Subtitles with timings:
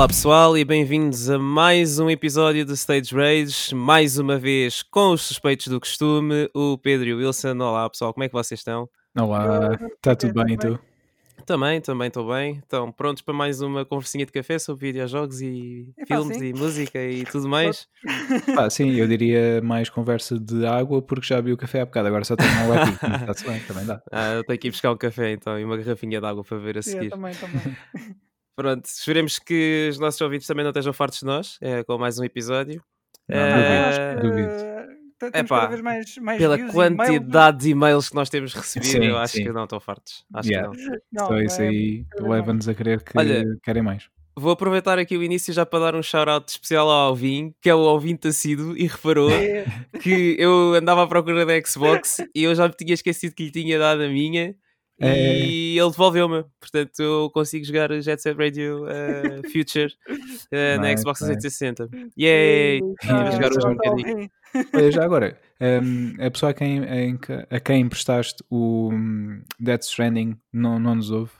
[0.00, 5.10] Olá pessoal e bem-vindos a mais um episódio do Stage Rage, mais uma vez com
[5.12, 7.54] os suspeitos do costume, o Pedro e o Wilson.
[7.58, 8.88] Olá pessoal, como é que vocês estão?
[9.14, 10.80] Olá, está tudo bem e tu?
[11.44, 12.60] Também, também estou bem.
[12.60, 16.44] Estão prontos para mais uma conversinha de café sobre videojogos e É filmes fácil.
[16.44, 17.86] e música e tudo mais?
[18.56, 22.08] Ah, sim, eu diria mais conversa de água porque já vi o café há bocado,
[22.08, 22.92] agora só tenho água aqui.
[23.20, 24.00] Está-se bem, também dá.
[24.10, 26.56] Ah, eu tenho que ir buscar um café então e uma garrafinha de água para
[26.56, 27.10] ver a Sim, eu seguir.
[27.10, 27.76] também, também.
[28.60, 32.18] Pronto, esperemos que os nossos ouvintes também não estejam fartos de nós, eh, com mais
[32.18, 32.82] um episódio.
[33.26, 34.48] Não, Eh, que duvido.
[34.50, 34.86] eh,
[35.40, 39.04] Epá, cada vez mais, mais Pela e quantidade de e-mails que nós temos recebido, Sim,
[39.06, 39.44] eu acho sim.
[39.44, 40.24] que não estão fartos.
[40.34, 40.70] Acho Yeah.
[40.76, 40.96] que não.
[41.12, 44.08] Não, Só isso é- aí vez leva-nos a crer que Olha, querem mais.
[44.36, 47.74] Vou aproveitar aqui o início já para dar um shout-out especial ao Alvin, que é
[47.74, 49.64] o ouvinte assíduo e reparou É,
[50.02, 53.50] que eu andava à procura da Xbox e eu já me tinha esquecido que lhe
[53.50, 54.54] tinha dado a minha
[55.00, 55.38] É.
[55.46, 56.44] e ele devolveu-me.
[56.60, 59.92] Portanto, eu consigo jogar Jet Set Radio eh, Future
[60.52, 61.40] eh, na Nice, Xbox nice.
[61.40, 61.88] 360.
[62.18, 62.80] Yay!
[63.04, 64.30] Ah, jogar hoje um bocadinho.
[64.74, 65.40] Olha, já agora,
[65.82, 70.78] hum, a pessoa a quem, em que- a quem emprestaste o hum, Death Stranding não,
[70.78, 71.30] não nos ouve?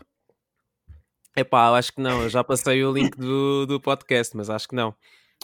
[1.36, 2.22] Epá, eu acho que não.
[2.22, 4.94] Eu já passei o link do, do podcast, mas acho que não.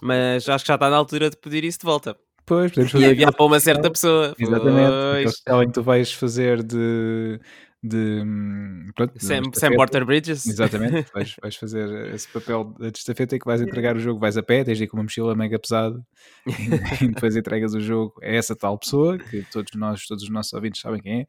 [0.02, 2.16] Mas acho que já está na altura de pedir isso de volta.
[2.44, 4.34] Pois, podemos E fazer enviar para uma certa pessoa.
[4.38, 5.62] Exatamente, aquele Pois.
[5.62, 7.40] em que tu vais fazer de.
[7.82, 9.42] De hum, pronto, Sam.
[9.52, 10.46] Sam Porter Bridges.
[10.46, 14.36] Exatamente, vais, vais fazer esse papel de estafeta em que vais entregar o jogo, vais
[14.36, 16.00] a pé, tens de ir com uma mochila mega pesada
[16.46, 16.50] e,
[17.04, 20.52] e depois entregas o jogo a essa tal pessoa, que todos nós, todos os nossos
[20.52, 21.26] ouvintes sabem quem é,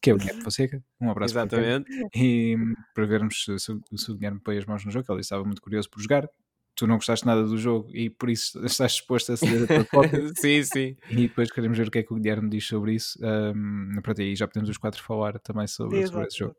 [0.00, 0.82] que é o Guilherme Fonseca.
[1.00, 1.42] Um abraço para.
[1.42, 1.90] Exatamente.
[2.14, 5.20] E hum, para vermos se, se, se o Guilherme põe as mãos no jogo, ele
[5.20, 6.28] estava muito curioso por jogar.
[6.78, 9.84] Tu não gostaste nada do jogo e por isso estás disposto a ceder a tua
[9.84, 10.30] cópia.
[10.38, 10.96] sim, sim.
[11.10, 13.18] E depois queremos ver o que é que o Guilherme diz sobre isso.
[13.20, 16.54] Um, pronto, e aí já podemos os quatro falar também sobre, sobre esse jogo.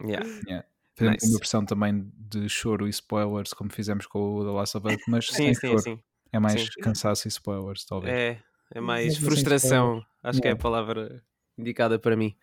[0.00, 0.26] Yeah.
[0.48, 0.66] Yeah.
[0.96, 1.32] Fazemos Nice.
[1.32, 4.96] uma versão também de choro e spoilers, como fizemos com o The Last of Us,
[5.06, 5.78] mas Sim, sem sim, choro.
[5.80, 6.00] sim.
[6.32, 6.68] É mais Sim.
[6.82, 8.12] cansaço e spoilers, talvez.
[8.12, 8.38] É,
[8.74, 10.04] é mais frustração.
[10.20, 10.62] Acho que é a Yeah.
[10.62, 11.22] palavra
[11.56, 12.34] indicada para mim.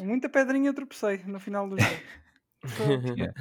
[0.00, 1.96] Muita pedrinha tropecei no final do jogo.
[3.16, 3.32] Yeah.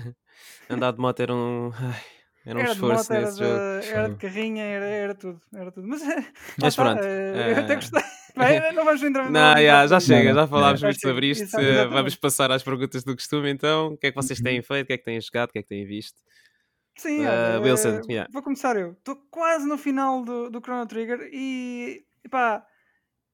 [0.70, 1.72] Andar de moto era um.
[1.74, 2.02] ai,
[2.48, 3.60] era um Era de esforço moto, era nesse de, jogo.
[4.00, 5.86] era de carrinha, era, era tudo, era tudo.
[5.86, 6.26] Mas, eh,
[6.58, 8.02] Mas está, pronto, eh, eu eh, até gostei.
[8.38, 10.88] Bem, não vamos entrar Não, yeah, já Não, chega, não, já falámos não.
[10.88, 11.42] muito sobre isto.
[11.42, 11.94] Eh, exatamente.
[11.94, 13.88] Vamos passar às perguntas do costume então.
[13.88, 14.84] O que é que vocês têm feito?
[14.84, 15.50] O que é que têm jogado?
[15.50, 16.18] O que é que têm visto?
[16.98, 18.30] Sim, olha, Wilson, eh, yeah.
[18.32, 18.94] vou começar eu.
[18.94, 22.66] Estou quase no final do, do Chrono Trigger e pá,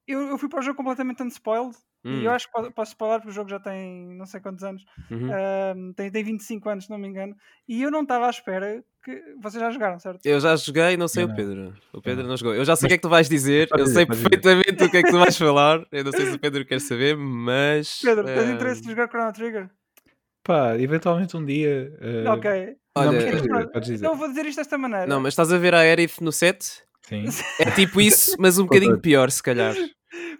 [0.08, 2.90] eu, eu fui para o jogo completamente unspoiled Hum, e eu acho que posso, posso
[2.90, 5.30] spoiler porque o jogo já tem não sei quantos anos, uhum.
[5.32, 7.34] Ahm, tem, tem 25 anos, se não me engano,
[7.66, 10.24] e eu não estava à espera que vocês já jogaram, certo?
[10.24, 11.36] Eu já joguei, não sei Eu o não.
[11.36, 11.74] Pedro.
[11.92, 12.30] O Pedro não.
[12.30, 12.54] não jogou.
[12.54, 13.68] Eu já sei o que é que tu vais dizer.
[13.76, 15.84] Eu sei perfeitamente o que é que tu vais falar.
[15.92, 18.00] Eu não sei se o Pedro quer saber, mas.
[18.02, 19.70] Pedro, tens eh, interesse em jogar Chrono Trigger?
[20.42, 21.92] Pá, eventualmente um dia.
[22.00, 22.76] eh, ok.
[22.96, 24.04] Não, Olha, mas podes dizer, Pronto, podes dizer.
[24.04, 25.06] Então eu vou dizer isto desta maneira.
[25.06, 26.82] Não, mas estás a ver a Aerith no set?
[27.02, 27.24] Sim.
[27.58, 29.74] É tipo isso, mas um bocadinho pior, se calhar.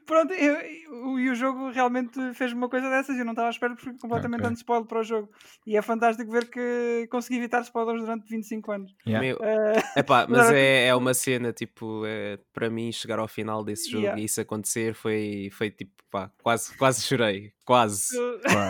[0.06, 3.48] Pronto, eu, eu- e o jogo realmente fez uma coisa dessas e eu não estava
[3.48, 4.50] à espera porque fui completamente Ok.
[4.52, 5.28] unspoiled para o jogo.
[5.66, 8.94] E é fantástico ver que consegui evitar spoilers durante 25 anos.
[9.06, 9.26] Yeah.
[9.26, 13.64] Meu, Eh, epá, mas é, é uma cena, tipo, é, para mim, chegar ao final
[13.64, 14.20] desse jogo Yeah.
[14.20, 17.52] e isso acontecer foi, foi tipo, pá, quase, quase chorei.
[17.64, 18.16] Quase,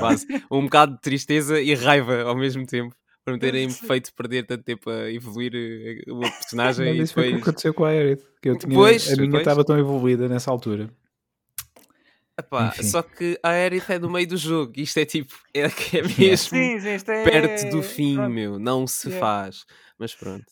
[0.01, 0.27] quase.
[0.51, 2.95] Um bocado de tristeza e raiva ao mesmo tempo.
[3.25, 7.15] Por me terem feito perder tanto tempo a evoluir eh, uma Mas personagem e isso
[7.15, 7.43] foi o que depois.
[7.49, 8.23] aconteceu com a Aerith.
[8.43, 10.91] Que eu tinha, Pois, a minha estava tão evoluída nessa altura.
[12.39, 14.73] Epá, só que a Aerith é no meio do jogo.
[14.77, 17.23] Isto é tipo, é, que é mesmo sim, sim, isto é.
[17.25, 18.31] perto do fim, pronto.
[18.33, 18.59] meu.
[18.59, 19.21] Não se Yeah.
[19.27, 19.65] faz.
[19.99, 20.45] Mas pronto.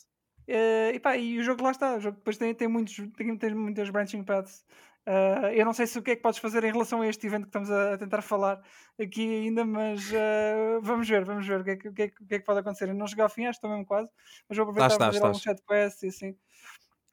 [0.47, 1.97] Eh, e, pá, e o jogo lá está.
[1.97, 4.65] O jogo depois tem, tem, muitos, tem, tem muitas branching paths.
[5.07, 7.27] Uh, eu não sei se o que é que podes fazer em relação a este
[7.27, 8.63] evento que estamos a, a tentar falar
[9.01, 12.07] aqui ainda, mas uh, vamos ver, vamos ver o que, é que, o, que é
[12.07, 12.89] o que, é que, pode acontecer.
[12.89, 14.09] Eu não cheguei ao fim, acho, estou mesmo quase,
[14.49, 16.37] mas vou aproveitar para fazer um algum chat quest e assim.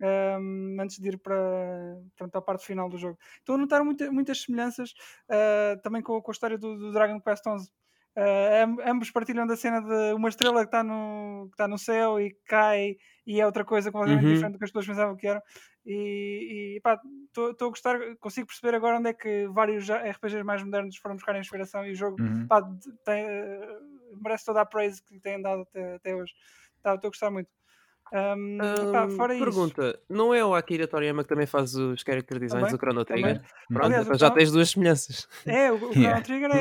[0.02, 1.36] Um, antes de ir para
[2.16, 3.18] pronto, a parte final do jogo.
[3.40, 4.94] Estou a notar muita, muitas semelhanças
[5.28, 7.70] uh, também com, com, a história do, do Dragon Quest 11.
[8.18, 12.20] Uh, ambos partilham da cena de uma estrela que está no, que tá no céu
[12.20, 14.34] e cai e é outra coisa completamente uhum.
[14.34, 15.42] diferente do que as pessoas pensavam que eram.
[15.86, 20.64] E, e pá, estou a gostar, consigo perceber agora onde é que vários RPGs mais
[20.64, 22.48] modernos foram buscar inspiração e o jogo uhum.
[22.48, 22.62] pá,
[23.06, 23.80] tem, eh,
[24.22, 26.34] merece toda a praise que lhe têm dado até, até hoje.
[26.78, 27.50] Estou tá, a gostar muito.
[28.14, 28.58] Ahm,
[28.92, 29.44] pá, Hum, fora isso.
[29.46, 33.06] pergunta, não é o Akira Toriyama que também faz os character designs Também, do Chrono
[33.06, 33.36] Trigger?
[33.36, 33.50] também.
[33.68, 35.28] Pronto, Aliás, então já Chrono- tens duas semelhanças.
[35.46, 36.22] É, o, o Chrono Yeah.
[36.22, 36.60] Trigger é,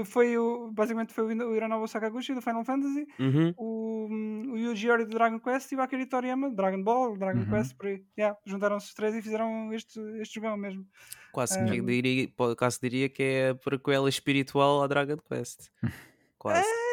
[0.00, 3.54] é, foi o, basicamente foi o Hironobu Sakaguchi do Final Fantasy, Uhum.
[3.58, 4.08] o,
[4.52, 7.50] o Yuji Ori do Dragon Quest e o Akira Toriyama do Dragon Ball, Dragon Uhum.
[7.50, 8.02] Quest, por aí.
[8.18, 10.86] Yeah, Juntaram-se os três e fizeram este, este jogão mesmo.
[11.32, 11.66] Quase, Hum.
[11.66, 15.68] que diria, quase diria que é a prequela espiritual à Dragon Quest.
[16.38, 16.60] Quase.
[16.66, 16.89] É,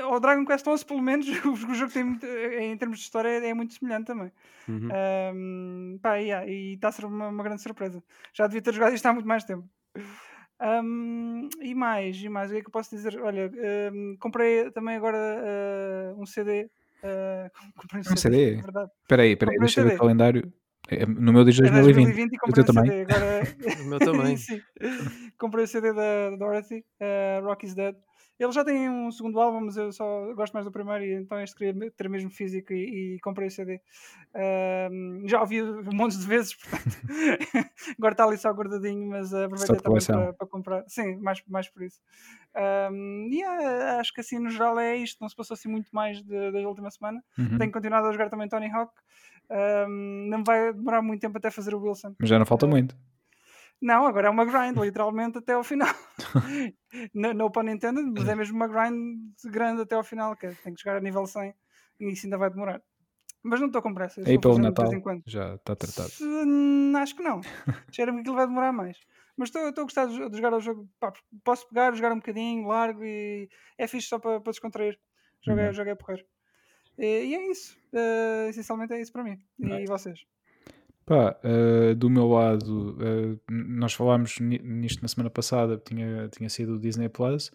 [0.00, 3.54] ao Dragon Quest 11, pelo menos, o jogo tem muito, em termos de história é
[3.54, 4.32] muito semelhante também.
[4.68, 4.88] Uhum.
[5.34, 8.02] Um, pá, yeah, e está a ser uma, uma, grande surpresa.
[8.32, 9.68] Já devia ter jogado isto há muito mais tempo.
[10.60, 13.20] Um, e mais, e mais, o que é que eu posso dizer?
[13.20, 13.50] Olha,
[13.92, 16.70] um, comprei também agora uh, um CD.
[17.02, 18.54] Uh, comprei um, CD, CD?
[19.02, 20.52] Espera aí, espera aí, deixa eu ver o calendário.
[20.88, 21.94] É, no meu diz 2020.
[21.94, 22.90] 2020 e comprei o também.
[22.90, 23.12] CD.
[23.12, 23.42] Agora...
[23.82, 24.36] o meu também.
[24.36, 24.60] Sim.
[25.38, 27.96] Comprei o CD da Dorothy, uh, Rock is Dead.
[28.38, 31.40] Ele já tem um segundo álbum, mas eu só gosto mais do primeiro, e então
[31.40, 33.80] este queria ter mesmo físico e, e comprei o CD.
[35.26, 35.62] Já ouvi
[35.92, 40.84] montes de vezes, portanto, agora está ali só guardadinho, mas aproveitei também para, para, comprar.
[40.88, 42.00] Sim, mais, mais por isso.
[42.54, 45.90] Um, e yeah, acho que assim no geral é isto, não se passou assim muito
[45.92, 47.22] mais de, da última semana.
[47.38, 47.58] Uhum.
[47.58, 48.92] Tenho continuado a jogar também Tony Hawk.
[49.50, 52.14] Um, não vai demorar muito tempo até fazer o Wilson.
[52.18, 52.96] Mas já não falta muito.
[53.82, 55.92] Não, agora é uma grind, literalmente até ao final.
[57.12, 60.52] no, no pun intended, mas é mesmo uma grind grande até ao final, que é,
[60.52, 61.52] tem que chegar a nível 100
[61.98, 62.80] e isso ainda vai demorar.
[63.42, 64.22] Mas não estou com pressa.
[64.24, 64.88] Aí para o Natal
[65.26, 66.10] já está tratado.
[66.10, 66.24] Se,
[66.96, 67.40] acho que não.
[67.90, 68.96] Cheira-me que aquilo vai demorar mais.
[69.36, 70.88] Mas estou a gostar de, de jogar o jogo.
[71.00, 71.12] Pá,
[71.42, 74.96] posso pegar, jogar um bocadinho, largo e é fixe só para, para descontrair.
[75.44, 75.72] Joguei, uhum.
[75.72, 76.24] joguei a porrer.
[76.96, 77.76] E, e, é isso.
[77.92, 79.36] Uh, essencialmente é isso para mim.
[79.58, 80.24] E vocês?
[81.12, 86.76] Pá, uh, do meu lado, uh, nós falámos nisto na semana passada, tinha, tinha sido
[86.76, 87.50] o Disney Plus.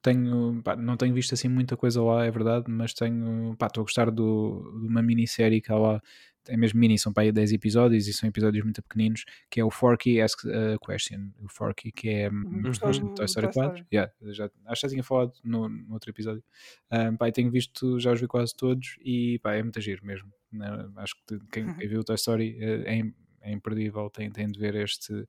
[0.00, 3.84] Tenho, pá, não tenho visto assim muita coisa lá, é verdade, mas tenho, estou a
[3.84, 6.02] gostar do, de uma minissérie que há lá,
[6.48, 9.64] é mesmo mini, são para aí 10 episódios e são episódios muito pequeninos, que é
[9.64, 11.30] o Forky Ask a Question.
[11.42, 13.08] O Forky, que é um personagem uhum.
[13.10, 13.86] de Toy Story 4.
[13.92, 16.42] Yeah, já, acho que já tinha falado no, no outro episódio.
[16.90, 20.32] Um, pá, tenho visto, já os vi quase todos e pá, é muito giro mesmo.
[20.52, 20.66] Né?
[20.96, 23.02] Acho que quem, quem, viu o Toy Story é,
[23.42, 25.26] é imperdível, tem, tem de ver este,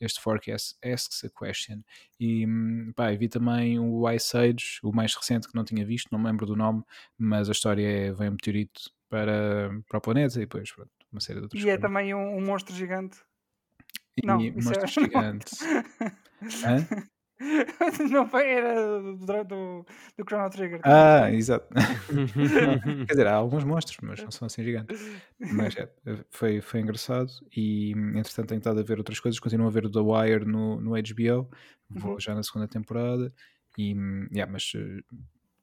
[0.00, 1.82] este Forecast Asks a Question.
[2.18, 6.08] E hum, pá, vi também o Ice Age, o mais recente que não tinha visto,
[6.10, 6.82] não me lembro do nome,
[7.16, 11.20] mas a história é: vem um meteorito para, para o planeta e depois pronto, uma
[11.20, 11.78] série de outras E é coisas.
[11.78, 13.18] é também um, um monstro gigante.
[14.16, 14.86] E não, monstro é...
[14.88, 15.50] gigante.
[18.10, 19.86] Não foi, era do, do,
[20.18, 20.80] do Chrono Trigger.
[20.84, 21.66] Ah, exato.
[23.06, 25.00] Quer dizer, há alguns monstros, mas não são assim gigantes.
[25.38, 25.90] Mas é,
[26.28, 29.40] foi, foi engraçado e entretanto tenho estado a ver outras coisas.
[29.40, 31.50] Continuo a ver o The Wire no, no HBO,
[31.88, 32.20] vou uhum.
[32.20, 33.32] já na segunda temporada.
[33.78, 33.94] E,
[34.34, 35.00] yeah, mas eh,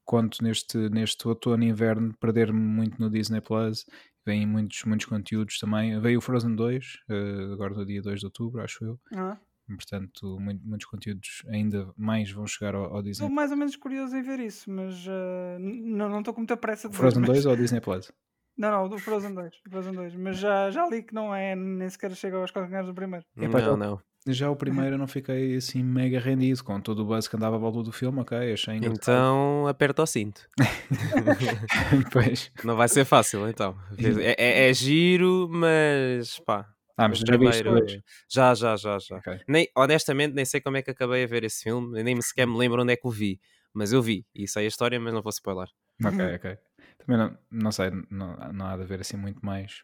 [0.07, 3.85] quanto neste, neste outono e inverno perder-me muito no Disney Plus,
[4.25, 5.99] vêm muitos, muitos conteúdos também.
[5.99, 8.99] Veio o Frozen 2, uh, agora no dia 2 de outubro, acho eu.
[9.13, 9.37] Ah.
[9.67, 13.25] Portanto, muito, muitos conteúdos ainda mais vão chegar ao, ao Disney.
[13.25, 16.87] Estou mais ou menos curioso em ver isso, mas uh, não estou com muita pressa
[16.87, 18.09] de Frozen ver, 2 ou Disney Plus?
[18.57, 20.15] Não, não, do Frozen 2, Frozen 2.
[20.15, 23.23] Mas já, já li que não é, nem sequer chega aos calcanhares do primeiro.
[23.35, 24.01] Não, não.
[24.33, 27.55] Já o primeiro eu não fiquei assim mega rendido com todo o buzz que andava
[27.55, 28.97] à volta do filme, ok, achei engraçado.
[28.97, 30.47] Então aperta o cinto.
[32.11, 32.51] pois.
[32.63, 33.77] Não vai ser fácil então.
[33.97, 38.03] É, é, é giro, mas pá, ah, mas já viste hoje?
[38.27, 39.17] Já, já, já, já.
[39.17, 39.39] Okay.
[39.47, 42.57] Nem, honestamente, nem sei como é que acabei a ver esse filme, nem sequer me
[42.57, 43.39] lembro onde é que o vi,
[43.71, 45.67] mas eu vi e sei a história, mas não vou spoiler.
[46.03, 46.57] Ok, ok.
[46.97, 49.83] Também não, não sei, não, não há de haver assim muito mais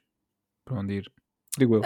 [0.66, 1.12] para onde ir.
[1.58, 1.82] Digo eu.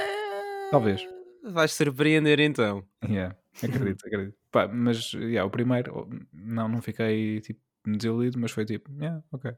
[0.71, 1.05] Talvez.
[1.51, 2.83] Vais surpreender então.
[3.03, 4.37] Yeah, acredito, acredito.
[4.51, 9.51] Pá, mas yeah, o primeiro, não, não fiquei tipo desiludido, mas foi tipo, yeah, ok.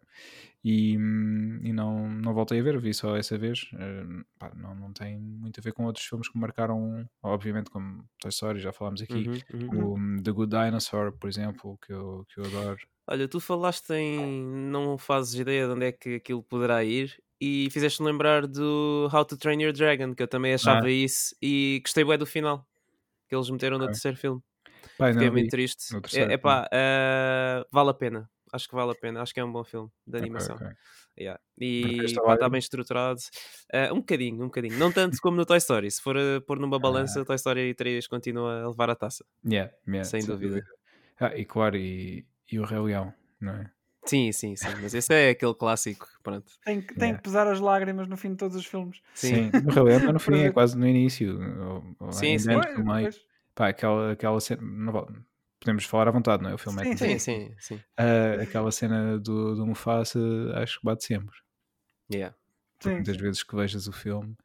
[0.63, 3.63] E, e não, não voltei a ver, vi só essa vez.
[3.74, 8.03] Uh, pá, não, não tem muito a ver com outros filmes que marcaram, obviamente, como
[8.19, 10.19] Toy Story, já falámos aqui, uhum, uhum.
[10.19, 12.79] o The Good Dinosaur, por exemplo, que eu, que eu adoro.
[13.08, 17.69] Olha, tu falaste em não fazes ideia de onde é que aquilo poderá ir e
[17.72, 20.91] fizeste-me lembrar do How to Train Your Dragon, que eu também achava ah.
[20.91, 22.67] isso e gostei bem do final
[23.29, 23.88] que eles meteram okay.
[23.88, 24.41] no terceiro filme.
[24.98, 25.96] Pai, Fiquei muito triste.
[26.15, 28.29] É, pá, uh, vale a pena.
[28.51, 29.22] Acho que vale a pena.
[29.22, 30.55] Acho que é um bom filme de animação.
[30.55, 30.77] Okay, okay.
[31.17, 31.39] Yeah.
[31.60, 33.19] E está bem estruturado.
[33.74, 34.77] Uh, um bocadinho, um bocadinho.
[34.77, 35.91] Não tanto como no Toy Story.
[35.91, 39.24] Se for uh, pôr numa balança, uh, Toy Story 3 continua a levar a taça.
[39.46, 40.55] Yeah, yeah, sem, sem dúvida.
[40.55, 40.67] dúvida.
[41.19, 43.72] Ah, e claro, e, e o Rei Leão, não é?
[44.06, 44.70] Sim, sim, sim.
[44.82, 46.08] Mas esse é aquele clássico.
[46.24, 46.51] Pronto.
[46.63, 49.01] Tem, que, tem que pesar as lágrimas no fim de todos os filmes.
[49.13, 49.70] Sim, sim.
[49.70, 51.39] Rei Leão no fim, é quase no início.
[51.62, 52.48] Ou, ou sim, sim.
[52.86, 53.22] Pois,
[53.53, 54.62] Pá, aquela, aquela cena.
[54.62, 55.08] Não,
[55.60, 56.53] podemos falar à vontade, não é?
[56.53, 57.75] O filme sim, é sim, sim, sim.
[57.75, 60.20] Uh, aquela cena do, do Mufasa
[60.56, 61.36] acho que bate sempre.
[62.12, 62.36] Yeah.
[62.79, 63.22] Sim, muitas sim.
[63.22, 64.36] vezes que vejas o filme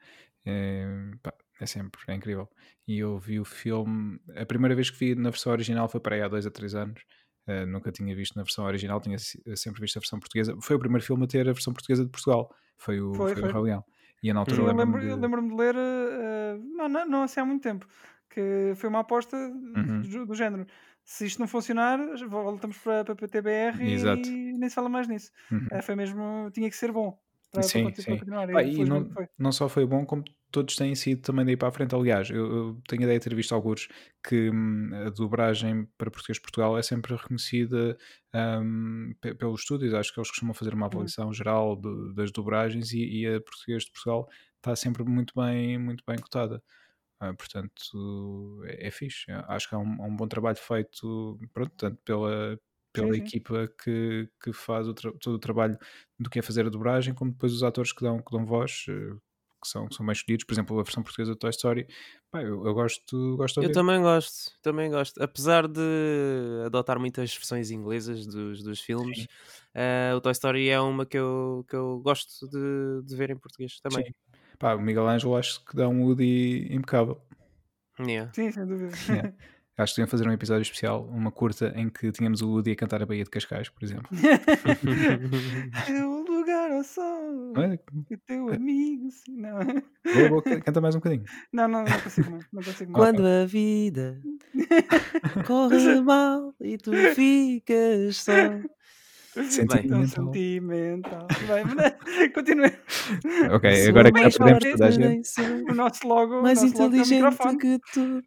[0.45, 0.87] é,
[1.23, 2.49] pá, é sempre, é incrível.
[2.87, 6.17] E eu vi o filme, a primeira vez que vi na versão original foi para
[6.17, 7.03] aí há dois a três anos.
[7.47, 10.57] Uh, nunca tinha visto na versão original, tinha sempre visto a versão portuguesa.
[10.61, 12.51] Foi o primeiro filme a ter a versão portuguesa de Portugal.
[12.79, 13.61] Foi o, foi, foi, foi.
[13.61, 13.85] o Leão.
[14.23, 17.63] E na altura eu lembro-me lembro de ler, uh, não, não, não assim há muito
[17.63, 17.87] tempo,
[18.31, 20.01] que foi uma aposta uhum.
[20.01, 20.67] do, do, género.
[21.05, 24.27] Se isto não funcionar, voltamos para, para a PTBR Exato.
[24.27, 25.31] e nem se fala mais nisso.
[25.53, 25.67] Uhum.
[25.71, 27.19] Uh, foi mesmo, tinha que ser bom
[27.55, 28.19] para, sim, para, sim.
[28.19, 28.57] Continuar.
[28.57, 29.09] Ah, e, e não,
[29.39, 31.95] não só foi bom, como todos têm sido também daí para a frente.
[31.95, 33.89] Aliás, eu, eu tenho a ideia de ter visto alguns
[34.23, 37.97] que hum, a dobragem para português de Portugal é sempre reconhecida
[38.35, 39.95] um, pelos estúdios.
[39.95, 43.85] Acho que eles costumam fazer uma avaliação geral de, das dobragens e, e, a português
[43.85, 46.63] de Portugal está sempre muito bem, muito bem cotada.
[47.23, 49.25] Uh, portanto, é, é fixe.
[49.49, 52.59] Acho que é um, é um bom trabalho feito pronto, tanto pela,
[52.95, 53.27] pela sim, sim.
[53.27, 55.77] equipa que, que faz o todo o trabalho
[56.19, 58.87] do que é fazer a dobragem, como depois os atores que dão, que dão voz,
[58.89, 59.17] eh,
[59.61, 60.45] que são, que são bem escolhidos.
[60.45, 61.89] Por exemplo, a versão portuguesa do Toy Story,
[62.31, 65.21] pá, eu, eu, gosto, gosto de Eu também gosto, também gosto.
[65.21, 65.81] Apesar de
[66.67, 69.27] adotar muitas versões inglesas dos, dos filmes,
[69.75, 73.37] uh, o Toy Story é uma que eu, que eu gosto de, de ver em
[73.37, 74.07] português também.
[74.07, 74.13] Sim.
[74.57, 77.21] Pá, o Miguel Ângelo acho que dá um Woody impecável.
[77.99, 78.33] Yeah.
[78.33, 78.97] Sim, sem dúvida.
[79.09, 79.33] Yeah.
[79.77, 82.77] Acho que deviam fazer um episódio especial, uma curta, em que tínhamos o Woody a
[82.77, 84.09] cantar a Baía de Cascais, por exemplo.
[85.89, 87.53] é o lugar ao sol.
[87.57, 87.75] É?
[88.15, 89.11] O teu amigo.
[89.11, 89.59] Sim, não.
[89.59, 91.25] Boa, boa, canta mais um bocadinho.
[91.53, 92.47] Não, não, não consigo mais.
[92.53, 93.05] Não consigo mais.
[93.05, 94.21] Quando a vida
[95.45, 98.33] corre mal e tu ficas só.
[99.43, 100.07] Sentimental.
[100.07, 101.27] Sentimental.
[101.49, 102.73] Bem, continue.
[103.51, 105.29] Ok, Sou agora que já perdemos toda a gente.
[105.71, 106.43] O nosso logo.
[106.43, 108.23] Mais nosso inteligente logo que tu.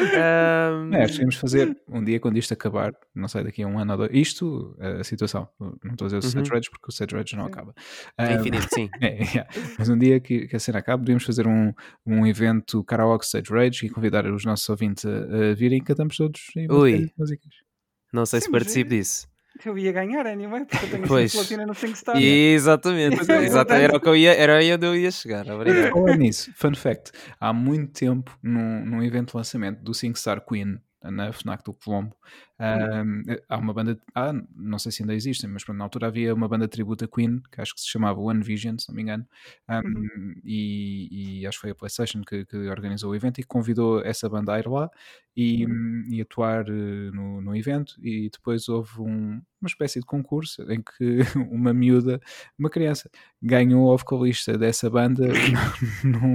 [0.00, 0.94] um...
[0.94, 3.92] é, acho que fazer um dia quando isto acabar, não sei, daqui a um ano
[3.92, 4.10] ou dois.
[4.12, 6.30] Isto, a situação, não estou a dizer o uhum.
[6.44, 7.50] Set Rage porque o Set Rage não sim.
[7.50, 7.74] acaba.
[8.16, 8.88] É infinito, sim.
[9.00, 9.46] É, é,
[9.78, 11.72] mas um dia que, que, a cena acabe, podíamos fazer um,
[12.06, 16.40] um evento karaoke Rage e convidar os nossos ouvintes a, a virem e cantamos todos
[16.56, 16.66] em
[17.16, 17.67] músicas.
[18.12, 19.28] Não sei Sim, se participo disso.
[19.64, 21.32] Eu ia ganhar anyway, porque eu tenho pois.
[21.32, 22.20] platina no 5 stars.
[22.22, 23.84] Exatamente, é exatamente.
[23.84, 25.48] Era, o que eu ia, era aí onde eu ia chegar.
[25.50, 25.92] Obrigado.
[25.92, 27.10] Falar nisso, fun fact:
[27.40, 31.72] há muito tempo, num, num evento de lançamento do 5 Star Queen, na FNAC do
[31.72, 32.16] Colombo.
[32.60, 36.48] Um, há uma banda, ah, não sei se ainda existem, mas na altura havia uma
[36.48, 39.02] banda de tributo a Queen, que acho que se chamava One Vision, se não me
[39.02, 39.26] engano,
[39.68, 40.34] um, uhum.
[40.44, 44.28] e, e, acho que foi a PlayStation que, que, organizou o evento e convidou essa
[44.28, 44.90] banda a ir lá
[45.36, 46.04] e, uhum.
[46.10, 47.94] e atuar uh, no, no evento.
[48.02, 51.18] E depois houve um, uma espécie de concurso em que
[51.52, 52.20] uma miúda,
[52.58, 53.08] uma criança,
[53.40, 55.28] ganhou o vocalista dessa banda
[56.02, 56.34] num,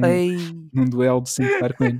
[0.74, 2.00] num duelo de Sinclair Queen.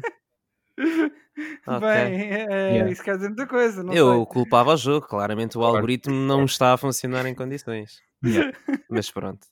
[1.66, 1.80] Okay.
[1.80, 2.92] Bem, é, yeah.
[2.92, 3.82] isso quer dizer muita coisa.
[3.92, 4.26] eu sei.
[4.28, 5.76] culpava o jogo, claramente o claro.
[5.78, 8.02] algoritmo não está a funcionar em condições.
[8.24, 8.56] Yeah.
[8.90, 9.48] Mas pronto.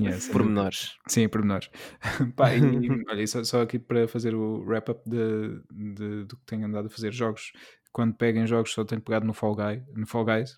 [0.00, 0.96] Yeah, pormenores.
[1.06, 1.70] Sim, pormenores.
[2.34, 6.66] Pá, e, olha, só, só, aqui para fazer o wrap-up de, de, do que tenho
[6.66, 7.52] andado a fazer jogos.
[7.92, 10.56] Quando peguem jogos, só tenho pegado no Fall, Guy, no Fall Guys,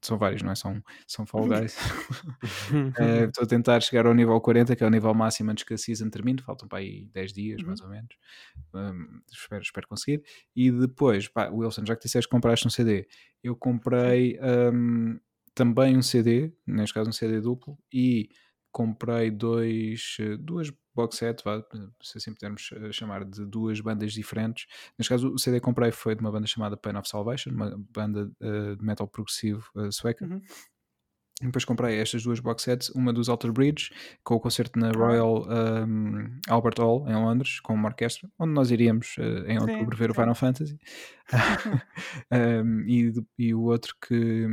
[0.00, 0.54] são vários, não é?
[0.54, 1.76] São, são Fall Guys.
[2.98, 5.64] Eh, estou uh, a tentar chegar ao nível 40, que é o nível máximo antes
[5.64, 6.42] que a season termine.
[6.42, 7.68] Faltam para aí 10 dias, uhum.
[7.68, 8.14] mais ou menos.
[8.74, 10.22] Um, espero, espero conseguir.
[10.54, 13.06] E depois, pá, Wilson, já que disseste que compraste um CD,
[13.42, 15.18] eu comprei um,
[15.54, 18.30] também um CD, neste caso um CD duplo, e
[18.72, 21.62] comprei dois, eh, duas box set, vá,
[22.02, 24.66] se assim pudermos eh, chamar, de duas bandas diferentes.
[24.98, 27.76] Neste caso, o CD que comprei foi de uma banda chamada Pain of Salvation, uma
[27.90, 30.24] banda uh, de metal progressivo uh, sueca.
[30.24, 30.40] Uhum.
[31.42, 33.90] Depois comprei estas duas box sets, uma dos Alter Bridge,
[34.22, 38.70] com o concerto na Royal um, Albert Hall, em Londres, com uma orquestra, onde nós
[38.70, 40.78] iríamos uh, em outubro ver o Final Fantasy.
[42.64, 44.46] um, e, e, o outro que,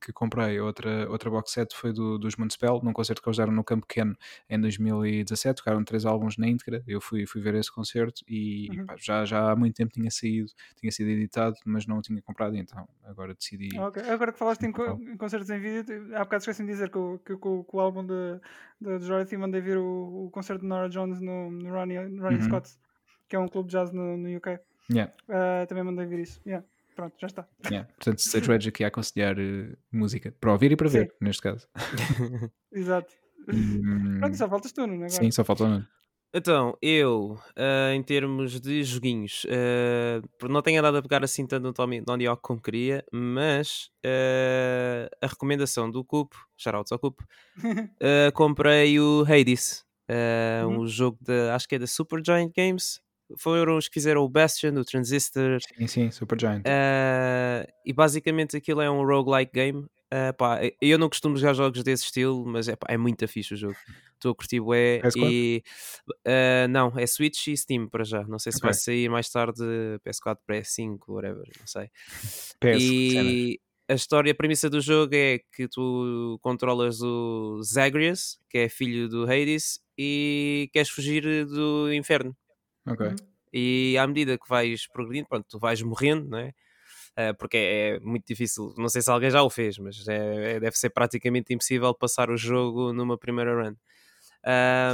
[0.00, 3.52] que comprei, outra, outra box set, foi do, dos Moonspell, num concerto que eles deram
[3.52, 4.16] no Campo Pequeno
[4.48, 5.58] em 2017.
[5.58, 6.82] Tocaram três álbuns na íntegra.
[6.86, 8.86] Eu fui, fui ver esse concerto e uhum.
[8.86, 12.20] pá, já, já há muito tempo tinha saído, tinha sido editado, mas não o tinha
[12.22, 13.78] comprado, então agora decidi.
[13.78, 14.02] Okay.
[14.10, 16.98] Agora que falaste em, co em, concertos em vídeo, há bocado esqueci de dizer que,
[16.98, 18.40] o, que, que, que o álbum de,
[18.80, 22.42] de Dorothy mandei ver o, o concerto de Nora Jones no, no Ronnie, Ronnie uhum.
[22.42, 22.70] Scott,
[23.28, 24.58] que é um clube de jazz no, no UK.
[24.92, 25.12] Yeah.
[25.28, 26.40] Uh, também mandei ver isso.
[26.46, 26.66] Yeah.
[26.94, 27.48] Pronto, já está.
[27.66, 27.88] Yeah.
[27.94, 31.16] Portanto, Stage Rage aqui a aconselhar uh, música para ouvir e para ver, Sim.
[31.20, 31.68] neste caso.
[32.72, 33.14] Exato.
[33.48, 34.18] Hum...
[34.18, 34.96] Pronto, só faltas tu, não é?
[34.96, 35.10] Agora.
[35.10, 35.82] Sim, só falta o
[36.34, 41.62] Então, eu, uh, em termos de joguinhos, uh, não tenho andado a pegar assim tanto
[41.62, 47.20] no Tommy Don Dioc como queria, mas uh, a recomendação do Cup, shoutouts ao Cup,
[48.34, 49.84] comprei o Hades,
[50.66, 50.80] uhum.
[50.82, 53.00] um jogo de, acho que é da Supergiant Games,
[53.36, 55.58] foram os que fizeram o Bastion, o Transistor.
[55.76, 56.60] Sim, sim, Supergiant.
[56.60, 59.86] Uh, e basicamente aquilo é um roguelike game.
[60.12, 63.54] Uh, pá, eu não costumo jogar jogos desse estilo, mas é, pá, é muito fixe
[63.54, 63.76] o jogo.
[64.14, 65.62] Estou a curtir bué e
[66.26, 68.24] uh, não, é Switch e Steam para já.
[68.24, 68.68] Não sei se okay.
[68.68, 69.62] vai sair mais tarde
[70.04, 71.88] PS4, PS5, whatever, não sei.
[72.58, 73.60] PS, e
[73.90, 79.08] a história, a premissa do jogo é que tu controlas o Zagreus, que é filho
[79.08, 82.36] do Hades, e queres fugir do inferno.
[82.90, 83.14] Ok.
[83.52, 86.54] E à medida que vais progredindo, pronto, tu vais morrendo, não é?
[87.18, 88.72] Uh, porque é, é, muito difícil.
[88.78, 92.30] Não sei se alguém já o fez, mas é, é, deve ser praticamente impossível passar
[92.30, 93.74] o jogo numa primeira run.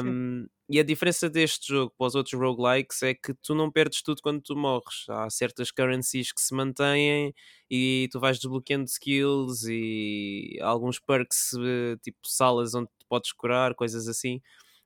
[0.05, 4.03] Um, e a diferença deste jogo para os outros roguelikes é que tu não perdes
[4.03, 5.05] tudo quando tu morres.
[5.09, 7.33] Há certas currencies que se mantêm
[7.71, 14.09] e tu vais desbloqueando skills e alguns perks, eh, tipo salas onde podes curar, coisas
[14.09, 14.41] assim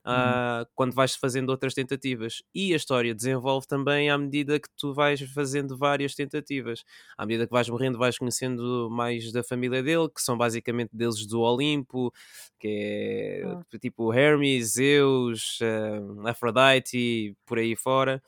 [0.07, 2.43] uh, quando vais fazendo outras tentativas.
[2.55, 6.85] E a história desenvolve também à medida que tu vais fazendo várias tentativas.
[7.17, 11.27] À medida que vais morrendo, vais conhecendo mais da família dele, que são basicamente deuses
[11.27, 12.13] do Olimpo,
[12.59, 13.79] que é ah.
[13.81, 18.23] tipo Hermes, Zeus, uh, Aphrodite, por aí fora.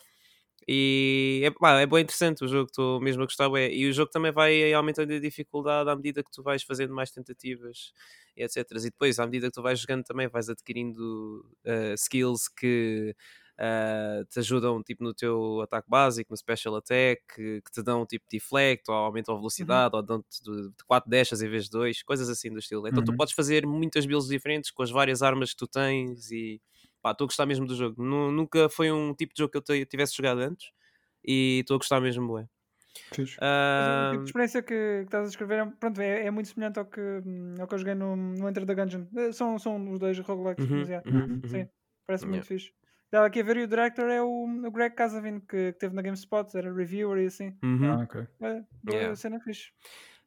[0.69, 3.49] E é, pá, é bem interessante o jogo, estou mesmo a gostar.
[3.71, 7.11] E o jogo também vai aumentando a dificuldade à medida que tu vais fazendo mais
[7.11, 7.93] tentativas,
[8.37, 8.71] etc.
[8.77, 13.15] E depois, à medida que tu vais jogando, também vais adquirindo uh, skills que
[13.59, 18.07] uh, te ajudam tipo, no teu ataque básico, no special attack, que, que te dão
[18.07, 19.43] tipo deflect, ou aumentam a uhum.
[19.43, 20.01] velocidade, uhum.
[20.01, 22.87] ou dão-te de 4 dashas em vez de 2, coisas assim do estilo.
[22.87, 23.05] Então uhum.
[23.05, 26.61] tu podes fazer muitas builds diferentes com as várias armas que tu tens e
[27.03, 28.03] pá, estou a gostar mesmo do jogo.
[28.03, 30.71] Nunca foi um tipo de jogo que eu tivesse jogado antes
[31.25, 32.47] e estou a gostar mesmo, bué.
[33.13, 34.09] Uh...
[34.09, 36.79] O tipo de experiência que, que, estás a escrever é, pronto, é, é, muito semelhante
[36.79, 37.01] ao que,
[37.59, 39.07] ao que eu joguei no, no Enter the Gungeon.
[39.17, 41.11] Eh, são, são os dois roguelikes, uhum, mas yeah.
[41.11, 41.69] uhum, sim, uhum.
[42.07, 42.29] parece yeah.
[42.29, 42.73] muito fixe.
[43.07, 45.95] Estava aqui a ver e o director é o, o Greg Casavin, que, que teve
[45.95, 47.57] na GameSpot, era reviewer e assim.
[47.63, 47.93] Uhum.
[47.93, 48.27] Ah, ok.
[48.41, 49.17] É, yeah.
[49.17, 49.71] cena fixe.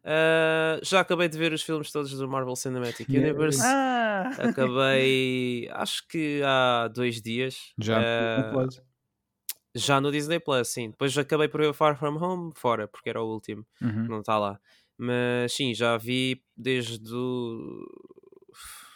[0.06, 3.60] Uh, já acabei de ver os filmes todos do Marvel Cinematic Universe.
[3.64, 4.30] Ah.
[4.38, 7.74] Acabei, acho que há dois dias.
[7.80, 8.70] Já uh,
[9.74, 10.92] Já no Disney Plus, sim.
[10.92, 13.66] Depois acabei por ver Far From Home fora, porque era o último.
[13.82, 14.08] Uhum.
[14.08, 14.60] Não está lá.
[14.96, 17.84] Mas sim, já vi desde o.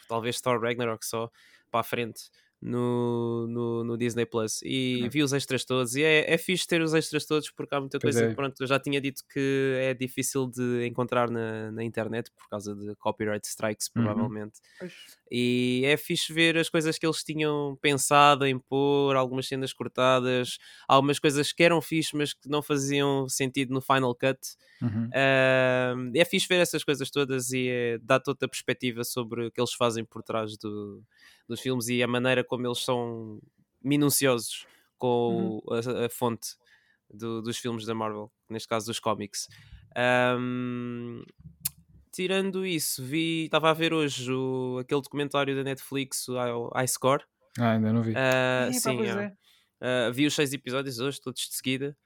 [0.08, 1.32] Talvez Thor Ragnarok só
[1.72, 2.30] para a frente
[2.62, 6.82] no, no, no, Disney Plus e vi os extras todos e é, é fixe ter
[6.82, 8.30] os extras todos porque há muita pois coisa é.
[8.30, 12.50] que pronto, eu já tinha dito que é difícil de encontrar na, na internet por
[12.50, 14.04] causa de copyright strikes uhum.
[14.04, 14.90] provavelmente uhum.
[15.32, 20.58] e é fixe ver as coisas que eles tinham pensado em pôr, algumas cenas cortadas
[20.86, 24.40] algumas coisas que eram fixe mas que não faziam sentido no Final Cut
[24.82, 25.06] uhum.
[25.08, 29.52] uh, é fixe ver essas coisas todas e é, dá toda a perspectiva sobre o
[29.52, 31.02] que eles fazem por trás do
[31.50, 33.42] dos filmes e a maneira como eles são
[33.84, 34.66] minuciosos
[34.98, 35.74] com uhum.
[35.74, 36.56] a, a, fonte
[37.10, 39.48] do, dos filmes da Marvel, neste caso dos cómics.
[40.38, 41.24] Um,
[42.12, 47.24] tirando isso, vi, estava a ver hoje o, aquele documentário da Netflix, o iScore.
[47.58, 48.12] Ah, ainda não vi.
[48.12, 49.34] Uh, sim, é.
[49.82, 51.98] uh, vi os seis episódios hoje, todos de seguida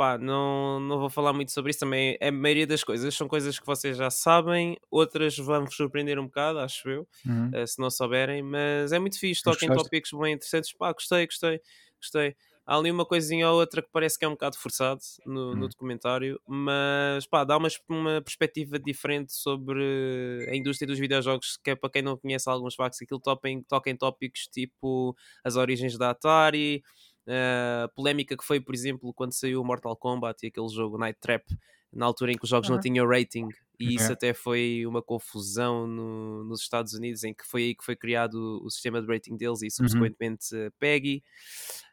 [0.00, 2.16] pá, não, não vou falar muito sobre isso também.
[2.22, 6.58] A maioria das coisas são coisas que vocês já sabem, outras vão-vos surpreender um bocado,
[6.58, 7.50] acho eu, uhum.
[7.50, 10.72] uh, se não souberem, mas é muito fixe, toquem tópicos bem interessantes.
[10.72, 11.60] Pá, gostei, gostei,
[12.00, 12.34] gostei.
[12.66, 15.62] Há ali uma coisinha ou outra que parece que é um bocado forçado no, no
[15.62, 15.68] uhum.
[15.68, 21.74] documentário, mas pá, dá uma, uma perspectiva diferente sobre a indústria dos videojogos, que é
[21.74, 25.98] para quem não conhece alguns factos, aquilo toca em, toca em tópicos tipo as origens
[25.98, 26.82] da Atari,
[27.30, 31.20] Uh, polémica que foi, por exemplo, quando saiu o Mortal Kombat e aquele jogo Night
[31.20, 31.44] Trap,
[31.92, 32.74] na altura em que os jogos uhum.
[32.74, 37.46] não tinham rating, e isso até foi uma confusão no, nos Estados Unidos, em que
[37.46, 39.70] foi aí que foi criado o, o sistema de rating deles e uhum.
[39.70, 40.70] subsequentemente uhum.
[40.80, 41.22] PEGI.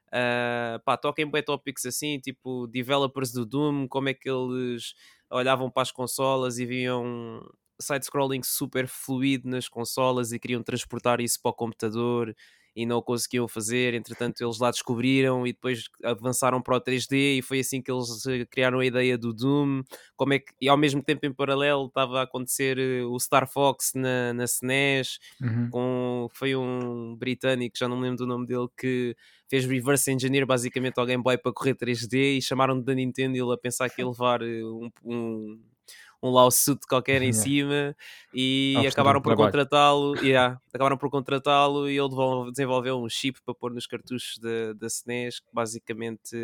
[0.08, 4.96] Uh, pá, toquem bem tópicos assim, tipo developers do Doom, como é que eles
[5.30, 7.46] olhavam para as consolas e viam
[7.80, 12.36] side-scrolling super fluido nas consolas e queriam transportar isso para o computador
[12.78, 13.96] e não o conseguiam fazer.
[13.96, 18.24] Entretanto, eles lá descobriram e depois avançaram para o 3D e foi assim que eles
[18.28, 19.82] eh, criaram a ideia do Doom.
[20.16, 23.52] Como é que, e ao mesmo tempo, em paralelo, estava a acontecer eh, o Star
[23.52, 25.70] Fox na, na SNES, uhum.
[25.72, 29.16] com, foi um britânico, já não me lembro do nome dele, que
[29.50, 33.42] fez reverse engineer basicamente ao Game Boy para correr 3D e chamaram-no da Nintendo e
[33.42, 35.60] ele a pensar que ia levar eh, um, um
[36.22, 37.96] um lawsuit qualquer em cima
[38.34, 43.74] e acabaram por contratá-lo yeah, acabaram por contratá-lo e ele desenvolveu um chip para pôr
[43.74, 46.36] nos cartuchos da SNES que basicamente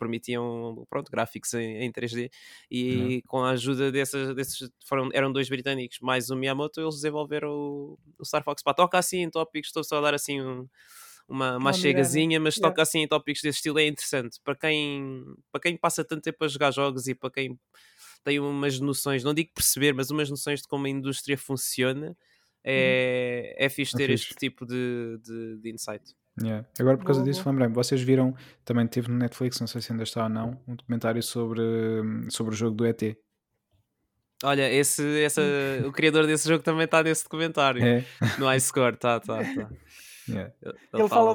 [0.00, 2.30] permitiam pronto, gráficos em, em 3D
[2.70, 3.20] e uhum.
[3.26, 7.98] com a ajuda dessas, desses foram, eram dois britânicos mais o Miyamoto eles desenvolveram o,
[8.18, 8.62] o Star Fox.
[8.62, 10.66] Pá, toca assim em tópicos, estou só a dar assim um,
[11.28, 12.68] uma, uma chegazinha, mas yeah.
[12.68, 14.40] toca assim em tópicos desse estilo é interessante.
[14.42, 17.58] Para quem, para quem passa tanto tempo a jogar jogos e para quem
[18.24, 22.16] tem umas noções, não digo perceber, mas umas noções de como a indústria funciona,
[22.64, 24.24] é, é fixe é ter é fixe.
[24.24, 26.14] este tipo de, de, de insight.
[26.40, 26.66] Yeah.
[26.78, 30.04] Agora, por causa disso, lembrei-me, vocês viram, também teve no Netflix, não sei se ainda
[30.04, 31.62] está ou não, um documentário sobre,
[32.30, 33.16] sobre o jogo do ET.
[34.42, 35.42] Olha, esse, essa,
[35.86, 37.84] o criador desse jogo também está nesse documentário.
[37.84, 38.04] É.
[38.38, 39.70] No iScore, tá, tá, tá.
[40.28, 40.52] Yeah.
[40.62, 41.34] Ele, ele fala,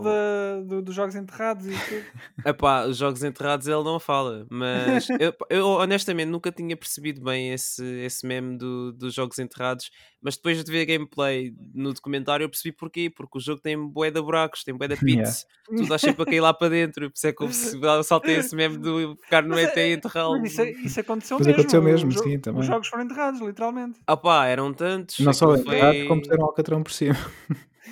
[0.82, 2.06] dos jogos enterrados e tudo.
[2.46, 7.52] Epá, os jogos enterrados ele não fala, mas eu, eu, honestamente nunca tinha percebido bem
[7.52, 9.90] esse, esse meme do, dos jogos enterrados,
[10.22, 13.78] mas depois de ver a gameplay no documentário eu percebi porquê, porque o jogo tem
[13.78, 15.78] bué de buracos, tem bué de pits, yeah.
[15.78, 18.56] tu estás sempre a cair lá para dentro, por isso é que eu saltei esse
[18.56, 20.46] meme do ficar no ET e enterrá-lo.
[20.46, 21.60] Isso, isso aconteceu mas mesmo.
[21.60, 22.62] aconteceu mesmo, os, sim, também.
[22.62, 24.00] Os jogos foram enterrados, literalmente.
[24.06, 25.20] Ah pá, eram tantos.
[25.20, 26.08] Não só enterrados, foi...
[26.08, 27.16] como puseram alcatrão por cima.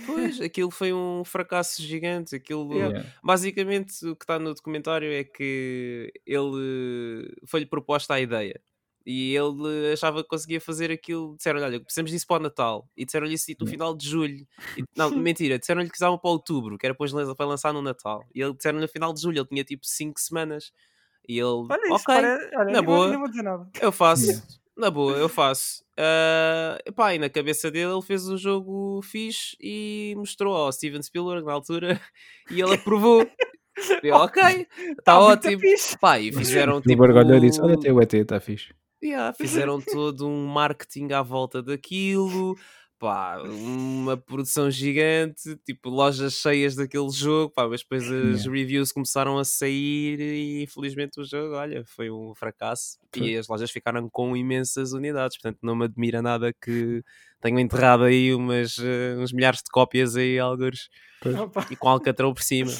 [0.05, 2.35] Pois, aquilo foi um fracasso gigante.
[2.35, 3.05] Aquilo, Yeah.
[3.23, 8.59] basicamente, o que está no documentário é que ele foi-lhe proposta a ideia
[9.05, 11.35] e ele achava que conseguia fazer aquilo.
[11.35, 12.89] Disseram-lhe: Olha, precisamos disso para o Natal.
[12.95, 13.71] E disseram-lhe isso no Yeah.
[13.71, 14.47] final de julho.
[14.77, 18.23] E- não, mentira, disseram-lhe que usavam para outubro, que era depois para lançar no Natal.
[18.33, 20.71] E ele disseram-lhe no final de julho, ele tinha tipo 5 semanas.
[21.27, 23.17] E ele, Olha isso, ok, pare- olha, na eu boa.
[23.43, 23.69] Nada.
[23.81, 24.25] eu faço.
[24.27, 24.45] Yeah.
[24.77, 25.83] Na boa, eu faço.
[26.85, 31.45] Epá, e na cabeça dele ele fez um jogo fixe e mostrou ao Steven Spielberg
[31.45, 31.99] na altura
[32.51, 33.21] e ele aprovou.
[34.03, 35.59] E eu, ok, está Tá ótimo.
[35.59, 35.97] fixe.
[35.97, 36.91] Pá, e fizeram O tipo.
[36.93, 38.73] Spielberg olhou e disse: Olha, tem o ET, está fixe.
[39.03, 42.55] Yeah, fizeram todo um marketing à volta daquilo,
[43.03, 49.37] pá, uma produção gigante, tipo lojas cheias daquele jogo, pá, mas depois as reviews começaram
[49.37, 53.31] a sair e infelizmente o jogo, olha, foi um fracasso Foi.
[53.31, 57.03] e as lojas ficaram com imensas unidades, portanto não me admira nada que
[57.41, 60.87] tenham enterrado aí umas, eh, uns milhares de cópias aí, alguns,
[61.69, 62.71] e com alcatrão por cima,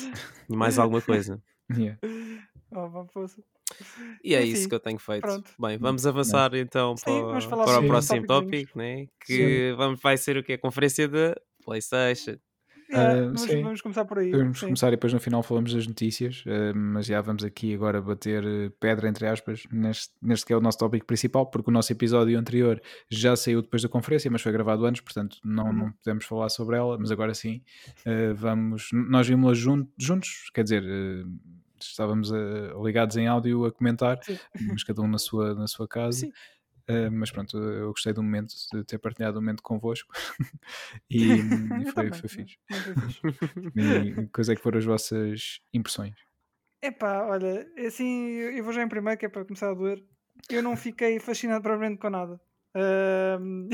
[0.50, 1.42] e mais alguma coisa.
[1.76, 1.98] Yeah.
[4.24, 5.22] E é Enfim, isso que eu tenho feito.
[5.22, 5.52] pronto.
[5.60, 9.08] Bem, vamos avançar então Sim, para, vamos falar para o próximo tópico, né?
[9.26, 10.54] que vamos, vai ser o que?
[10.54, 12.38] A conferência da PlayStation.
[12.90, 13.64] Yeah, Ah, vamos, sim.
[13.64, 14.30] vamos começar por aí.
[14.32, 14.66] Vamos sim.
[14.68, 18.44] começar e depois no final falamos das notícias, eh, mas já vamos aqui agora bater
[18.46, 21.92] eh, pedra, entre aspas, neste, neste que é o nosso tópico principal, porque o nosso
[21.92, 25.74] episódio anterior já saiu depois da conferência, mas foi gravado antes, portanto não, Uhum.
[25.74, 27.64] não podemos falar sobre ela, mas agora sim,
[28.06, 31.24] eh, vamos, nós vimos-la jun- juntos, quer dizer, eh,
[31.90, 34.38] estávamos eh, ligados em áudio a comentar, Sim.
[34.68, 36.28] mas cada um na sua, na sua casa.
[36.90, 40.14] Uh, mas pronto, eu gostei do momento, de ter partilhado o momento convosco
[41.10, 41.40] e, e
[41.88, 42.58] Eu foi, também, foi fixe.
[43.74, 46.16] E quais é que foram as vossas impressões?
[46.82, 50.04] Epá, olha, assim, eu vou já em primeiro, que é para começar a doer.
[50.50, 52.42] Eu não fiquei fascinado propriamente com nada.
[52.76, 53.70] Ahm,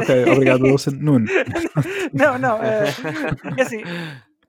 [0.00, 0.92] Ok, obrigado, Wilson.
[0.92, 1.26] Nuno.
[2.12, 2.84] não, não, é,
[3.56, 3.82] é assim,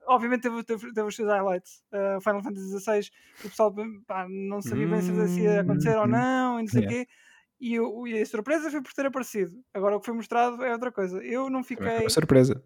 [0.07, 1.83] obviamente teve, teve, teve os seus highlights.
[1.91, 3.09] Uh, Final Fantasy XVI,
[3.43, 3.73] o pessoal
[4.07, 6.85] pá, não sabia bem se se ia acontecer ou Hum, não, e não sei o
[6.85, 7.05] yeah.
[7.05, 7.11] quê.
[7.59, 9.51] E, o- e a surpresa foi por ter aparecido.
[9.73, 11.23] Agora o que foi mostrado é outra coisa.
[11.23, 12.01] Eu não fiquei.
[12.01, 12.63] uma surpresa.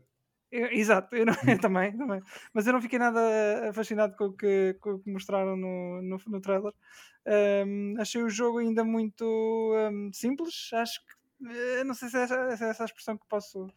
[0.51, 2.21] Eu- exato, eu, não, eu também, também.
[2.53, 3.19] Mas eu não fiquei nada
[3.73, 6.73] fascinado com o que, com o que mostraram no, no, no trailer.
[7.65, 10.69] Um, achei o jogo ainda muito um, simples.
[10.73, 11.47] Acho que.
[11.79, 13.67] eh, Não sei se é essa, se é essa a expressão que posso.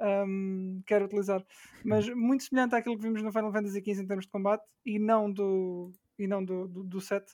[0.00, 1.44] Um, quero utilizar,
[1.84, 4.98] mas muito semelhante àquilo que vimos no Final Fantasy XV em termos de combate e
[4.98, 7.24] não do, e não do, do, do set.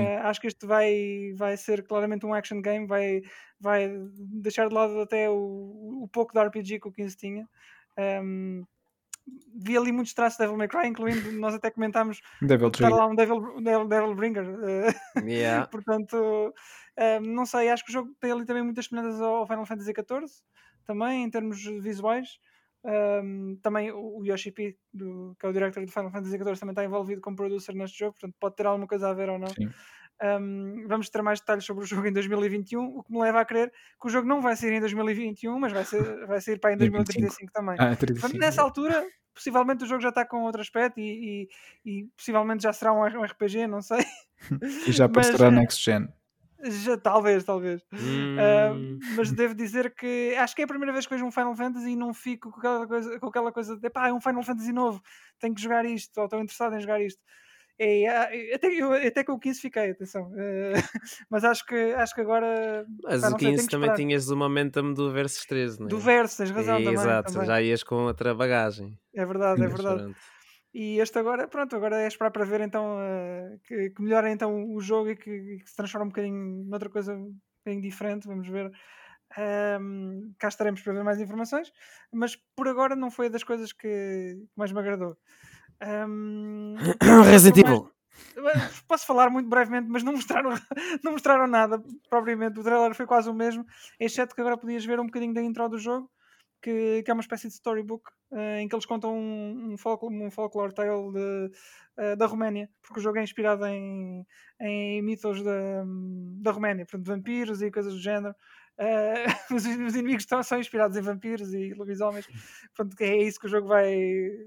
[0.00, 3.22] Eh, acho que este vai, vai ser claramente um action game, vai,
[3.60, 7.48] vai deixar de lado até o, o pouco de RPG que o 15 tinha.
[7.98, 8.64] Um,
[9.54, 12.96] vi ali muitos traços de Devil May Cry, incluindo nós até comentámos Devil estar Trigger.
[12.96, 14.44] lá um Devil, Devil, Devil Bringer.
[14.64, 15.66] eh, Yeah.
[15.70, 16.52] portanto,
[16.98, 19.92] um, não sei, acho que o jogo tem ali também muitas semelhanças ao Final Fantasy
[19.92, 20.26] XIV,
[20.84, 22.38] também em termos visuais.
[22.84, 26.72] Um, também o Yoshi P, do, que é o director do Final Fantasy XIV, também
[26.72, 29.46] está envolvido como producer neste jogo, portanto pode ter alguma coisa a ver ou não.
[30.40, 33.44] Um, vamos ter mais detalhes sobre o jogo em 2021, o que me leva a
[33.44, 36.72] crer que o jogo não vai sair em 2021, mas vai, ser, vai sair para
[36.74, 37.76] em 2035 também.
[37.78, 38.38] Ah, Portanto, 35.
[38.38, 41.48] nessa altura, possivelmente o jogo já está com outro aspecto e,
[41.84, 43.98] e- e possivelmente já será um RPG, não sei.
[44.88, 46.08] E já mas, aparecerá eh, Next Gen.
[46.64, 47.82] Já, talvez, talvez.
[47.92, 51.30] Uh, Hum, mas devo dizer que acho que é a primeira vez que vejo um
[51.30, 54.20] Final Fantasy e não fico com aquela coisa, com aquela coisa de pá, é um
[54.20, 55.02] Final Fantasy novo,
[55.40, 57.20] tenho que jogar isto, ou estou interessado em jogar isto.
[57.78, 60.30] É, ah, até, eu, até com o 15 fiquei, atenção.
[60.30, 60.72] Uh,
[61.28, 62.86] mas acho que, acho que agora.
[63.02, 65.86] mas o não sei, tenho 15 que também tinhas o momentum do Versus 13, não
[65.86, 65.88] é?
[65.88, 66.94] Do verso, tens razão também.
[66.94, 67.46] Exato, também.
[67.46, 68.96] já ias com outra bagagem.
[69.14, 70.14] É verdade, é verdade.
[70.74, 74.64] E este agora, pronto, agora é esperar para ver então eh, que, que melhore então
[74.72, 78.48] o jogo e que, que se transforme um bocadinho noutra coisa um bocadinho diferente, vamos
[78.48, 78.72] ver.
[79.36, 81.72] Ahm, cá estaremos para ver mais informações,
[82.12, 85.16] mas por agora não foi das coisas que mais me agradou.
[85.80, 86.76] Ahm,
[87.30, 87.90] Resident Evil.
[88.86, 90.50] Posso falar muito brevemente, mas não mostraram,
[91.02, 92.60] não mostraram nada propriamente.
[92.60, 93.64] O trailer foi quase o mesmo,
[93.98, 96.10] exceto que agora podias ver um bocadinho da intro do jogo,
[96.62, 100.14] que, que é uma espécie de storybook eh, em que eles contam um, um, folclore,
[100.14, 101.50] um folklore tale de,
[101.98, 104.24] eh, da Roménia, porque o jogo é inspirado em,
[104.60, 105.84] em mitos da,
[106.40, 108.34] da Roménia, portanto, vampiros e coisas do género.
[108.78, 112.26] Uh, os, os, inimigos estão, são inspirados em vampiros e lobisomens.
[112.74, 113.94] Portanto, é isso que o jogo vai,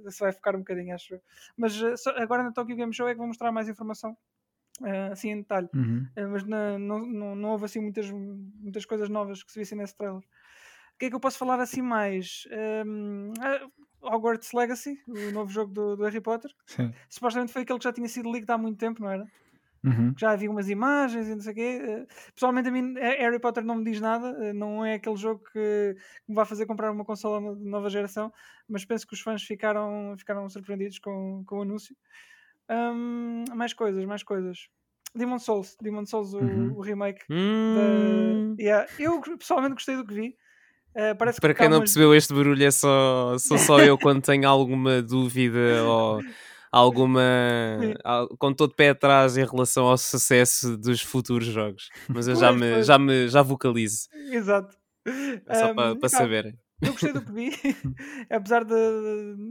[0.10, 1.20] se vai focar um bocadinho, acho.
[1.56, 4.18] Mas uh, só, agora na Tokyo Game Show é que vou mostrar mais informação.
[4.82, 6.06] Uh, assim em detalhe, uhum.
[6.32, 9.96] mas na, não, não, não houve assim muitas, muitas coisas novas que se vissem nesse
[9.96, 10.22] trailer.
[10.96, 12.48] O que é que eu posso falar assim mais?
[12.86, 13.34] Um,
[14.02, 16.50] Hogwarts Legacy, o novo jogo do, do Harry Potter.
[16.66, 16.94] Sim.
[17.10, 19.28] Supostamente foi aquele que já tinha sido linked há muito tempo, não era?
[19.84, 20.14] Uhum.
[20.18, 21.82] Já havia umas imagens e não sei o quê.
[21.84, 24.30] Eh, pessoalmente, a mim, Harry Potter não me diz nada.
[24.44, 25.96] Eh, não é aquele jogo que
[26.28, 28.34] me vai fazer comprar uma consola de nova geração.
[28.68, 31.96] Mas penso que os fãs ficaram, ficaram surpreendidos com, com o anúncio.
[32.70, 34.70] Um, mais coisas, mais coisas.
[35.14, 36.74] Demon Souls, Demon Souls, o, uhum.
[36.76, 37.24] o remake.
[37.30, 38.56] Hum.
[38.58, 38.64] Da...
[38.64, 38.90] Yeah.
[38.98, 40.38] Eu pessoalmente gostei do que vi.
[40.96, 41.90] Uh, Para que quem não umas...
[41.90, 46.22] percebeu, este barulho é só, sou só eu quando tenho alguma dúvida ou
[46.72, 47.22] alguma.
[48.40, 51.90] com todo pé atrás em relação ao sucesso dos futuros jogos.
[52.08, 54.08] Mas eu já, me, já me já vocalizo.
[54.32, 54.74] Exato.
[55.46, 56.58] É só um, para, para saberem.
[56.82, 57.52] Eu gostei do que vi,
[58.30, 58.76] apesar de,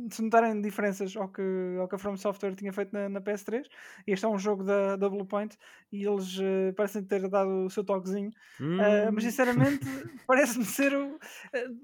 [0.07, 1.43] de se notarem diferenças ao que,
[1.81, 3.65] ao que a From Software tinha feito na, na PS3.
[4.07, 5.57] Este é um jogo da, da Bluepoint
[5.91, 8.31] e eles uh, parecem ter dado o seu toquezinho.
[8.61, 8.77] Hum.
[8.77, 9.81] Uh, mas sinceramente,
[10.27, 11.19] parece-me ser o,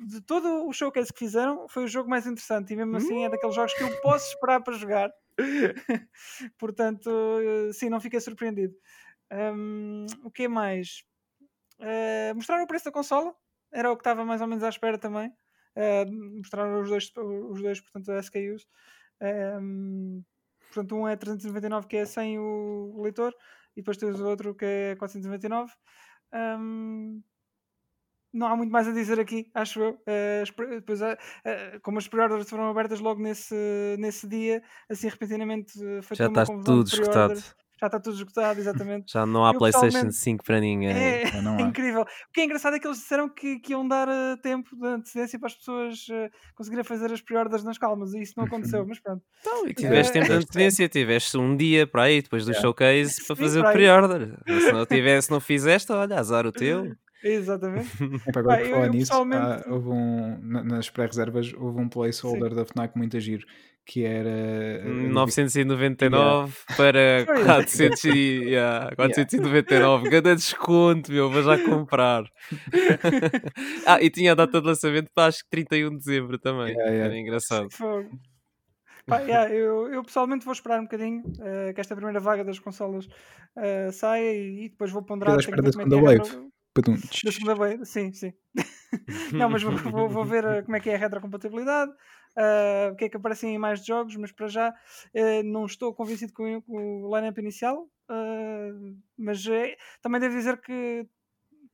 [0.06, 2.72] de todo o showcase que fizeram, foi o jogo mais interessante.
[2.72, 5.10] E mesmo assim, é daqueles jogos que eu posso esperar para jogar.
[6.58, 8.74] Portanto, uh, sim, não fiquei surpreendido.
[9.32, 11.02] Um, o que mais?
[11.78, 13.34] Uh, mostraram o preço da consola
[13.72, 15.32] era o que estava mais ou menos à espera também.
[15.76, 18.66] Uh, mostraram os dois, os dois portanto, SKUs.
[19.20, 20.22] Um,
[20.66, 23.34] portanto, um é 399 que é sem o leitor
[23.76, 25.72] e depois tens o outro que é 499.
[26.32, 27.22] Um,
[28.32, 29.90] não há muito mais a dizer aqui, acho eu.
[29.92, 31.16] Uh, depois, uh,
[31.82, 33.54] como as pre-orders foram abertas logo nesse,
[33.98, 37.42] nesse dia, assim repentinamente foi Já está tudo esgotado
[37.80, 39.10] já está tudo esgotado, exatamente.
[39.10, 40.90] Já não há eu, PlayStation 5 para ninguém.
[40.90, 41.28] É, é
[41.62, 42.02] incrível.
[42.02, 44.86] O que é engraçado é que eles disseram que, que iam dar uh, tempo de
[44.86, 48.86] antecedência para as pessoas uh, conseguirem fazer as priordas nas calmas e isso não aconteceu,
[48.86, 49.22] mas pronto.
[49.40, 53.36] Então, e tiveste tempo de antecedência, tiveste um dia para aí depois do showcase para
[53.36, 54.38] fazer o pre-order.
[54.46, 56.94] Se não tivesse, não fizeste, olha, azar o teu.
[57.22, 57.90] Exatamente.
[58.34, 59.68] Agora por falar nisso, pessoalmente...
[59.68, 62.56] houve um, nas pré-reservas houve um placeholder Sim.
[62.56, 63.46] da FNAC muito giro
[63.84, 66.76] que era 999 yeah.
[66.76, 68.10] para 400 e,
[68.44, 70.10] yeah, 499 yeah.
[70.10, 72.24] grande desconto meu, vou já comprar.
[73.86, 76.72] Ah, e tinha a data de lançamento para acho que 31 de dezembro também.
[76.72, 77.68] Yeah, era engraçado.
[79.06, 82.58] Pá, yeah, eu, eu, pessoalmente vou esperar um bocadinho uh, que esta primeira vaga das
[82.58, 86.50] consolas uh, saia e, e, depois vou ponderar da segunda é wave
[87.24, 88.32] da segunda wave, sim, sim
[89.32, 91.92] não, mas vou, vou, vou ver uh, como é que é a retrocompatibilidade
[92.36, 95.94] uh, o que é que aparecem em mais jogos, mas para já uh, não estou
[95.94, 99.44] convencido com, com o line-up inicial, uh, mas
[100.02, 101.06] também devo dizer que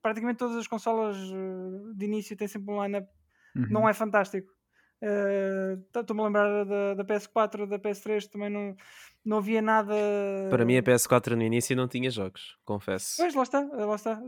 [0.02, 3.08] praticamente todas as consolas de início têm sempre um line-up
[3.56, 3.66] uhum.
[3.70, 4.54] não é fantástico.
[5.94, 8.74] Estou-me a lembrar da, da, PS4, da PS3, também não,
[9.26, 9.92] não havia nada.
[10.48, 13.16] Para mim, a PS4 no início não tinha jogos, confesso.
[13.18, 14.22] Pois, lá está, lá está.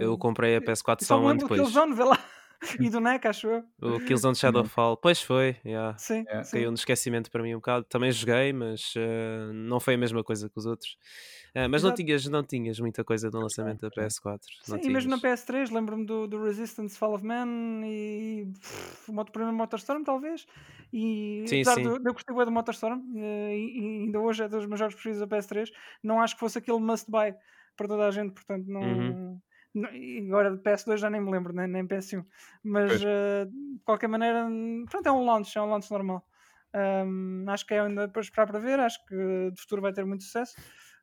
[0.00, 1.60] Eu comprei a PS4 só um ano depois.
[1.60, 2.18] Killzone, vê lá.
[2.80, 3.64] e do NEC, acho eu.
[3.80, 5.96] O Killzone Shadowfall, pois foi, yeah.
[5.98, 6.44] sim, yeah.
[6.44, 6.56] sim.
[6.56, 7.84] caiu no esquecimento para mim um bocado.
[7.88, 10.96] Também joguei, mas uh, não foi a mesma coisa que os outros.
[11.54, 14.40] Uh, mas não tinhas, não tinhas muita coisa no lançamento da PS4.
[14.62, 19.24] Sim, e mesmo na PS3, lembro-me do, do, Resistance Fall of Man e pff, o
[19.26, 20.46] primeiro Motorstorm, talvez.
[20.92, 21.82] E sim, apesar sim.
[21.82, 25.26] De, eu gostei do Motorstorm uh, e, e, ainda hoje é dos meus jogos preferidos
[25.26, 25.68] da PS3.
[26.02, 27.34] Não acho que fosse aquele must buy
[27.76, 28.82] para toda a gente, portanto, não.
[28.82, 29.40] Uhum
[29.76, 32.24] agora de PS2 já nem me lembro, nem, nem PS1,
[32.62, 34.46] mas uh, de qualquer maneira,
[34.88, 36.24] pronto, é um launch, é um launch normal.
[36.74, 40.04] Um, acho que é ainda para esperar para ver, acho que de futuro vai ter
[40.04, 40.54] muito sucesso,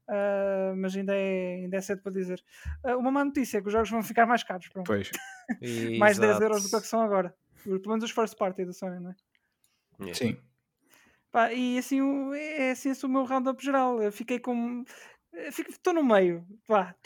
[0.09, 2.43] uh, mas ainda é, ainda é cedo para dizer.
[2.85, 4.87] Uh, uma má notícia é que os jogos vão ficar mais caros, pronto.
[4.87, 5.11] Pois.
[5.99, 9.11] mais 10 euros do que são agora, pelo menos os first party da Sony, não
[9.11, 9.15] é?
[9.99, 10.15] Yeah.
[10.15, 10.37] Sim.
[11.31, 12.01] Pá, e assim
[12.35, 14.01] é assim esse o meu roundup geral.
[14.01, 14.83] Eu fiquei com
[15.33, 16.45] Estou no meio,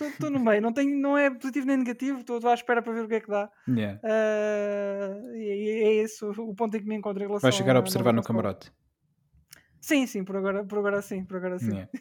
[0.02, 3.06] estou no meio, não, tenho, não é positivo nem negativo, estou à espera para ver
[3.06, 3.52] o que é que dá.
[3.68, 4.00] Yeah.
[4.04, 7.80] Uh, e, é esse o ponto em que me encontro em relação Vai chegar a
[7.80, 8.72] observar no camarote.
[9.80, 11.72] Sim, sim, por agora, por agora sim, por agora sim.
[11.72, 11.92] Yeah.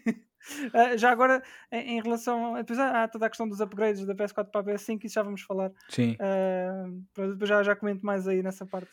[0.94, 4.50] uh, já agora, em, em relação, depois há toda a questão dos upgrades da PS4
[4.50, 5.72] para a PS5, isso já vamos falar.
[5.90, 6.12] Sim.
[6.12, 8.90] Uh, depois já, já comento mais aí nessa parte.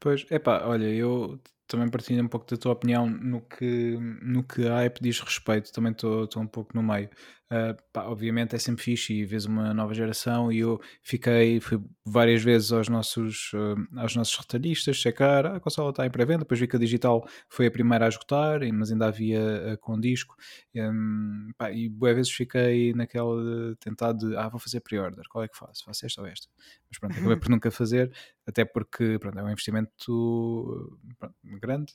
[0.00, 1.40] Pois, é pá, olha, eu
[1.72, 5.72] também partilho um pouco da tua opinião no que, no que a hype diz respeito,
[5.72, 7.08] também estou um pouco no meio.
[7.52, 11.78] Uh, pá, obviamente é sempre fixe e vês uma nova geração e eu fiquei, fui
[12.02, 16.44] várias vezes aos nossos, uh, aos nossos retalhistas checar, ah, a consola está em pré-venda,
[16.44, 20.00] depois vi que a digital foi a primeira a esgotar, mas ainda havia uh, com
[20.00, 20.34] disco
[20.74, 25.48] um, pá, e boas vezes fiquei naquela tentado de, ah, vou fazer pre-order, qual é
[25.48, 25.84] que faço?
[25.84, 26.48] Faço esta ou esta?
[26.88, 28.10] Mas pronto, acabei por nunca fazer,
[28.46, 31.92] até porque pronto, é um investimento pronto, grande,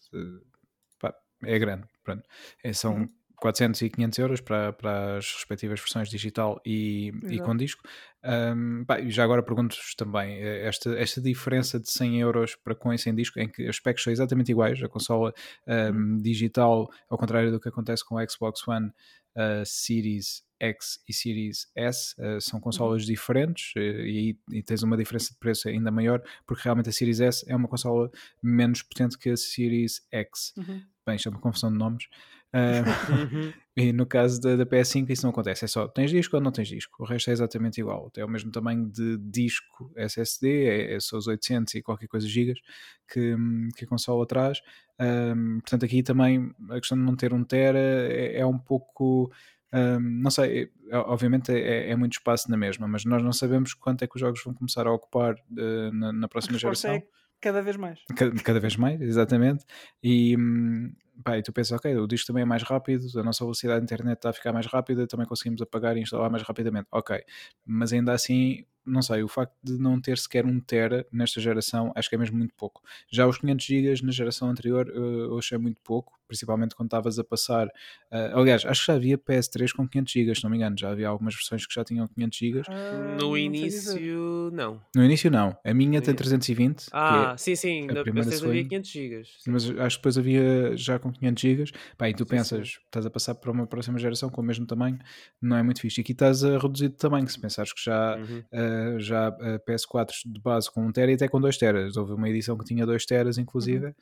[1.00, 2.24] pá, é grande, pronto.
[2.64, 3.10] É, são uhum.
[3.38, 7.84] 400 e 500 euros para, para as respectivas versões digital e, e com disco.
[8.24, 12.98] Um, já agora pergunto-vos também, eh, esta, esta diferença de 100 euros para com e
[12.98, 15.34] sem disco, em que as specs são exatamente iguais, a consola
[15.68, 21.14] um, digital, ao contrário do que acontece com o Xbox One, uh, Series X e
[21.14, 23.08] Series S uh, são consolas uhum.
[23.10, 27.20] diferentes uh, e, e tens uma diferença de preço ainda maior, porque realmente a Series
[27.20, 28.10] S é uma consola
[28.42, 30.54] menos potente que a Series X.
[30.58, 30.82] Uhum.
[31.06, 32.08] Bem, isto é uma confusão de nomes.
[32.54, 36.42] Uh, e no caso da, da, PS5 isso não acontece, é só tens disco ou
[36.42, 40.66] não tens disco, o resto é exatamente igual, é o mesmo tamanho de disco SSD,
[40.66, 42.60] é, é só os 800 e qualquer coisa gigas
[43.08, 43.36] que,
[43.76, 44.62] que a consola traz.
[45.00, 49.32] Um, portanto, aqui também a questão de não ter um Tera é, é um pouco.
[49.74, 53.74] Um, não sei, é, obviamente é, é, muito espaço na mesma, mas nós não sabemos
[53.74, 56.96] quanto é que os jogos vão começar a ocupar uh, na, na, próxima geração.
[56.96, 57.04] É
[57.42, 58.00] cada vez mais.
[58.16, 59.66] Cada, cada vez mais, exatamente.
[60.02, 63.44] E, hum, pá, e tu pensas, ok, o disco também é mais rápido, a nossa
[63.44, 66.88] velocidade de internet está a ficar mais rápida, também conseguimos apagar e instalar mais rapidamente.
[66.92, 67.20] Ok,
[67.66, 71.92] mas ainda assim não sei, o facto de não ter sequer um tera nesta geração,
[71.94, 72.82] acho que é mesmo muito pouco.
[73.12, 77.20] Já os 500 GB na geração anterior uh, eu achei muito pouco, principalmente quando estavas
[77.20, 77.68] a passar.
[77.68, 80.90] Uh, aliás, acho que já havia PS3 com 500 GB, se não me engano, já
[80.90, 82.60] havia algumas versões que já tinham 500 GB.
[82.62, 84.82] Uh, no início, não.
[84.96, 85.56] No início, não.
[85.64, 86.88] A minha tem 320.
[86.94, 89.24] Ah, é sim, sim, na PS3 havia 500 GB.
[89.48, 91.64] Mas acho que depois havia já com 500 GB.
[92.00, 92.80] Bem, tu sim, pensas, sim.
[92.86, 95.00] estás a passar para uma próxima geração com o mesmo tamanho,
[95.42, 96.00] não é muito fixe.
[96.00, 98.18] E aqui estás a reduzir de tamanho, se pensares que já.
[98.18, 101.92] Uhum eh, já uh, PS4 de base com 1 TB e até com 2 TB.
[101.98, 103.88] Houve uma edição que tinha 2 TB, inclusive.
[103.88, 103.94] Uhum.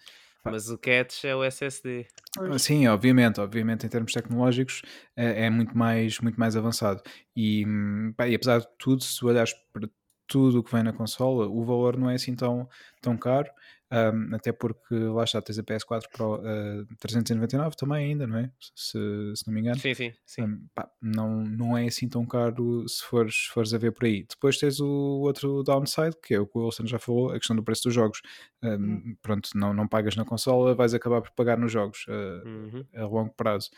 [0.45, 2.05] Mas o catch é o SSD.
[2.37, 4.83] Ah, sim, obviamente, obviamente em termos tecnológicos
[5.15, 7.01] é, é muito, mais, muito mais avançado.
[7.35, 9.89] E, hum, pá, e apesar de tudo, se olhares para
[10.27, 12.69] tudo o que vem na consola, o valor não é assim tão,
[13.01, 13.49] tão caro.
[13.95, 18.51] Um, até porque lá está, tens a PS4 Pro uh, 399 também ainda, não é?
[18.75, 18.99] Se,
[19.35, 19.79] se não me engano.
[19.79, 20.41] Sim, sim, sim.
[20.41, 24.25] Um, pá, não, não é assim tão caro se fores, fores a ver por aí.
[24.29, 27.55] Depois tens o outro downside, que é o que o Wilson já falou, a questão
[27.55, 28.21] do preço dos jogos.
[28.61, 29.17] Um, hum.
[29.21, 32.85] Pronto, não, não pagas na consola, vais acabar por pagar nos jogos uh, uhum.
[32.95, 33.69] a longo prazo.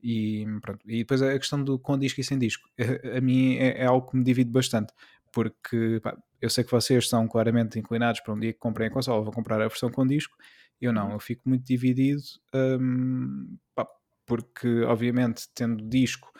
[0.00, 0.80] E, pronto.
[0.86, 3.86] e depois a questão do com disco e sem disco, a, a mim é, é
[3.86, 4.92] algo que me divide bastante
[5.36, 8.90] porque pá, eu sei que vocês são claramente inclinados para um dia que comprem a
[8.90, 10.34] consola, vão comprar a versão com disco,
[10.80, 11.12] eu não, uhum.
[11.12, 12.22] eu fico muito dividido,
[12.54, 13.86] um, pá,
[14.24, 16.32] porque obviamente tendo disco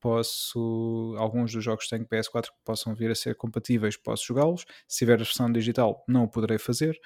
[0.00, 4.64] posso, alguns dos jogos que tenho PS4 que possam vir a ser compatíveis, posso jogá-los,
[4.88, 6.98] se tiver a versão digital não o poderei fazer,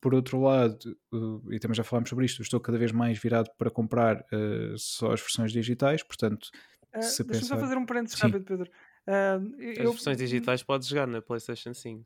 [0.00, 0.76] por outro lado,
[1.52, 5.12] e também já falámos sobre isto, estou cada vez mais virado para comprar uh, só
[5.12, 6.46] as versões digitais, portanto...
[6.92, 7.46] Uh, Deixa-me pensar...
[7.46, 8.68] só fazer um parênteses rápido, Pedro.
[9.06, 9.92] Uh, As eu...
[9.92, 12.04] versões digitais podes jogar na PlayStation 5.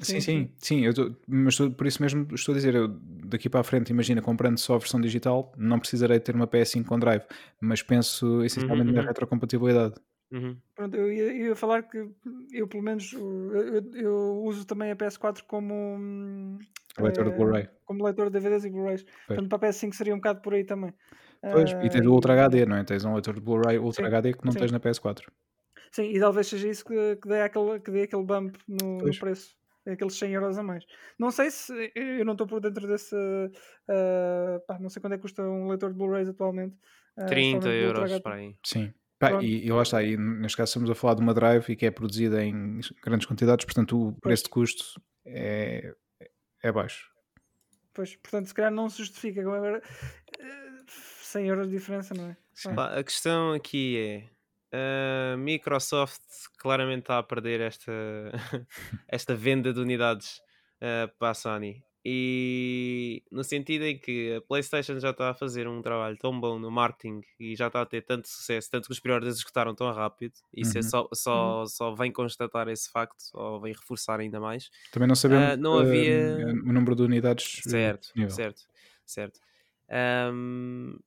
[0.00, 3.48] Sim, sim, sim, eu tô, mas tô, por isso mesmo estou a dizer, eu daqui
[3.48, 6.98] para a frente, imagina, comprando só a versão digital, não precisarei ter uma PS5 com
[7.00, 7.24] drive,
[7.60, 9.96] mas penso essencialmente uhum, na retrocompatibilidade.
[10.30, 10.56] Uhum.
[10.76, 12.06] Pronto, eu ia, eu ia, falar que
[12.52, 16.58] eu, pelo menos, eu, eu uso também a PS4 como
[17.00, 17.68] leitor de Blu-ray.
[17.84, 19.04] Como leitor de DVDs e Blu-rays.
[19.26, 20.92] Portanto, para a PS5 seria um bocado por aí também.
[21.40, 22.84] Pois, uh, e tens o Ultra HD, não é?
[22.84, 24.58] Tens um leitor de Blu-ray Ultra sim, HD que não sim.
[24.58, 25.24] tens na PS4.
[25.92, 29.18] Sim, e talvez seja isso que, que, dê, aquele, que dê aquele bump no, no
[29.18, 29.58] preço
[29.92, 30.84] aqueles 100 euros a mais.
[31.18, 33.14] Não sei se eu não estou por dentro desse.
[33.14, 36.76] Uh, pá, não sei quanto é que custa um leitor de Blu-rays atualmente.
[37.16, 38.54] Uh, 30 euros para aí.
[38.64, 38.92] Sim.
[39.18, 41.76] Pá, e, e lá está, e neste caso estamos a falar de uma drive e
[41.76, 45.92] que é produzida em grandes quantidades, portanto o preço de custo é,
[46.62, 47.10] é baixo.
[47.92, 49.40] Pois, portanto, se calhar não se justifica.
[49.40, 49.82] Agora,
[50.86, 52.36] 100 euros de diferença, não é?
[52.76, 54.30] Pá, a questão aqui é
[54.72, 56.20] a Microsoft
[56.58, 57.92] claramente está a perder esta,
[59.08, 60.40] esta venda de unidades
[60.82, 61.82] uh, para a Sony.
[62.04, 66.58] E no sentido em que a PlayStation já está a fazer um trabalho tão bom
[66.58, 69.92] no marketing e já está a ter tanto sucesso, tanto que os priorities escutaram tão
[69.92, 70.86] rápido, isso é uhum.
[70.86, 71.66] é só, só, uhum.
[71.66, 74.70] só vem constatar esse facto, ou vem reforçar ainda mais.
[74.92, 76.46] Também não sabemos uh, não havia...
[76.46, 77.60] Uh, o número de unidades.
[77.64, 78.34] Certo, disponível.
[78.34, 78.62] certo,
[79.04, 79.40] certo.
[80.32, 80.98] Um,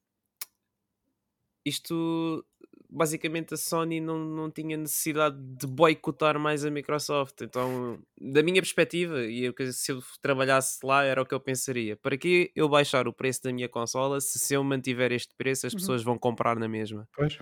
[1.65, 2.45] isto
[2.91, 7.41] basicamente a Sony não, não tinha necessidade de boicotar mais a Microsoft.
[7.41, 11.95] Então, da minha perspectiva, e eu, se eu trabalhasse lá, era o que eu pensaria:
[11.95, 15.65] para que eu baixar o preço da minha consola se, se eu mantiver este preço,
[15.65, 15.79] as Uhum.
[15.79, 17.07] pessoas vão comprar na mesma?
[17.15, 17.37] Pois.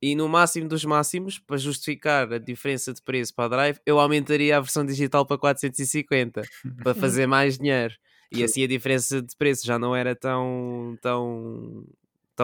[0.00, 4.00] E no máximo dos máximos, para justificar a diferença de preço para a Drive, eu
[4.00, 6.42] aumentaria a versão digital para 450
[6.82, 7.94] para fazer mais dinheiro.
[8.32, 11.84] E assim a diferença de preço já não era tão, tão,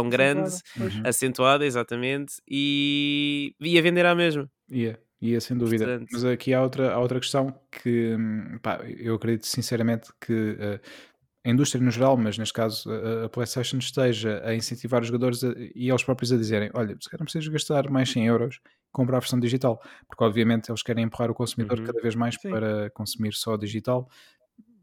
[0.02, 0.94] tão grande, Acentuada.
[0.94, 1.02] Uhum.
[1.04, 4.48] acentuada, exatamente, e ia vender à mesma.
[4.70, 5.84] Ia, ia sem dúvida.
[5.86, 10.56] Portanto- Mas aqui há outra, há outra questão que hum, pá, eu acredito sinceramente que
[10.58, 10.80] eh,
[11.44, 15.42] a indústria no geral, mas neste caso a, a PlayStation, esteja a incentivar os jogadores
[15.42, 18.60] a- e eles próprios a dizerem: olha, se calhar não precisas gastar mais 100 euros,
[18.92, 21.86] compra a versão digital, porque obviamente eles querem empurrar o consumidor Uhum.
[21.86, 22.50] cada vez mais Sim.
[22.50, 24.08] para consumir só digital.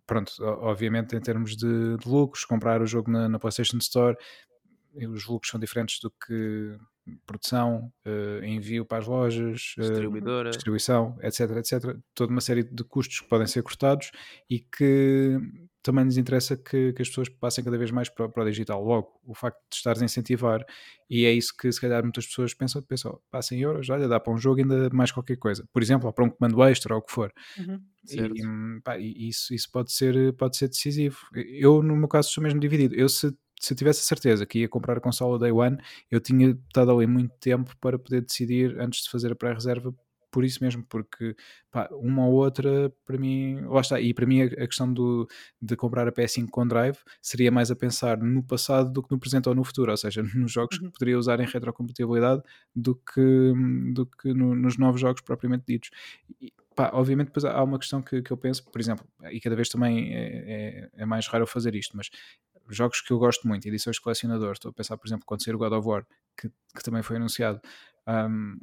[0.08, 4.16] Pronto, obviamente em termos de, de lucros, comprar o jogo na, na PlayStation Store,
[4.96, 6.78] os lucros são diferentes do que
[7.26, 10.50] produção, eh, envio para as lojas, eh, Distribuidora.
[10.50, 11.98] distribuição, etc, etc.
[12.14, 14.12] Toda uma série de custos que podem ser cortados
[14.50, 15.38] e que
[15.84, 18.84] também nos interessa que, que as pessoas passem cada vez mais para, para o digital.
[18.84, 20.66] Logo, o facto de estares a incentivar,
[21.08, 24.20] e é isso que se calhar muitas pessoas pensam, pensam, pá, 100 euros, olha, dá
[24.20, 25.64] para um jogo ainda mais qualquer coisa.
[25.72, 27.32] Por exemplo, ou para um comando extra ou o que for.
[27.60, 27.80] Uhum.
[28.10, 31.20] E, pá, e isso, isso pode, ser, pode ser decisivo.
[31.36, 32.96] Eu, no meu caso, sou mesmo dividido.
[32.96, 35.78] Eu, se, se eu tivesse a certeza que ia comprar a consola Day One,
[36.12, 39.94] eu tinha estado ali muito tempo para poder decidir antes de fazer a pré-reserva.
[40.32, 41.34] Por isso mesmo, porque
[41.72, 44.02] pá, uma ou outra, para mim, lá está.
[44.02, 45.26] E para mim, a, questão do,
[45.62, 49.18] de comprar a PS5 com Drive seria mais a pensar no passado do que no
[49.18, 50.88] presente ou no futuro, ou seja, nos jogos Uhum.
[50.88, 52.42] que poderia usar em retrocompatibilidade
[52.76, 53.54] do que,
[53.94, 55.90] do que no- nos novos jogos propriamente ditos.
[56.42, 59.56] E, pá, obviamente, depois há uma questão que, que eu penso, por exemplo, e cada
[59.56, 62.10] vez também é, é- é mais raro eu fazer isto, mas
[62.70, 65.56] jogos que eu gosto muito, edições de colecionador, estou a pensar, por exemplo, quando sair
[65.56, 66.06] o God of War,
[66.40, 67.62] que, que também foi anunciado.
[68.08, 68.60] hum,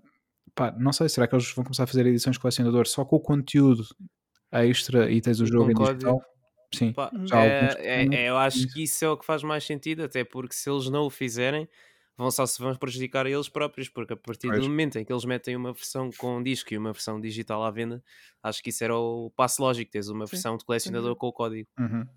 [0.55, 3.16] pá, não sei, será que eles vão começar a fazer edições de colecionador só com
[3.16, 3.84] o conteúdo
[4.53, 6.22] extra e tens o jogo com em digital?
[6.74, 7.74] Sim, Pá, é,
[8.12, 10.68] é- é, eu acho que isso é o que faz mais sentido, até porque se
[10.70, 11.68] eles não o fizerem,
[12.16, 14.53] vão só se vão prejudicar a eles próprios, porque a partir Pois.
[14.53, 17.70] do momento em que eles metem uma versão com disco e uma versão digital à
[17.70, 18.05] venda,
[18.42, 21.16] acho que isso era o passo lógico, tens uma Sim, versão de colecionador dúvida.
[21.16, 21.68] com o código.
[21.78, 22.09] Uhum.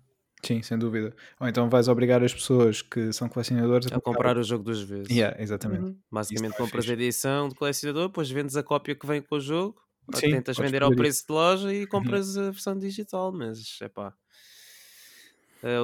[0.46, 1.14] Sim, sem dúvida.
[1.40, 5.08] Ou então vais obrigar as pessoas que são colecionadores A comprar o jogo duas vezes.
[5.10, 5.82] Yeah, exatamente.
[5.82, 5.98] Uhum.
[6.10, 9.22] Basicamente Isso não é compras a edição de colecionador, depois vendes a cópia que vem
[9.22, 9.80] com o jogo,
[10.14, 14.14] Sim, tentas vender ao preço de loja e compras a versão digital, mas é pá.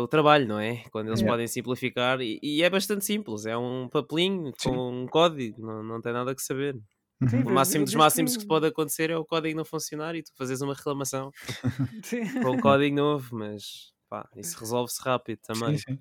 [0.02, 0.84] o trabalho, não é?
[0.90, 1.26] Quando eles Yeah.
[1.32, 4.70] podem simplificar, e, e é bastante simples, é um papelinho Sim.
[4.76, 6.76] com um código, não, não tem nada que saber.
[7.20, 7.28] Uhum.
[7.28, 10.22] Sim, O vês- máximo dos máximos que pode acontecer é o código não funcionar e
[10.22, 11.32] tu fazes uma reclamação
[12.04, 12.24] Sim.
[12.40, 15.74] com o código novo, mas pá, isso resolve-se rápido também.
[15.74, 15.98] Sim, sim.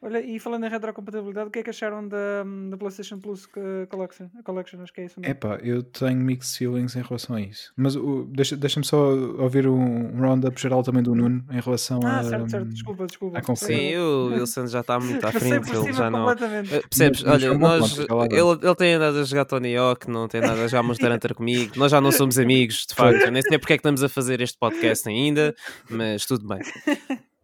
[0.00, 3.60] Olha, e falando em retrocompatibilidade, o que é que acharam da, da PlayStation Plus co-
[3.90, 4.28] Collection?
[4.44, 5.32] Collection, acho que é isso, não é?
[5.32, 7.72] Epá, eu tenho mixed feelings em relação a isso.
[7.76, 12.20] Mas o- deixa- deixa-me só ouvir um, roundup geral também do Nuno em relação Ah,
[12.20, 12.22] a.
[12.22, 13.38] certo, certo, desculpa, desculpa.
[13.38, 13.90] à conferência.
[13.90, 15.32] Sim, o Wilson já está muito à
[15.66, 16.20] frente, ele já não.
[16.26, 16.74] completamente.
[16.76, 17.22] Eh, Percebes?
[17.24, 20.78] Mas- Olha, nós, ele, ele tem andado a jogar Tony Hawk, não tem nada já
[20.78, 23.76] a Monster Hunter comigo, nós já não somos amigos, de facto, nem sei porque é
[23.76, 25.52] que estamos a fazer este podcast ainda,
[25.90, 26.60] mas tudo bem.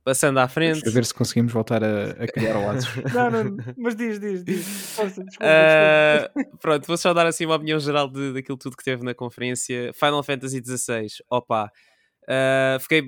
[0.05, 2.88] Passando à frente, A ver se conseguimos voltar a, a criar laços.
[3.14, 4.66] Não, não, mas diz, diz, diz.
[4.94, 5.46] Força, desculpa,
[6.34, 6.59] desculpa.
[6.61, 9.92] pronto, vou só dar assim uma opinião geral de, daquilo tudo que teve na conferência.
[9.94, 11.70] Final Fantasy XVI, opa,
[12.28, 13.02] ah, fiquei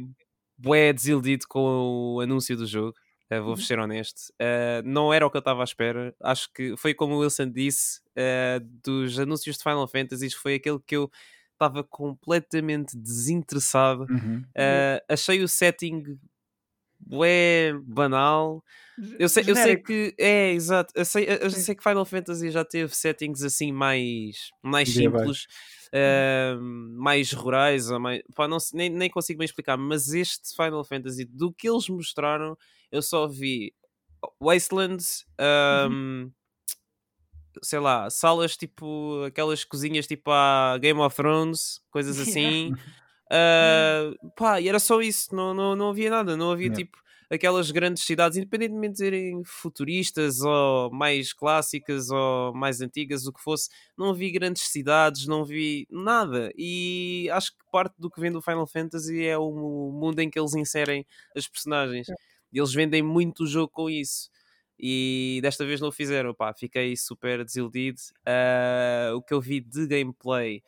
[0.57, 2.95] bué desiludido com o anúncio do jogo.
[3.31, 3.67] ah, Vou-vos Uhum.
[3.67, 4.33] ser honesto,
[4.85, 6.15] não era o que eu estava à espera.
[6.23, 8.01] Acho que foi como o Wilson disse:
[8.83, 11.11] dos anúncios de Final Fantasy, foi aquele que eu
[11.53, 14.07] estava completamente desinteressado.
[14.09, 14.43] Uhum.
[14.57, 16.19] Ah, achei o setting
[17.01, 18.63] bué banal.
[19.19, 20.93] Eu sei, eu sei que é exato.
[20.97, 25.47] Eu sei, eu sei que Final Fantasy já teve settings assim mais, mais simples,
[25.93, 29.77] ah, mais rurais, mais, pá, não, nem, nem consigo bem explicar.
[29.77, 32.57] Mas este Final Fantasy, do que eles mostraram,
[32.91, 33.75] eu só vi
[34.41, 36.31] Wastelands, Uhum.
[36.33, 36.37] ah,
[37.63, 42.73] sei lá, salas tipo aquelas cozinhas tipo a Game of Thrones, coisas assim.
[43.31, 46.85] Ah, pá, e era só isso, não, não, não havia nada, não havia Yeah.
[46.85, 46.99] tipo
[47.29, 53.43] aquelas grandes cidades, independentemente de serem futuristas ou mais clássicas ou mais antigas, o que
[53.43, 53.69] fosse,
[53.99, 56.53] não vi grandes cidades, não vi nada.
[56.57, 59.51] E acho que parte do que vem do Final Fantasy é o
[59.93, 61.05] mundo em que eles inserem
[61.37, 62.07] as personagens.
[62.53, 64.31] E eles vendem muito o jogo com isso.
[64.79, 67.99] E desta vez não o fizeram, pá, fiquei super desiludido.
[68.25, 70.63] Ah, o que eu vi de gameplay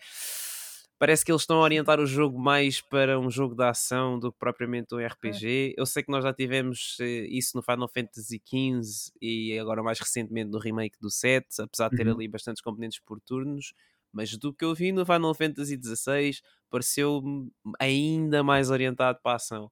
[0.98, 4.32] parece que eles estão a orientar o jogo mais para um jogo de ação do
[4.32, 5.74] que propriamente um RPG.
[5.76, 9.98] Eu sei que nós já tivemos eh, isso no Final Fantasy XV e agora mais
[10.00, 12.10] recentemente no remake do 7, apesar de ter Uhum.
[12.10, 13.72] ali bastantes componentes por turnos.
[14.12, 16.40] Mas do que eu vi no Final Fantasy XVI,
[16.70, 19.70] pareceu-me ainda mais orientado para a ação.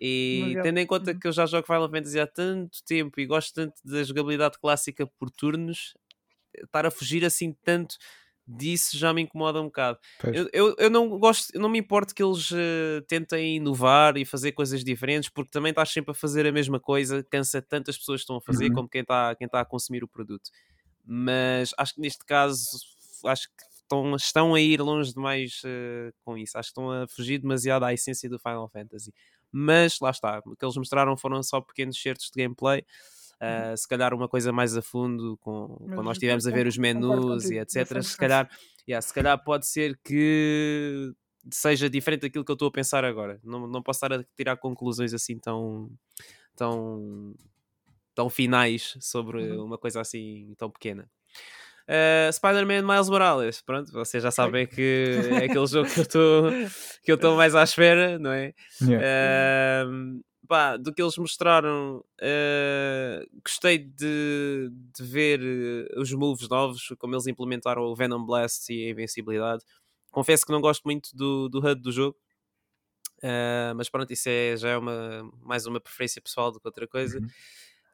[0.00, 0.62] E Demasiado.
[0.62, 1.20] tendo em conta Uhum.
[1.20, 5.06] que eu já jogo Final Fantasy há tanto tempo e gosto tanto da jogabilidade clássica
[5.06, 5.94] por turnos,
[6.64, 7.96] estar a fugir assim tanto
[8.56, 9.98] disso já me incomoda um bocado.
[10.32, 14.24] Eu, eu, eu não gosto, eu não me importo que eles eh, tentem inovar e
[14.24, 18.20] fazer coisas diferentes, porque também estás sempre a fazer a mesma coisa, cansa tantas pessoas
[18.20, 18.74] que estão a fazer Uhum.
[18.74, 20.50] como quem está quem tá a consumir o produto.
[21.04, 22.66] Mas acho que neste caso
[23.26, 26.56] acho que estão, estão a ir longe demais eh, com isso.
[26.58, 29.12] Acho que estão a fugir demasiado à essência do Final Fantasy.
[29.52, 32.84] Mas lá está, o que eles mostraram foram só pequenos certos de gameplay.
[33.40, 36.66] Uh, se calhar uma coisa mais a fundo com, Mas quando nós estivemos a ver
[36.66, 38.02] os menus e etc.
[38.02, 38.50] Se calhar,
[38.86, 41.12] yeah, se calhar pode ser que
[41.50, 43.40] seja diferente daquilo que eu estou a pensar agora.
[43.42, 45.90] Não, não posso estar a tirar conclusões assim tão
[46.54, 47.34] tão,
[48.14, 49.64] tão finais sobre Uhum.
[49.64, 51.08] uma coisa assim tão pequena.
[51.88, 56.50] Uh, Spider-Man Miles Morales, pronto, vocês já sabem que é aquele jogo que eu estou
[57.08, 58.52] estou mais à espera, não é?
[58.82, 59.88] Yeah.
[59.88, 60.20] Um,
[60.50, 67.14] pá, do que eles mostraram, uh, gostei de, de ver uh, os moves novos, como
[67.14, 69.62] eles implementaram o Venom Blast e a invencibilidade.
[70.10, 72.18] Confesso que não gosto muito do, do HUD do jogo,
[73.18, 76.88] uh, mas pronto, isso é, já é uma, mais uma preferência pessoal do que outra
[76.88, 77.20] coisa.
[77.20, 77.28] Uhum.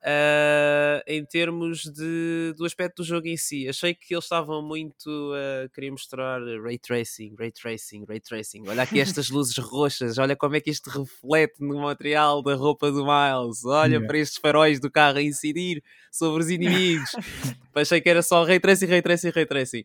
[0.09, 5.33] Uh, em termos de, do aspecto do jogo em si, achei que eles estavam muito
[5.35, 8.63] a querer mostrar ray tracing, ray tracing, ray tracing.
[8.69, 12.89] Olha aqui estas luzes roxas, olha como é que isto reflete no material da roupa
[12.93, 14.07] do Miles, olha Yeah.
[14.07, 15.83] para estes faróis do carro a incidir
[16.13, 17.11] sobre os inimigos.
[17.75, 19.85] achei que era só ray tracing, ray tracing, ray tracing.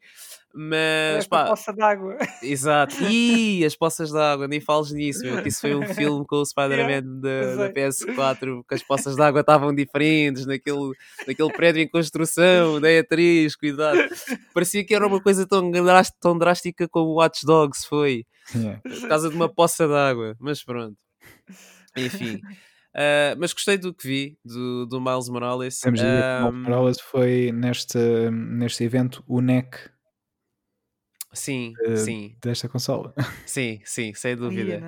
[0.53, 2.17] Mas pá, poça d'água.
[2.43, 2.95] Exato.
[3.09, 6.37] Ih, as poças de água, nem fales nisso, meu, que isso foi um filme com
[6.37, 10.93] o Spider-Man da, da PS4, que as poças de água estavam diferentes naquele,
[11.27, 13.99] naquele prédio em construção, da atriz, cuidado.
[14.53, 15.71] Parecia que era uma coisa tão,
[16.19, 18.81] tão drástica como o Watch Dogs foi, Yeah.
[18.81, 20.97] por causa de uma poça de água, mas pronto.
[21.95, 22.41] Enfim.
[22.93, 25.79] Ah, mas gostei do que vi do, do Miles Morales.
[25.79, 27.97] Temos Ahm, Miles Morales foi neste,
[28.29, 29.77] neste evento o neck
[31.33, 33.13] sim, eh, sim, desta consola.
[33.45, 34.85] sim, sim, sem dúvida.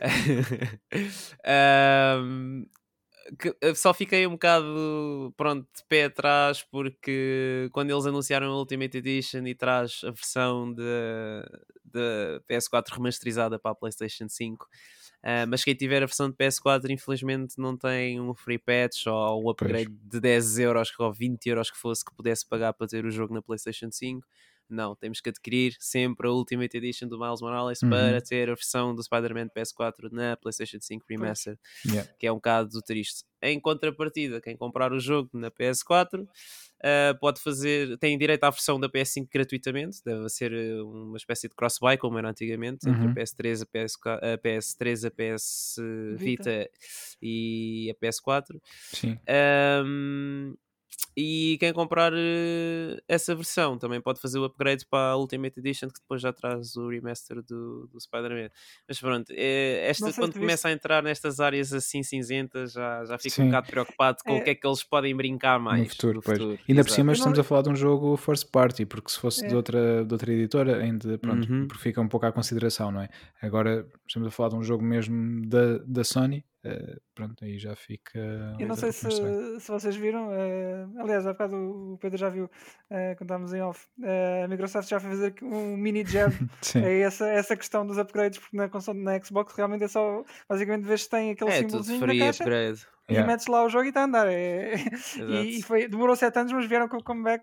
[1.44, 2.66] Ahm,
[3.38, 8.58] que- eu só fiquei um bocado pronto de pé atrás porque quando eles anunciaram a
[8.58, 10.82] Ultimate Edition e traz a versão de,
[11.84, 14.66] de PS4 remasterizada para a PlayStation 5.
[15.22, 19.44] ah, mas quem tiver a versão de PS4 infelizmente não tem um free patch ou
[19.44, 23.04] um upgrade de 10 euros ou 20 euros que fosse que pudesse pagar para ter
[23.04, 24.26] o jogo na PlayStation 5
[24.70, 27.90] não, temos que adquirir sempre a Ultimate Edition do Miles Morales Uhum.
[27.90, 32.10] para ter a versão do Spider-Man PS4 na PlayStation 5 Remastered, Yeah.
[32.18, 33.24] que é um bocado triste.
[33.40, 36.26] Em contrapartida, quem comprar o jogo na PS4
[36.82, 41.48] ah, pode fazer, tem direito à versão da PS5 gratuitamente, deve ser eh, uma espécie
[41.48, 43.10] de cross-buy, como era antigamente, entre Uhum.
[43.10, 45.76] a PS3, a, PS4, a PS3, a PS
[46.16, 46.70] Vita, Vita.
[47.22, 48.60] e a PS4.
[48.92, 49.18] Sim.
[49.84, 50.54] Um,
[51.16, 55.88] e quem comprar eh, essa versão também pode fazer o upgrade para a Ultimate Edition
[55.88, 58.50] que depois já traz o remaster do, do Spider-Man.
[58.86, 63.34] Mas pronto, eh, esta, quando começa a entrar nestas áreas assim cinzentas já, já fico
[63.40, 63.46] um Sim.
[63.46, 64.40] bocado preocupado com É.
[64.40, 66.38] o que é que eles podem brincar mais no futuro, pois.
[66.38, 66.58] futuro.
[66.68, 66.92] Ainda por Exato.
[66.94, 69.52] cima Eu não- estamos a falar de um jogo first party, porque se fosse de,
[69.52, 69.56] É.
[69.56, 71.68] outra, de outra editora, ainda pronto, Uhum.
[71.78, 73.08] fica um pouco à consideração, não é?
[73.42, 77.74] Agora estamos a falar de um jogo mesmo da, da Sony, eh, pronto, aí já
[77.76, 78.18] fica.
[78.58, 79.08] Eu não sei se,
[79.60, 81.56] se vocês viram, eh, aliás, há bocado
[81.94, 82.50] o Pedro já viu
[82.90, 83.86] eh, quando estávamos em off.
[84.02, 86.32] eh, a Microsoft já foi fazer um mini jab
[86.62, 90.24] Sim, é essa, essa questão dos upgrades, porque na console na Xbox realmente é só
[90.48, 92.86] basicamente vês se tem aquele É símbolozinho na caixa upgrade.
[93.08, 93.26] e Yeah.
[93.26, 94.26] metes lá o jogo e está a andar.
[94.28, 94.74] É-
[95.16, 97.42] e, e foi, demorou 7 anos, mas vieram com o comeback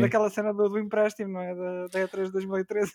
[0.00, 1.54] daquela cena do, do empréstimo, não é?
[1.54, 2.92] Da, da E3 de 2013.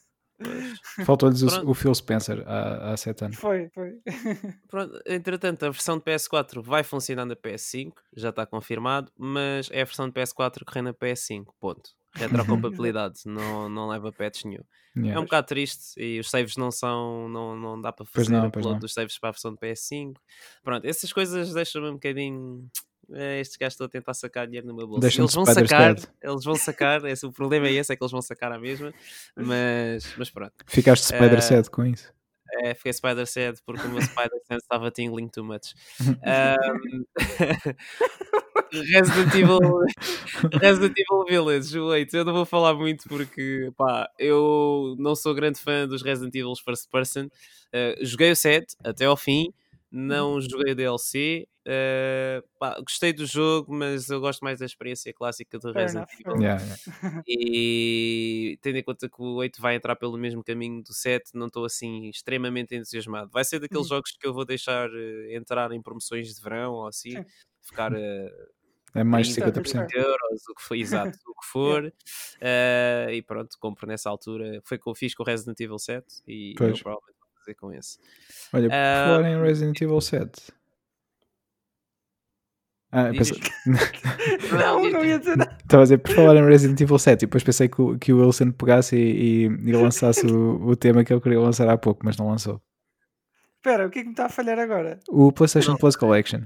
[1.05, 3.37] Faltou-lhes o, o Phil Spencer há, há sete anos.
[3.37, 3.99] Foi, foi.
[4.67, 9.81] Pronto, entretanto, a versão de PS4 vai funcionar na PS5, já está confirmado, mas é
[9.81, 11.91] a versão de PS4 que rei na PS5, ponto.
[12.15, 14.61] Retrocompatibilidade, não, não leva patch nenhum.
[14.95, 15.19] É Yeah.
[15.19, 18.51] um bocado triste e os saves não são, não, não dá para Pois fazer não,
[18.51, 18.79] pois upload não.
[18.79, 20.13] dos saves para a versão de PS5.
[20.63, 22.69] Pronto, essas coisas deixam-me um bocadinho.
[23.13, 25.01] "Eh, estes gajos estão a tentar sacar dinheiro no meu bolso.
[25.01, 26.05] Deixam-te Eles vão sacar, Dead.
[26.21, 28.93] eles vão sacar, esse, o problema é esse, é que eles vão sacar a mesma,
[29.35, 30.53] mas, mas pronto.
[30.67, 32.11] Ficaste Spider Eh, Sad com isso.
[32.61, 35.73] É, fiquei Spider Sad porque o meu Spider Sense estava tingling too much.
[36.23, 37.03] Ahm,
[38.71, 39.59] Resident Evil,
[40.61, 45.59] Resident Evil Village, wait, eu não vou falar muito porque pá, eu não sou grande
[45.59, 47.25] fã dos Resident Evil First Person.
[47.73, 49.51] Uh, joguei o set até ao fim,
[49.93, 51.47] não joguei o DLC.
[51.65, 56.09] Uh, pá, gostei do jogo, mas eu gosto mais da experiência clássica do Resident.
[56.19, 56.41] Evil.
[56.41, 56.77] Yeah, yeah.
[57.27, 61.47] E tendo em conta que o 8 vai entrar pelo mesmo caminho do 7, não
[61.47, 63.29] estou assim extremamente entusiasmado.
[63.31, 63.95] Vai ser daqueles Uhum.
[63.97, 67.25] jogos que eu vou deixar eh, entrar em promoções de verão ou assim, Sim.
[67.61, 67.97] ficar a
[68.95, 69.87] É mais de 30, 50%.
[69.87, 71.93] 30 euros, o que for, exato, o que for.
[72.41, 74.61] Eh, e pronto, compro nessa altura.
[74.65, 76.77] Foi o que eu fiz com o Resident Evil 7 e Pois.
[76.77, 77.12] eu provavelmente
[77.43, 77.97] fazer com esse.
[78.53, 80.31] Olha, por Ah, falar em Resident Evil 7.
[82.91, 83.39] Ah, pensei-
[84.51, 85.57] Não, não ia dizer nada.
[85.63, 88.13] Estava a dizer, por falar em Resident Evil 7, e depois pensei que o, que
[88.13, 91.77] o Wilson pegasse e, e, e lançasse o, o tema que ele queria lançar há
[91.77, 92.61] pouco, mas não lançou.
[93.57, 94.99] Espera, o que é que me está a falhar agora?
[95.09, 96.41] O PlayStation Plus Collection.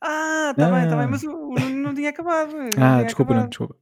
[0.00, 0.98] Ah, está bem, está Ah.
[0.98, 2.52] bem, mas o, o não tinha acabado.
[2.52, 3.50] não Ah, tinha desculpa, não, acabado.
[3.50, 3.76] desculpa.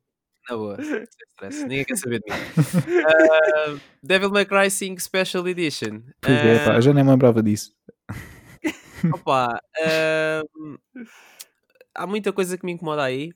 [0.51, 2.39] Na boa, sem stress, ninguém quer saber de mim.
[3.07, 6.03] Ah, Devil May Cry 5 Special Edition.
[6.21, 7.75] Pois é, pá, eu já nem me lembrava disso.
[9.15, 10.77] Opa, ahm,
[11.95, 13.33] há muita coisa que me incomoda aí.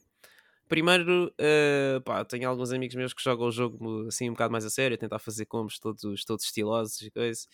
[0.69, 4.67] Primeiro, ah, pá, tenho alguns amigos meus que jogam o jogo assim um bocado mais
[4.67, 7.47] a sério, a tentar fazer combos todos, todos estilosos e coisa.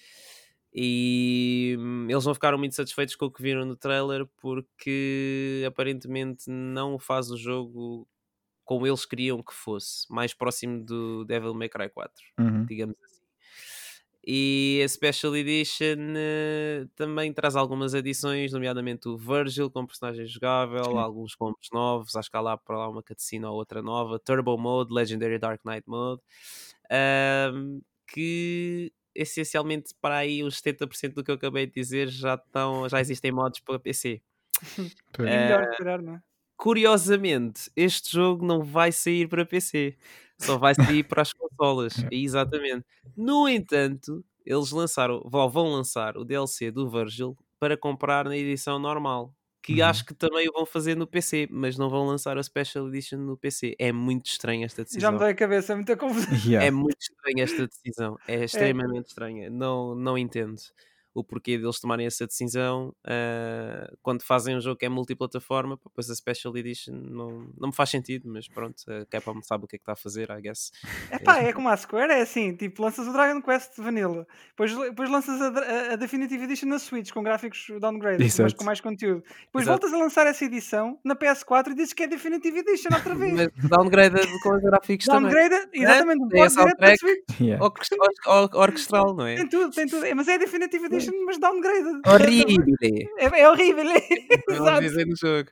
[0.76, 6.50] E hum, eles não ficaram muito satisfeitos com o que viram no trailer porque aparentemente
[6.50, 8.08] não faz o jogo
[8.64, 12.66] como eles queriam que fosse, mais próximo do Devil May Cry 4 Uhum.
[12.66, 13.24] digamos assim.
[14.26, 20.82] E a Special Edition eh, também traz algumas adições, nomeadamente o Virgil como personagem jogável,
[20.84, 20.96] Sim.
[20.98, 24.56] alguns combos novos, acho que há lá para lá uma cutscene ou outra nova, Turbo
[24.56, 26.22] Mode, Legendary Dark Knight Mode,
[26.90, 32.88] ahm, que essencialmente para aí os 70% do que eu acabei de dizer já, estão,
[32.88, 34.22] já existem mods para PC.
[35.20, 36.22] É, melhor, se calhar, não é?
[36.56, 39.96] Curiosamente, este jogo não vai sair para PC,
[40.40, 41.94] só vai sair para as consolas.
[42.04, 42.08] É.
[42.14, 42.84] Exatamente.
[43.16, 49.34] No entanto, eles lançaram, vão lançar o DLC do Virgil para comprar na edição normal.
[49.62, 49.88] Que Uhum.
[49.88, 53.18] acho que também o vão fazer no PC, mas não vão lançar a Special Edition
[53.18, 53.74] no PC.
[53.78, 55.12] É muito estranha esta Já decisão.
[55.12, 56.32] me dói a cabeça, é muita confusão.
[56.44, 56.66] Yeah.
[56.66, 58.18] É muito estranha esta decisão.
[58.28, 59.48] É extremamente estranha.
[59.50, 60.56] Não, não entendo
[61.14, 65.76] o porquê deles tomarem essa decisão ah, quando fazem um jogo que é multiplataforma.
[65.76, 69.64] pá, Pois a Special Edition não, não me faz sentido, mas pronto, a Capcom sabe
[69.64, 70.72] o que é que está a fazer, I guess.
[71.10, 74.76] É pá, é como a Square, é assim, tipo, lanças o Dragon Quest Vanilla, depois,
[74.76, 78.80] depois lanças a, a- a Definitive Edition na Switch com gráficos downgraded, mas com mais
[78.80, 79.22] conteúdo.
[79.46, 79.80] Depois Exato.
[79.80, 83.32] voltas a lançar essa edição na PS4 e dizes que é Definitive Edition outra vez.
[83.34, 85.30] Mas downgraded com os gráficos também.
[85.30, 86.98] Downgraded, exatamente, a soundtrack.
[86.98, 87.40] Switch.
[87.40, 87.64] Yeah.
[87.64, 87.92] Orquest-
[88.26, 89.36] or- Orquestral, não é?
[89.36, 90.04] Tem tudo, tem tudo.
[90.04, 92.00] É, Mas é Definitive Edition, mas downgraded.
[92.06, 93.08] Horrível!
[93.18, 94.00] É, é horrível, é.
[94.48, 94.80] Vamos Exato.
[94.80, 95.48] dizer no jogo.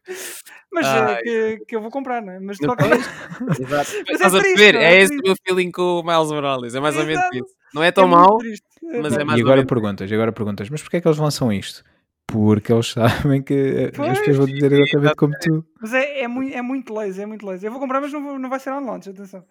[0.73, 2.41] Mas é, que, que eu vou comprar, não é?
[2.41, 2.91] Mas de qualquer.
[3.61, 3.67] Exato.
[3.69, 4.75] Mas é Estás a triste, ver?
[4.75, 6.75] É é esse o meu feeling com o Miles Morales.
[6.75, 7.55] É mais ou menos isso.
[7.75, 8.65] Não é tão é muito mau, triste.
[9.01, 11.53] mas é mais E agora perguntas, e agora perguntas, mas porquê é que eles lançam
[11.53, 11.83] isto?
[12.27, 15.65] Porque eles sabem que eh, as Pois, pessoas vão dizer exatamente como tu.
[15.81, 17.67] Mas é, é, muito, é muito lazy, é muito lazy.
[17.67, 19.45] Eu vou comprar, mas não, vou- não vai ser on launch, atenção.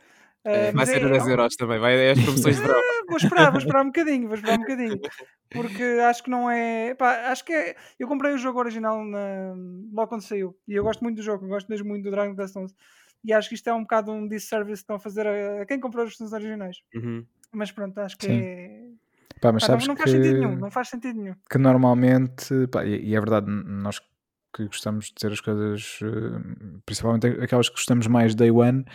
[0.43, 1.79] É, vai ser é- a 10 euros também.
[1.79, 2.81] Vai é as promoções de verão.
[3.11, 5.01] Vou esperar, vou esperar um bocadinho, vou esperar um bocadinho.
[5.51, 6.95] Porque acho que não é.
[6.95, 7.75] Pá, acho que é.
[7.99, 9.53] Eu comprei o jogo original na,
[9.91, 10.57] logo quando saiu.
[10.65, 12.73] E eu gosto muito do jogo, eu gosto mesmo muito do Dragon Quest 11.
[13.25, 15.65] E acho que isto é um bocado um disservice que estão a fazer a, a
[15.65, 16.77] quem comprou os versões originais.
[16.95, 17.25] Uhum.
[17.51, 18.39] Mas pronto, acho que Sim.
[18.41, 18.81] é.
[19.41, 21.35] Pá, mas Pá, não, sabes não que, faz sentido nenhum, não faz sentido nenhum.
[21.49, 23.99] que normalmente, pá, e, e é verdade, nós
[24.53, 28.85] que gostamos de ter as coisas, eh, principalmente aquelas que gostamos mais day one,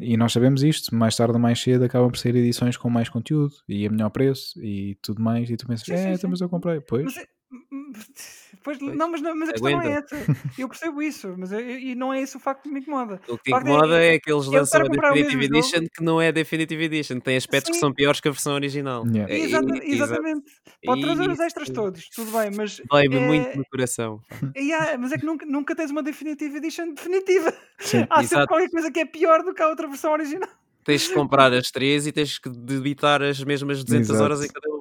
[0.00, 3.08] e nós sabemos isto, mais tarde ou mais cedo acabam por ser edições com mais
[3.08, 6.16] conteúdo e a melhor preço e tudo mais, e tu pensas, Sim, é, sim, então,
[6.18, 6.26] sim.
[6.28, 7.04] mas eu comprei, pois.
[7.04, 7.26] Mas, é-
[8.62, 8.96] pois, Pois.
[8.96, 10.16] não, mas, mas a questão não é essa.
[10.58, 13.20] Eu percebo isso, mas eu- e não é esse o facto que me incomoda.
[13.28, 16.28] O que é- incomoda é que eles lançam a Definitive jogo- Edition que não é
[16.28, 17.20] a Definitive Edition.
[17.20, 17.80] Tem aspectos que Sim.
[17.80, 19.04] são piores que a versão original.
[19.06, 19.32] Yeah.
[19.32, 20.44] É, Exata- e- exatamente.
[20.84, 22.80] Pode trazer os extras todos, tudo bem, mas.
[22.90, 24.20] Dói-me é- muito no coração.
[24.56, 27.52] Yeah, mas é que nunca, nunca tens uma Definitive Edition definitiva.
[27.78, 28.06] Sim.
[28.10, 28.46] Há sempre Exato.
[28.48, 30.48] qualquer coisa que é pior do que a outra versão original.
[30.84, 34.22] Tens de comprar as três e tens que debitar as mesmas 200 Exato.
[34.24, 34.75] horas em cada um.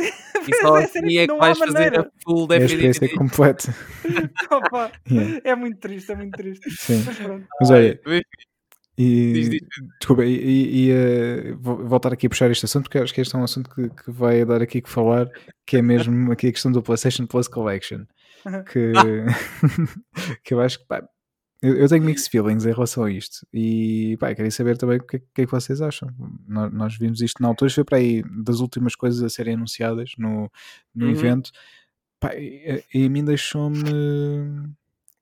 [0.48, 2.00] E só é, assim é que vais fazer maneira.
[2.00, 3.74] a full É a experiência completa.
[4.50, 5.40] Opa, Yeah.
[5.44, 6.70] é muito triste, é muito triste.
[6.70, 7.02] Sim.
[7.04, 7.46] Mas pronto.
[7.60, 8.00] Mas olha,
[8.98, 9.60] E, Diz, diz.
[9.98, 13.20] Desculpa, e, e, e, eh, vou voltar aqui a puxar este assunto porque acho que
[13.20, 15.28] este é um assunto que, que vai dar aqui que falar,
[15.66, 18.04] que é mesmo aqui a questão do PlayStation Plus Collection.
[18.72, 18.92] Que,
[20.44, 21.02] que eu acho que pá,
[21.62, 25.02] eu, eu tenho mixed feelings em relação a isto e pá, queria saber também o
[25.02, 26.08] que, é- que é que vocês acham.
[26.48, 30.12] Nós, nós vimos isto na altura, foi para aí das últimas coisas a serem anunciadas
[30.18, 30.50] no,
[30.94, 31.12] no Uhum.
[31.12, 31.50] evento.
[32.18, 33.84] Pá, e, e a mim deixou-me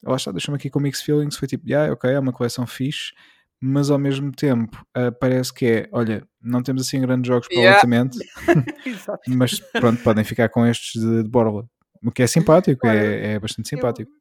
[0.02, 1.36] lá está, deixou-me aqui com mixed feelings.
[1.36, 3.12] Foi tipo, yeah, ok, é uma coleção fixe,
[3.60, 7.56] mas ao mesmo tempo uh, parece que é, olha, não temos assim grandes jogos para
[7.58, 7.76] o Yeah.
[7.76, 8.18] orçamento,
[9.28, 11.68] mas pronto, podem ficar com estes de, de borla.
[12.02, 14.10] O que é simpático, Olha, é, é bastante simpático.
[14.10, 14.18] Eu,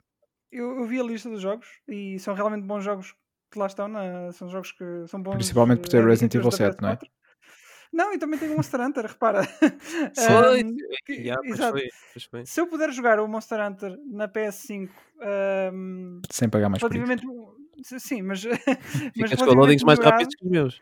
[0.51, 3.15] eu vi a lista dos jogos e são realmente bons jogos
[3.51, 3.87] que lá estão.
[3.87, 5.35] Na, são jogos que são bons.
[5.35, 6.95] Principalmente por ter eh, Resident Evil editores da 7, não é?
[6.97, 7.09] PS4.
[7.93, 9.41] Não, e também tem o Monster Hunter, repara.
[10.13, 10.75] Foi, Ahm,
[11.05, 11.71] que- yeah, pois exato.
[11.71, 12.45] foi, pois foi.
[12.45, 14.89] Se eu puder jogar o Monster Hunter na PS5,
[15.21, 17.05] ahm, Sem pagar mais por isso.
[17.05, 17.57] relativamente.
[17.99, 18.43] Sim, mas.
[19.15, 20.79] mas Ficas com loadings mais rápidos que os meus.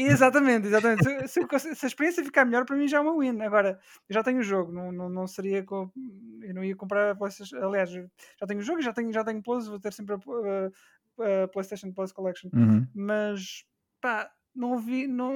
[0.00, 1.04] Exatamente, exatamente.
[1.28, 3.40] Se, se se a experiência ficar melhor, para mim já é uma win.
[3.42, 3.78] Agora,
[4.08, 5.64] eu já tenho o jogo, não, não, não seria.
[5.68, 7.56] Eu não ia comprar a PlayStation.
[7.56, 11.44] Aliás, já tenho o jogo, já tenho, já tenho Plus, vou ter sempre a, a-
[11.44, 12.48] a PlayStation Plus Collection.
[12.54, 12.86] Uhum.
[12.94, 13.64] Mas,
[14.00, 15.06] pá, não vi.
[15.06, 15.32] Não,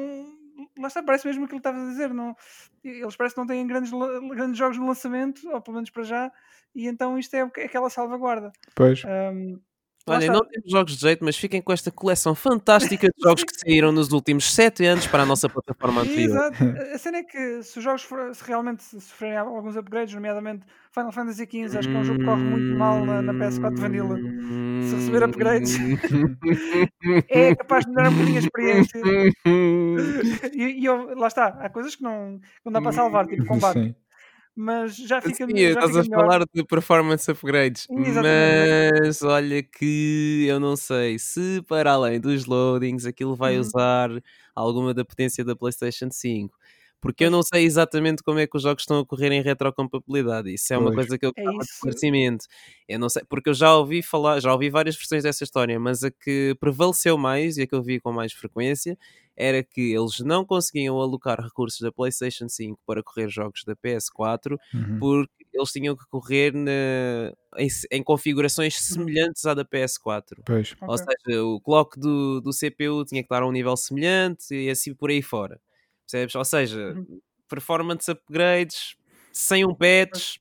[0.78, 2.14] lá está, parece mesmo aquilo que estavas a dizer.
[2.14, 2.36] Não,
[2.84, 3.90] eles parecem que não têm grandes,
[4.34, 6.32] grandes jogos no lançamento, ou pelo menos para já,
[6.74, 8.52] e então isto é aquela salvaguarda.
[8.74, 9.60] Pois, lá
[10.07, 13.55] Olha, não temos jogos de jeito, mas fiquem com esta coleção fantástica de jogos que
[13.57, 16.30] saíram nos últimos 7 anos para a nossa plataforma anterior.
[16.30, 16.57] Exato.
[16.94, 21.12] A cena é que se os jogos for- se realmente sofrerem alguns upgrades, nomeadamente Final
[21.12, 24.16] Fantasy XV, acho que é um jogo que corre muito mal na, na PS4 Vanilla.
[24.88, 25.76] Se receber upgrades,
[27.30, 29.00] é capaz de melhorar um bocadinho a experiência.
[30.53, 33.44] E, e eu- lá está, há coisas que não, que não dá para salvar, tipo
[33.46, 33.94] combate, sim.
[34.57, 36.28] Mas já fica, Sim, já estás fica a melhor.
[36.28, 38.72] falar de performance upgrades, Exatamente.
[39.07, 43.61] mas olha que eu não sei se para além dos loadings aquilo vai Uhum.
[43.61, 44.11] usar
[44.55, 46.59] alguma da potência da PlayStation 5.
[47.00, 50.53] Porque eu não sei exatamente como é que os jogos estão a correr em retrocompatibilidade.
[50.53, 50.92] Isso é uma Pois.
[50.92, 52.46] coisa que eu É de esclarecimento.
[52.88, 56.03] Eu não sei, porque eu já ouvi falar, já ouvi várias versões dessa história, mas
[56.05, 58.96] a que prevaleceu mais e a que eu vi com mais frequência
[59.37, 64.59] era que eles não conseguiam alocar recursos da PlayStation 5 para correr jogos da PS4
[64.74, 64.99] Uhum.
[64.99, 70.43] porque eles tinham que correr na- em, em configurações semelhantes à da PS4.
[70.45, 71.05] Pois, Ou Ok.
[71.26, 74.95] seja, o clock do, do CPU tinha que estar a um nível semelhante e assim
[74.95, 75.61] por aí fora.
[76.07, 76.35] Percebes?
[76.35, 77.20] Ou seja, Uhum.
[77.49, 78.97] performance upgrades
[79.33, 80.37] sem um patch,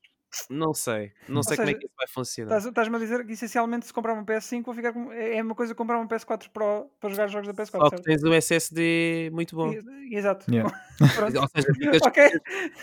[0.50, 1.12] não sei.
[1.28, 2.48] Não Ou sei como é seja, que isso vai funcionar.
[2.56, 5.12] Estás- Estás-me a dizer que essencialmente se comprar uma PS5 vou ficar com...
[5.12, 8.02] é é uma coisa comprar uma PS4 Pro para jogar jogos da PS4, Só que
[8.02, 9.72] tens um SSD muito bom.
[9.72, 10.50] E- Exato.
[10.50, 10.70] Yeah.
[11.40, 12.30] Ou seja, ficas, Ok.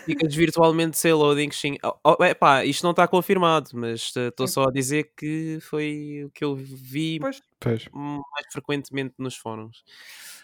[0.04, 1.50] ficas virtualmente sem loading.
[1.50, 1.76] Sim.
[1.82, 6.24] Oh, oh, epá, isto não está confirmado, mas eh, estou só a dizer que foi
[6.26, 7.88] o que eu vi Pois, pois.
[7.92, 9.84] mais frequentemente nos fóruns.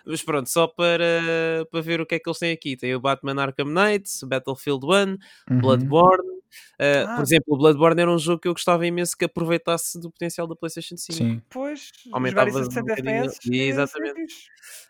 [0.04, 2.76] Mas pronto, só para, para ver o que é que eles têm aqui.
[2.76, 5.16] Tem o Batman Arkham Knight, Battlefield 1,
[5.50, 5.60] Uhum.
[5.60, 6.36] Bloodborne.
[6.80, 7.16] Uh, Ah.
[7.16, 10.46] Por exemplo, o Bloodborne era um jogo que eu gostava imenso que aproveitasse do potencial
[10.46, 11.12] da PlayStation 5.
[11.18, 11.42] Sim.
[11.50, 13.24] pois, jogar Aumentavas isso a um 60 bocadinho.
[13.24, 13.50] FPS.
[13.52, 14.34] é- Exatamente.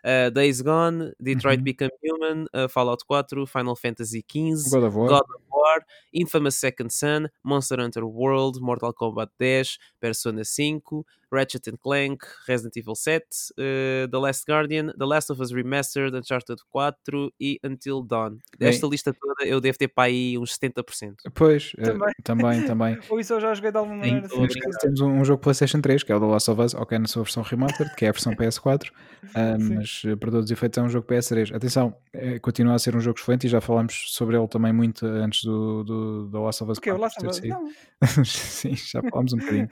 [0.03, 1.63] Uh, Days Gone, Detroit Uhum.
[1.63, 5.09] Become Human, uh, Fallout 4, Final Fantasy XV, God of War.
[5.09, 11.67] God of War, Infamous Second Son, Monster Hunter World, Mortal Kombat 10, Persona 5, Ratchet
[11.69, 16.59] and Clank, Resident Evil 7, uh, The Last Guardian, The Last of Us Remastered, Uncharted
[16.69, 18.37] 4 e Until Dawn.
[18.57, 21.15] Desta lista toda eu devo ter para aí uns 70%.
[21.33, 22.13] Pois, eh, Também.
[22.23, 22.99] também, também.
[23.09, 24.27] Ou isso eu já joguei de alguma maneira.
[24.27, 24.59] todo Neste sim.
[24.59, 26.97] caso temos um, um jogo PlayStation 3, que é o The Last of Us, ok,
[26.99, 28.91] na sua versão remastered, que é a versão PS4,
[29.33, 29.75] ah, Sim.
[29.75, 31.55] mas eh, para todos os efeitos é um jogo PS3.
[31.55, 35.05] Atenção, eh, continua a ser um jogo excelente e já falámos sobre ele também muito
[35.05, 36.91] antes do, do, do Last of Us O que?
[36.91, 37.67] O 4 Last of Us?
[38.29, 39.67] Sim, já falámos um bocadinho.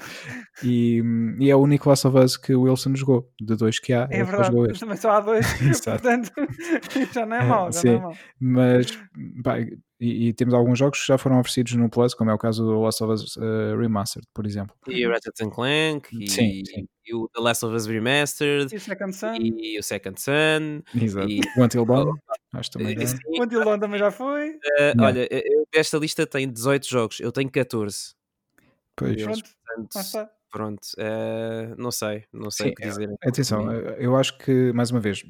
[0.63, 3.79] E, hum, e é o único Last of Us que o Wilson jogou, de dois
[3.79, 4.79] que há, É verdade, jogou mas este.
[4.81, 5.45] também só há dois.
[5.61, 6.01] Exato.
[6.01, 6.31] Portanto,
[7.13, 7.87] já não é Eh, mau, já sim.
[7.89, 8.17] não é mau.
[8.39, 8.99] Mas
[9.43, 9.59] pá,
[9.99, 12.63] e, e temos alguns jogos que já foram oferecidos no Plus, como é o caso
[12.65, 14.75] do Last of Us eh, Remastered, por exemplo.
[14.87, 16.85] E o Ratchet and Clank, e, Sim, sim.
[17.05, 20.81] e o The Last of Us Remastered, E o Second Sun, e o Second Son.
[21.01, 21.29] Exato.
[21.29, 22.13] E- O Until Dawn,
[22.53, 23.05] acho também é.
[23.05, 24.57] sim, o Until Dawn também já foi.
[24.79, 25.03] Yeah.
[25.03, 28.13] Olha, eu, desta lista tem 18 jogos, eu tenho 14.
[28.97, 29.21] Pois.
[29.23, 29.43] Pronto,
[29.87, 30.29] portanto.
[30.55, 33.09] Pronto, eh, não sei, não sei Sim, o que dizer.
[33.21, 35.21] Atenção, eh, eu acho que, mais uma vez,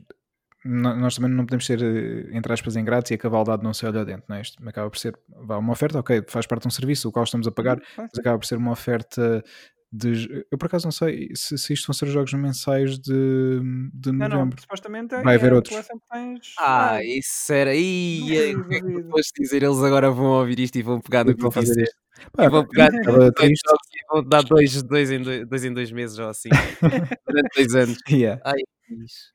[0.64, 4.06] nós também não podemos ser, eh, entre aspas, ingratos e a cavaldade não se olha
[4.06, 4.42] dentro, não é?
[4.42, 7.24] Isto acaba por ser vá, uma oferta, ok, faz parte de um serviço, o qual
[7.24, 9.44] estamos a pagar, Uhum, mas acaba por ser uma oferta
[9.92, 10.46] de.
[10.52, 13.60] Eu por acaso não sei se, se isto vão ser jogos mensais de,
[13.96, 14.62] de Não, não, novembro.
[14.62, 15.74] supostamente é Vai haver é outros.
[15.74, 16.54] coleção que tens.
[16.60, 17.72] Ah, isso era.
[17.72, 19.64] Duvido, o que é que dizer?
[19.64, 21.90] Eles agora vão ouvir isto e vão pegar no que vão fazer.
[22.34, 22.90] Pá, vão pegar
[23.36, 23.64] triste.
[24.10, 26.50] Vão dar dois, dois, em dois, dois em dois meses ou assim.
[27.28, 27.98] durante dois anos.
[28.10, 28.42] Yeah.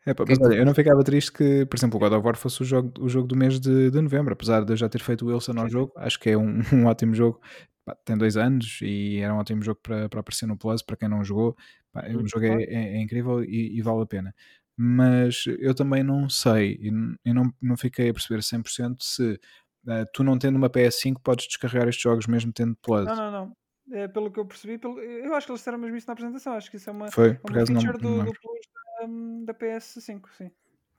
[0.06, 2.24] Epá, Que é mas olha, eu não ficava triste que, por exemplo, o God of
[2.24, 4.88] War fosse o jogo, o jogo do mês de, de novembro, apesar de eu já
[4.88, 7.40] ter feito o Wilson ao jogo, acho que é um, um ótimo jogo.
[7.84, 10.96] Pá, tem dois anos e era um ótimo jogo para, para aparecer no Plus, para
[10.96, 11.56] quem não jogou.
[11.92, 14.34] Pá, o Hum, jogo é, é- é incrível e, e vale a pena.
[14.76, 19.38] Mas eu também não sei, e não, não fiquei a perceber 100% se
[19.88, 23.04] eh, tu não tendo uma PS5 podes descarregar estes jogos mesmo tendo Plus.
[23.06, 23.52] Não, não, não.
[23.92, 26.54] É, pelo que eu percebi, pelo, eu acho que eles disseram mesmo isso na apresentação.
[26.54, 28.32] Acho que isso é uma, Foi, é por uma não, feature não do, lembro.
[28.32, 28.60] do Plus
[29.00, 30.50] da, hum, da PS5, sim.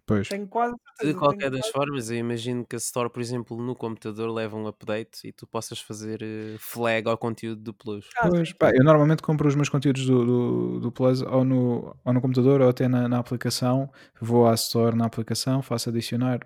[0.06, 0.28] Pois.
[0.28, 3.56] Tenho quase De qualquer tenho das quase- formas, eu imagino que a Store, por exemplo,
[3.56, 8.08] no computador leva um update e tu possas fazer eh, flag ao conteúdo do Plus.
[8.20, 11.96] Ah, Pois, pá, eu normalmente compro os meus conteúdos do, do, do Plus ou no,
[12.04, 13.90] ou no computador ou até na, na aplicação.
[14.20, 16.40] Vou à Store na aplicação, faço adicionar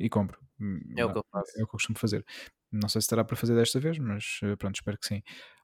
[0.00, 0.40] e compro.
[0.96, 1.50] É o que eu faço.
[1.58, 2.24] É o que eu costumo fazer.
[2.72, 5.22] Não sei se estará para fazer desta vez, mas eh, pronto, espero que sim.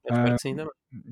[0.08, 0.54] Eu espero Ah, que sim.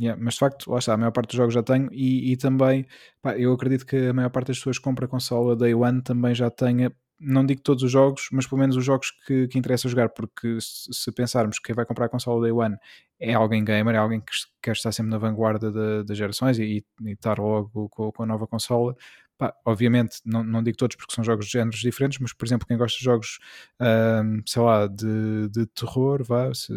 [0.01, 2.36] Yeah, mas de facto, lá está, a maior parte dos jogos já tenho e, e
[2.36, 2.86] também
[3.20, 6.01] pá, eu acredito que a maior parte das pessoas que compra a consola Day One
[6.03, 6.90] também já tenha,
[7.20, 10.59] não digo todos os jogos, mas pelo menos os jogos que, que interessa jogar, porque
[10.61, 12.76] se, se pensarmos que quem vai comprar a consola Day One
[13.20, 14.32] é alguém gamer, é alguém que
[14.62, 18.26] quer estar sempre na vanguarda da- das gerações e, e estar logo com, com a
[18.26, 18.94] nova consola.
[19.39, 22.66] Pá, obviamente, não, não digo todos porque são jogos de géneros diferentes, mas por exemplo,
[22.66, 23.39] quem gosta de jogos,
[23.78, 26.72] ahm, sei lá, de, de terror, vá, se,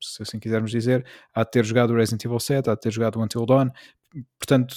[0.00, 3.20] se assim quisermos dizer, há de ter jogado Resident Evil 7, há de ter jogado
[3.20, 3.68] Until Dawn.
[4.38, 4.76] Portanto,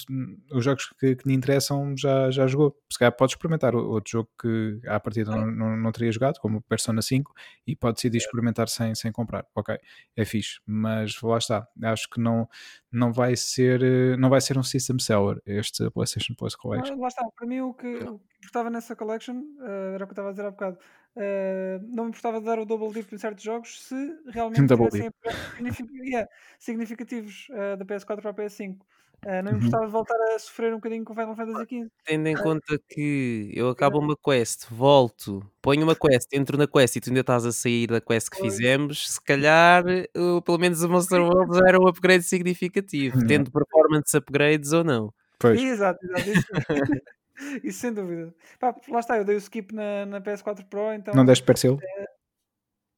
[0.52, 2.76] os jogos que, que lhe interessam já, já jogou.
[2.90, 6.62] Se calhar pode experimentar outro jogo que à partida não, não, não teria jogado, como
[6.62, 7.32] Persona 5,
[7.66, 9.44] e pode decidir experimentar sem, sem comprar.
[9.54, 9.76] Ok,
[10.16, 11.66] é fixe, mas lá está.
[11.82, 12.48] Acho que não,
[12.92, 16.94] não, vai ser, eh, não vai ser um system seller este PlayStation Plus Collection.
[16.94, 20.06] Ah, lá está, para mim o que, o que importava nessa collection, eh, era o
[20.06, 20.78] que eu estava a dizer há bocado,
[21.16, 23.94] eh, não me importava de dar o double dip em certos jogos se
[24.26, 25.10] realmente tivessem
[26.58, 28.78] significativos eh, da PS4 para a PS5.
[29.26, 29.66] Eh, não me Uhum.
[29.66, 31.88] importava de voltar a sofrer um bocadinho com Final Fantasy XV.
[32.04, 36.96] Tendo em conta que eu acabo uma quest, volto, ponho uma quest, entro na quest
[36.96, 39.84] e tu ainda estás a sair da quest que fizemos, se calhar
[40.16, 43.28] uh, pelo menos o Monster World já era um upgrade significativo, Yeah.
[43.28, 45.12] tendo performance upgrades ou não.
[45.38, 46.30] Pois, Exato, exato.
[46.30, 46.46] Isso,
[47.64, 48.32] isso sem dúvida.
[48.60, 51.14] Pá, lá está, eu dei o skip na, na PS4 Pro, então.
[51.14, 51.78] não deste Persil?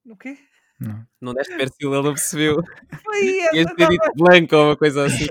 [0.09, 0.37] O quê?
[0.79, 1.07] Não.
[1.21, 2.57] Não deste perfil, ele não percebeu.
[3.03, 5.27] Foi Ias essa, ter dito blanco ou uma coisa assim.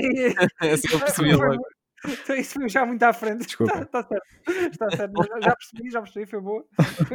[0.60, 1.62] assim eu percebi Foi- logo.
[2.08, 3.44] Então isso foi já muito à frente.
[3.44, 3.82] Desculpa.
[3.82, 4.24] Está certo.
[4.72, 5.12] Está certo.
[5.42, 6.64] já- percebi, já percebi, foi boa.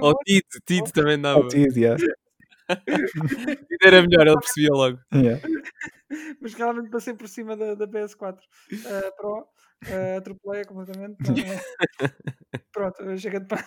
[0.01, 0.13] Ou.
[0.25, 1.39] Tito, Tito também dava.
[1.39, 1.97] Oh, Tid, yeah.
[3.83, 4.99] Era melhor, ele percebia logo.
[5.13, 5.41] Yeah.
[6.41, 8.37] Mas realmente passei por cima da, da PS4
[8.71, 9.47] eh, Pro.
[9.87, 11.17] Uh, atropelei completamente.
[11.41, 12.09] é?
[12.71, 13.65] Pronto, chega de paz.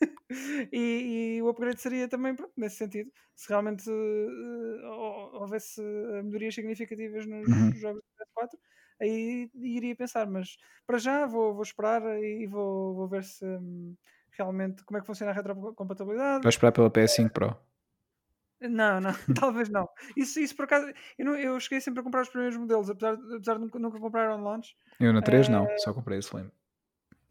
[0.72, 3.10] e, e o upgrade seria também pronto, nesse sentido.
[3.34, 7.74] Se realmente eh, hou- houvesse eh, melhorias significativas nos Uhum.
[7.74, 8.58] jogos da PS4,
[9.00, 13.94] aí iria pensar, mas para já vou, vou esperar e vou, vou ver se hum,
[14.32, 16.42] realmente como é que funciona a retrocompatibilidade.
[16.42, 17.56] Vai esperar pela PS5 Pro.
[18.60, 19.88] Não, não, talvez não.
[20.16, 23.16] Isso, isso por acaso, eu, não- eu cheguei sempre a comprar os primeiros modelos, apesar,
[23.16, 24.76] de- apesar de nunca, nunca comprar on launch.
[24.98, 26.50] Eu na 3 Eh, não, só comprei o Slim.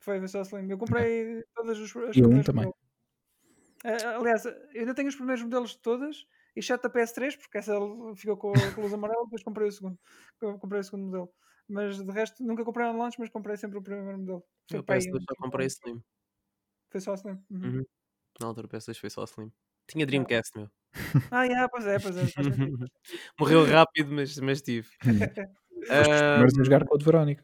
[0.07, 0.69] Foi, foi só Slim.
[0.71, 2.65] Eu comprei todas os, as E um primeiros também.
[2.65, 4.15] modelos.
[4.15, 7.73] Aliás, eu ainda tenho os primeiros modelos de todas, exceto a PS3, porque essa
[8.15, 9.99] ficou com, a luz amarela, depois comprei o segundo.
[10.39, 11.29] Eu comprei o segundo modelo.
[11.67, 14.45] Mas de resto, nunca comprei launch, mas comprei sempre o primeiro modelo.
[14.69, 16.01] Foi Eu para aí PS2 um- só comprei Slim.
[16.89, 17.43] Foi só Slim.
[17.51, 17.65] Uhum.
[17.65, 17.85] Uhum.
[18.39, 19.51] Na altura o PS2 foi só Slim.
[19.89, 20.71] Tinha Dreamcast, meu.
[21.33, 22.21] Ah, yeah, pois é, pois é.
[23.37, 24.87] Morreu rápido, mas, mas tive.
[25.89, 27.43] Mas a jogar com o de Verónica.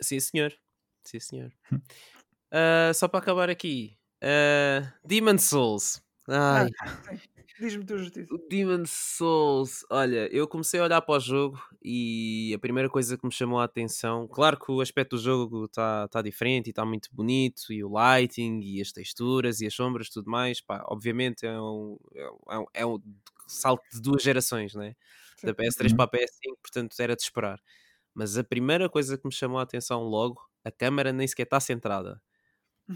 [0.00, 0.52] Sim, senhor.
[1.04, 1.52] Sim, senhor.
[2.50, 3.96] Ah, só para acabar aqui.
[4.22, 6.02] ah, Demon Souls.
[6.28, 6.68] Ai,
[7.58, 8.34] Diz-me tu justiça.
[8.34, 9.84] o Demon Souls.
[9.90, 13.58] Olha, eu comecei a olhar para o jogo e a primeira coisa que me chamou
[13.60, 17.72] a atenção, claro que o aspecto do jogo está tá diferente e está muito bonito,
[17.72, 20.60] e o lighting, e as texturas, e as sombras, tudo mais.
[20.60, 21.98] Pá, obviamente é um,
[22.48, 22.98] é um, é um
[23.46, 24.94] salto de duas gerações, né?
[25.42, 25.54] da Sim.
[25.54, 25.96] PS3 Uhum.
[25.96, 27.60] para a PS5, portanto era de esperar.
[28.14, 31.60] Mas a primeira coisa que me chamou a atenção logo, a câmera nem sequer está
[31.60, 32.20] centrada.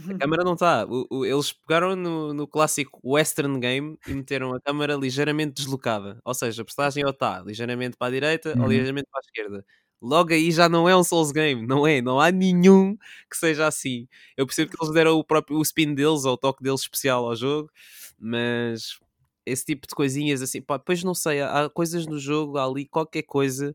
[0.09, 0.87] A câmera não está.
[1.27, 6.21] Eles pegaram no, no clássico Western Game e meteram a câmera ligeiramente deslocada.
[6.25, 8.69] Ou seja, a personagem ou está ligeiramente para a direita ou Uhum.
[8.69, 9.65] ligeiramente para a esquerda.
[10.03, 12.03] Logo aí já não é um Souls Game, não é?
[12.03, 12.97] Não há nenhum
[13.31, 14.07] que seja assim.
[14.37, 17.25] Eu percebo que eles deram o próprio o spin deles ou o toque deles especial
[17.27, 17.71] ao jogo,
[18.19, 18.99] mas
[19.47, 22.65] esse tipo de coisinhas assim, pá, depois não sei, há há coisas no jogo, há
[22.67, 23.75] ali qualquer coisa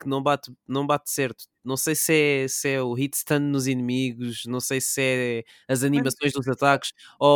[0.00, 1.44] que não bate, não bate certo.
[1.64, 2.12] Não sei se
[2.44, 6.46] é, se é o hit stun nos inimigos, não sei se é as animações dos
[6.48, 7.28] ataques ou,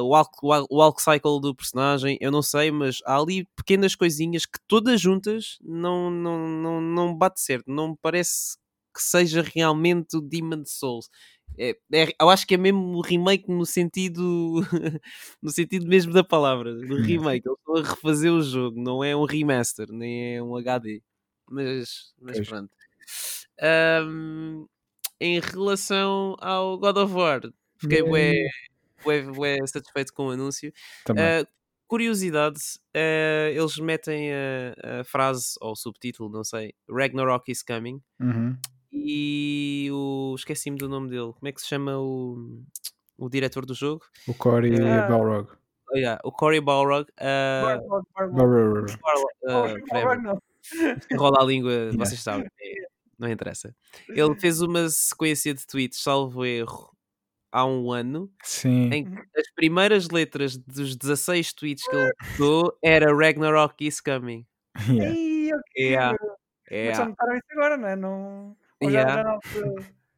[0.00, 0.38] ou o, walk,
[0.70, 5.58] o cycle do personagem, eu não sei, mas há ali pequenas coisinhas que todas juntas
[5.62, 8.56] não, não, não, não bate certo, não me parece
[8.94, 11.08] que seja realmente o Demon Souls.
[11.58, 14.60] É, é- eu acho que é mesmo remake no sentido
[15.42, 17.00] no sentido mesmo da palavra, do Hum.
[17.00, 17.46] remake.
[17.48, 21.02] Eles estão a refazer o jogo, não é um remaster, nem é um HD.
[21.50, 22.48] Mas, mas Pois.
[22.48, 22.70] pronto.
[23.60, 24.66] Ahm,
[25.20, 27.40] em relação ao God of War,
[27.78, 28.32] fiquei bué,
[29.04, 30.72] bué, bué satisfeito com o anúncio.
[31.04, 31.24] Também.
[31.24, 31.46] Ah,
[31.86, 32.58] curiosidade,
[32.96, 38.02] uh, eles metem a, a, frase ou o subtítulo, não sei, Ragnarok is coming.
[38.20, 38.56] Uhum.
[38.92, 40.34] E o.
[40.36, 41.32] Esqueci-me do nome dele.
[41.32, 42.62] Como é que se chama o,
[43.18, 44.04] o diretor do jogo?
[44.26, 45.48] O Cory uh, Balrog.
[45.92, 47.08] Oh, yeah, o Cory Balrog.
[47.20, 48.86] Uh, Balrog.
[51.16, 52.46] Rola a língua, vocês sabem.
[52.60, 52.74] É,
[53.18, 53.74] não interessa.
[54.08, 56.90] Ele fez uma sequência de tweets, salvo erro,
[57.52, 58.90] há um ano, Sim.
[58.92, 64.46] em que as primeiras letras dos 16 tweets que ele postou era Ragnarok is coming.
[64.88, 65.14] Yeah.
[65.16, 65.88] Ei, okay.
[65.92, 66.16] yeah.
[66.70, 66.88] Yeah.
[66.88, 67.96] Mas só notaram isso agora, não é?
[67.96, 68.56] Não...
[68.82, 69.14] Yeah.
[69.14, 69.38] Já não,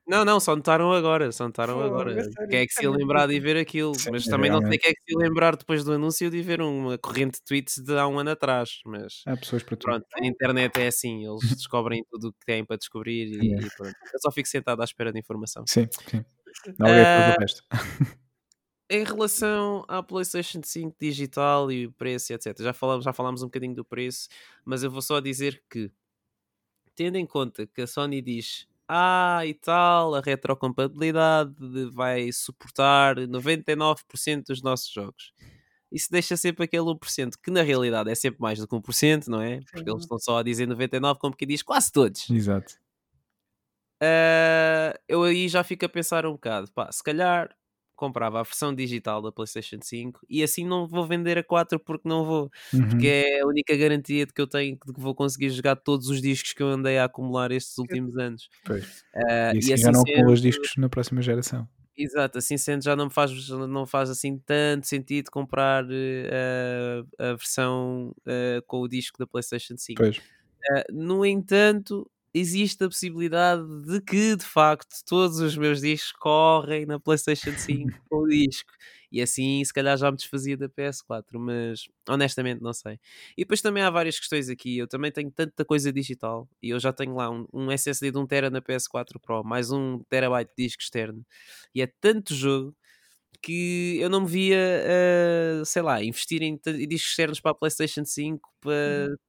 [0.06, 2.14] não, não, só notaram agora, só notaram Pô, agora.
[2.48, 3.92] Quem é que se ia lembrar de ver aquilo?
[3.94, 4.62] Sim, mas também realmente.
[4.64, 7.38] não sei quem é que se ia lembrar depois do anúncio de ver uma corrente
[7.38, 8.80] de tweets de há um ano atrás.
[8.86, 9.90] Mas há pessoas para tudo.
[9.90, 13.70] Pronto, a internet é assim, eles descobrem tudo o que têm para descobrir e, e
[13.76, 13.96] pronto.
[14.12, 15.64] Eu só fico sentado à espera de informação.
[15.66, 16.24] Sim, sim.
[16.78, 17.62] Não é uh, o resto.
[18.88, 22.56] Em relação à PlayStation 5 digital e o preço, etc.
[22.60, 24.28] Já falamos, já falámos um bocadinho do preço,
[24.64, 25.90] mas eu vou só dizer que,
[26.94, 31.54] tendo em conta que a Sony diz ah, e tal, a retrocompatibilidade
[31.92, 35.32] vai suportar 99% dos nossos jogos.
[35.90, 39.40] Isso deixa sempre aquele 1%, que na realidade é sempre mais do que 1%, não
[39.40, 39.60] é?
[39.60, 42.28] Porque eles estão só a dizer 99%, como que diz quase todos.
[42.30, 42.74] Exato.
[44.02, 47.56] Uh, eu aí já fico a pensar um bocado, pá, se calhar
[47.96, 52.08] comprava a versão digital da PlayStation 5 e assim não vou vender a 4 porque
[52.08, 52.88] não vou, uhum.
[52.88, 56.08] porque é a única garantia de que eu tenho de que vou conseguir jogar todos
[56.08, 58.48] os discos que eu andei a acumular estes últimos anos.
[58.64, 58.84] Pois.
[59.14, 61.68] Uh, e assim, e assim já não acumula os discos na próxima geração.
[61.98, 68.14] Exato, assim sendo já não faz, não faz assim tanto sentido comprar uh, a versão
[68.20, 70.02] uh, com o disco da PlayStation 5.
[70.02, 70.20] Pois.
[70.92, 72.08] no entanto,
[72.38, 77.98] existe a possibilidade de que, de facto, todos os meus discos correm na PlayStation 5
[78.10, 78.70] com o disco.
[79.10, 82.98] E assim, se calhar já me desfazia da PS4, mas honestamente não sei.
[83.36, 84.76] E depois também há várias questões aqui.
[84.76, 88.18] Eu também tenho tanta coisa digital e eu já tenho lá um, um SSD de
[88.18, 91.24] 1TB na PS4 Pro, mais um terabyte de disco externo.
[91.74, 92.76] E é tanto jogo
[93.42, 94.58] que eu não me via,
[95.62, 96.58] uh, sei lá, investir em
[96.88, 99.25] discos externos para a PlayStation 5 para, uhum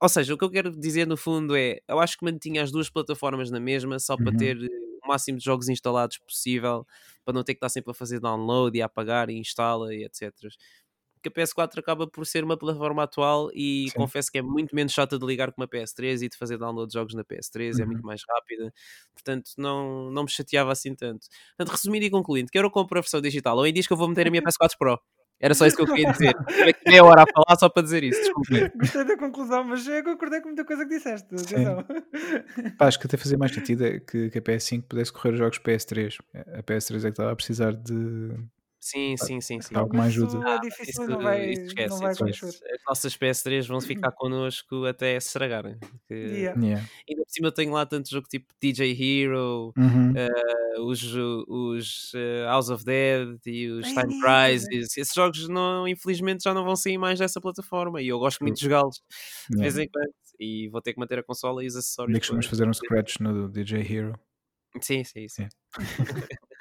[0.00, 2.70] ou seja, o que eu quero dizer no fundo é, eu acho que mantinha as
[2.70, 4.36] duas plataformas na mesma, só para uhum.
[4.36, 4.68] ter eh,
[5.02, 6.86] o máximo de jogos instalados possível,
[7.24, 10.04] para não ter que estar sempre a fazer download e a apagar e instala e
[10.04, 10.32] etc.
[11.22, 13.96] Que a PS4 acaba por ser uma plataforma atual e Sim.
[13.96, 16.88] confesso que é muito menos chata de ligar com uma PS3 e de fazer download
[16.88, 17.82] de jogos na PS3, uhum.
[17.82, 18.72] é muito mais rápida,
[19.14, 21.26] portanto não, não me chateava assim tanto.
[21.56, 24.08] Portanto, resumindo e concluindo, quero comprar a versão digital, ou em diz que eu vou
[24.08, 25.00] meter a minha PS4 Pro.
[25.44, 26.34] Era só isso que eu queria dizer.
[26.48, 28.18] Tive aqui meia hora a falar só para dizer isso.
[28.18, 28.72] Desculpe.
[28.78, 31.28] Gostei da conclusão, mas eu concordei com muita coisa que disseste.
[32.78, 35.38] Pá, acho que até fazia mais sentido é que, que a PS5 pudesse correr os
[35.38, 36.18] jogos PS3.
[36.54, 38.30] A PS3 é que estava a precisar de
[38.84, 39.74] Sim, sim, sim, sim.
[39.74, 40.46] Algo mais ajuda.
[40.46, 42.46] É difícil, isso, não vai, esquece, não vai acontecer.
[42.46, 45.78] As nossas PS3 vão ficar connosco até se estragarem.
[45.78, 46.12] Porque...
[46.12, 46.60] Yeah.
[46.60, 46.86] Yeah.
[47.08, 50.12] Ainda por cima eu tenho lá tanto jogo tipo DJ Hero, uhum.
[50.12, 51.02] uh, os,
[51.48, 54.98] os uh, House of Dead e os Time Crisis.
[54.98, 58.56] Esses jogos não, infelizmente já não vão sair mais dessa plataforma e eu gosto muito
[58.56, 59.02] de jogá-los
[59.48, 60.12] de vez em quando.
[60.38, 62.18] E vou ter que manter a consola e os acessórios.
[62.18, 64.12] que vamos fazer um scratch no DJ Hero.
[64.78, 65.48] Sim, sim, sim.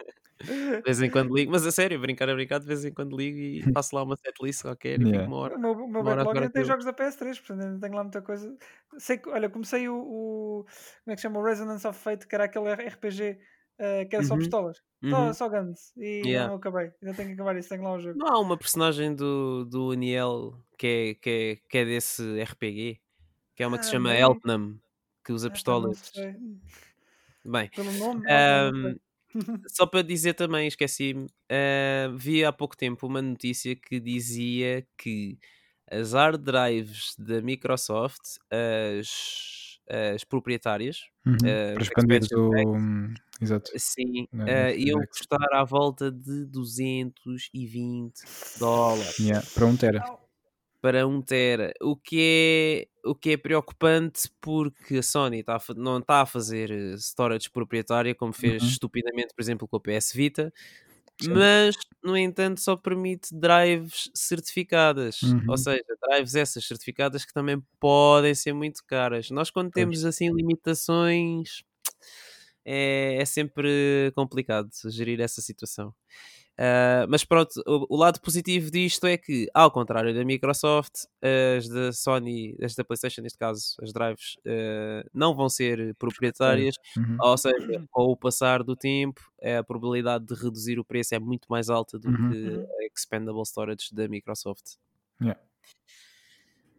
[0.44, 3.16] De vez em quando ligo, mas a sério, brincar a brincar, de vez em quando
[3.16, 5.56] ligo e faço lá uma setlist qualquer e fico uma hora.
[5.56, 8.22] O meu, o meu backlog ainda tem jogos da PS3, portanto ainda tenho lá muita
[8.22, 8.56] coisa.
[8.98, 10.66] Sei que, olha, comecei o, o
[11.04, 11.40] como é que chama?
[11.40, 13.40] O Resonance of Fate, que era aquele RPG
[13.80, 14.40] uh, que era só uhum.
[14.40, 15.10] pistolas, uhum.
[15.10, 16.48] só, só guns, e yeah.
[16.48, 16.92] não acabei.
[17.02, 18.18] Ainda tenho que acabar isso, tenho lá o jogo.
[18.18, 23.00] Não há uma personagem do, do Aniel que é, que, é, que é desse RPG,
[23.56, 24.22] que é uma que ah, se chama bem.
[24.22, 24.80] Eltnam,
[25.24, 26.12] que usa ah, pistolas.
[27.46, 28.96] Bem, pelo nome, um,
[29.68, 35.38] só para dizer também, esqueci-me, uh, vi há pouco tempo uma notícia que dizia que
[35.92, 38.22] as hard drives da Microsoft,
[38.52, 39.80] as,
[40.16, 42.52] as proprietárias, uhum, uh, para expandir o.
[43.42, 43.72] Exato.
[43.76, 48.14] Sim, uh, iam custar à volta de 220
[48.58, 49.20] dólares.
[49.20, 50.23] Yeah, para um tera
[50.84, 56.00] para 1 tera, o que é, o que é preocupante porque a Sony tá, não
[56.00, 58.68] está a fazer eh, storage proprietária como fez uhum.
[58.68, 60.54] estupidamente, por exemplo, com a PS Vita,
[61.22, 61.30] Sim.
[61.30, 65.46] mas no entanto só permite drives certificadas, uhum.
[65.48, 69.30] ou seja, drives essas certificadas que também podem ser muito caras.
[69.32, 71.64] Nós quando temos assim limitações
[72.66, 75.96] é, é sempre complicado gerir essa situação.
[76.54, 80.94] Uh, mas pronto, o, o, lado positivo disto é que, ao contrário da Microsoft,
[81.58, 86.76] as da Sony, as da PlayStation, neste caso, as drives, uh, não vão ser proprietárias,
[86.96, 87.18] uhum.
[87.22, 91.48] ou seja, com o passar do tempo, a probabilidade de reduzir o preço é muito
[91.50, 92.30] mais alta do uhum.
[92.30, 94.76] que a Expandable Storage da Microsoft.
[95.20, 95.42] Yeah.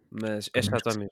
[0.09, 1.11] Mas é chato mesmo.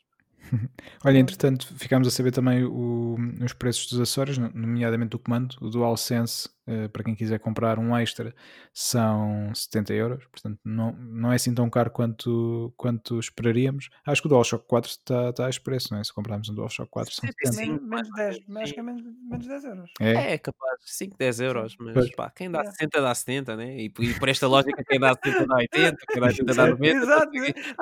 [1.05, 5.69] Olha, entretanto, ficámos a saber também o, os preços dos acessórios, nomeadamente o comando, o
[5.69, 8.35] DualSense, uh, para quem quiser comprar um extra,
[8.73, 13.91] são 70 euros, portanto não, não é assim tão caro quanto, quanto esperaríamos.
[14.07, 16.05] Acho que o DualShock 4 está, está a esse preço, não é?
[16.05, 17.81] Se comprarmos um DualShock 4, são 70.
[17.83, 19.91] Menos, 10, acho que é menos, menos 10 euros.
[20.01, 23.77] É, é capaz, 5, 10 euros, mas pá, quem dá 60 dá 70, né?
[23.77, 26.97] E, e por esta lógica, quem dá 70 dá 80, quem dá 80 dá 90.
[27.03, 27.31] Exato,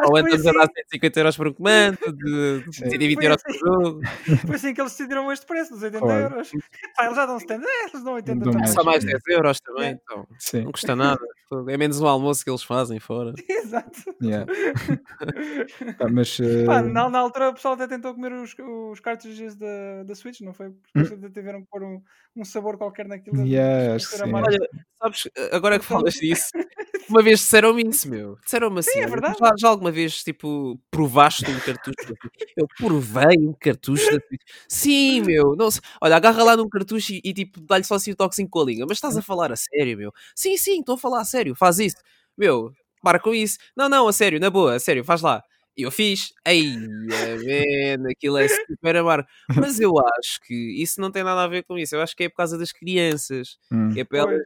[0.06, 4.00] ou estamos a dar 150 euros por um comando, de, de 120 euros por jogo.
[4.46, 6.50] Foi assim que eles decidiram este preço, dos 80 euros.
[6.96, 8.70] Pá, eles já dão 70, é, eles dão 80 também.
[8.80, 10.26] Só mais 10 euros também, então.
[10.38, 10.62] Sim.
[10.62, 11.20] Não custa nada.
[11.68, 13.34] É menos um almoço que eles fazem fora.
[13.48, 13.98] Exato.
[14.22, 14.50] Yeah.
[15.98, 16.66] ah, mas, uh...
[16.66, 20.40] Pá, na, na, altura o pessoal até tentou comer os, os cartridges da, da Switch,
[20.40, 20.70] não foi?
[20.92, 21.30] Porque hum.
[21.32, 22.02] tiveram que pôr um,
[22.36, 23.44] um sabor qualquer naquilo.
[23.44, 23.98] Yeah.
[24.22, 24.58] Olha,
[25.02, 26.50] sabes, agora que falas disso,
[27.08, 28.36] uma vez disseram-me isso, meu.
[28.44, 28.92] Disseram-me assim.
[28.92, 29.36] Sim, é verdade.
[29.38, 32.14] Já, já, alguma vez, tipo, provaste um cartucho?
[32.56, 34.42] Eu provei um cartucho da Switch.
[34.68, 35.56] Sim, meu.
[35.56, 35.68] Não,
[36.00, 38.64] olha, agarra lá num cartucho e, e tipo, dá-lhe só assim o toquezinho com a
[38.64, 38.86] língua.
[38.88, 40.12] Mas estás a falar a sério, meu?
[40.34, 41.54] Sim, sim, estou a falar a sério.
[41.54, 41.96] Faz isso.
[42.36, 42.72] Meu,
[43.02, 43.58] para com isso.
[43.76, 45.42] Não, não, a sério, na boa, a sério, faz lá.
[45.80, 49.26] E eu fiz, ei, man, aquilo é super amargo.
[49.56, 51.96] Mas eu acho que isso não tem nada a ver com isso.
[51.96, 53.56] Eu acho que é por causa das crianças.
[53.72, 53.88] Hum.
[53.96, 54.42] É para elas,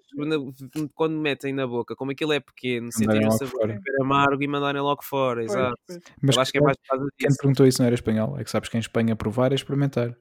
[0.94, 4.80] quando metem na boca, como aquilo é pequeno, sentirem o sabor super amargo e mandarem
[4.80, 5.42] logo fora.
[5.42, 5.76] Exato.
[6.22, 7.16] Mas eu acho que é mais por causa disso.
[7.18, 8.38] Quem perguntou isso não era espanhol.
[8.38, 10.16] É que sabes que em Espanha provar é experimentar.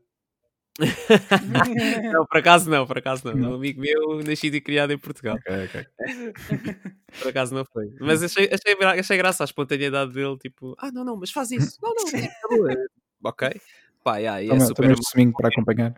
[2.11, 3.36] não, por acaso não, por acaso não.
[3.36, 3.51] não.
[3.51, 5.38] Um amigo meu, nascido e criado em Portugal.
[5.38, 5.86] Okay, okay.
[7.21, 7.93] por acaso não foi.
[7.99, 11.78] Mas achei, achei, achei graça a espontaneidade dele, tipo, ah, não, não, mas faz isso.
[11.82, 12.86] Não, não, é
[13.24, 13.61] ok.
[14.03, 15.93] Pá, yeah, e é também, super também para acompanhar.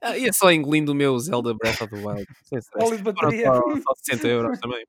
[0.00, 2.26] ah, e é só engolindo o meu Zelda Breath of the Wild.
[2.80, 3.46] Óleo de bateria.
[3.46, 4.86] Só, só 60 euros também.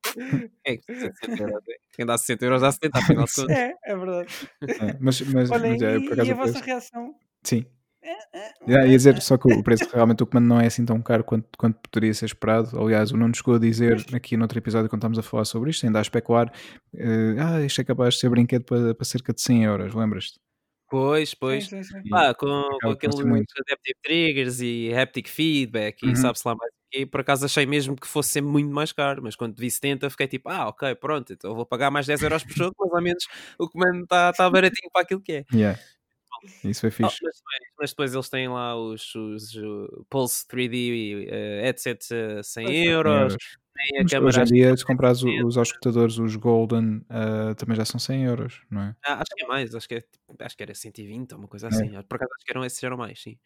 [0.64, 1.68] É, 60 euros.
[1.68, 1.74] É.
[1.92, 3.56] Quem dá 60 euros dá 70 afinal de contas.
[3.56, 4.28] É, é verdade.
[4.62, 7.14] É, mas, mas, Olha, mas é, e, e a vossa reação?
[7.42, 7.64] Sim.
[8.02, 10.84] É, é, yeah, ia dizer só que o preço realmente o comando não é assim
[10.84, 12.78] tão caro quanto, quanto poderia ser esperado.
[12.80, 15.70] Aliás, o Nuno chegou a dizer aqui no outro episódio, quando estamos a falar sobre
[15.70, 16.52] isto, ainda a especular:
[16.94, 20.38] uh, ah, isto é capaz de ser brinquedo para, para cerca de 100 euros, lembras-te?
[20.90, 21.68] Pois, pois.
[21.68, 22.08] Sim, sim, sim.
[22.14, 26.16] Ah, com, com aqueles adaptive triggers e haptic feedback e Uhum.
[26.16, 27.06] sabe-se lá mais quê.
[27.06, 30.26] Por acaso achei mesmo que fosse sempre muito mais caro, mas quando vi 70 fiquei
[30.26, 33.26] tipo, ah, ok, pronto, então vou pagar mais 10 euros por jogo, mas ao menos
[33.58, 35.44] o comando está tá baratinho para aquilo que é.
[35.52, 35.78] Yeah.
[36.64, 37.18] Isso foi Oh, fixe.
[37.22, 42.06] mas, depois, mas depois eles têm lá os, os, uh, Pulse 3D uh, headset
[42.38, 42.88] a 100 Pois é.
[42.92, 43.36] euros,
[43.74, 45.44] tem a Mas câmera hoje em dia, se 160.
[45.46, 48.96] os auscultadores, os Golden, ah, também já são 100 euros, não é?
[49.06, 50.04] Ah, acho que é mais, acho que, é,
[50.40, 51.68] acho que era 120 ou uma coisa É.
[51.68, 51.90] assim.
[52.08, 53.38] Por acaso acho que eram esses eram mais, sim.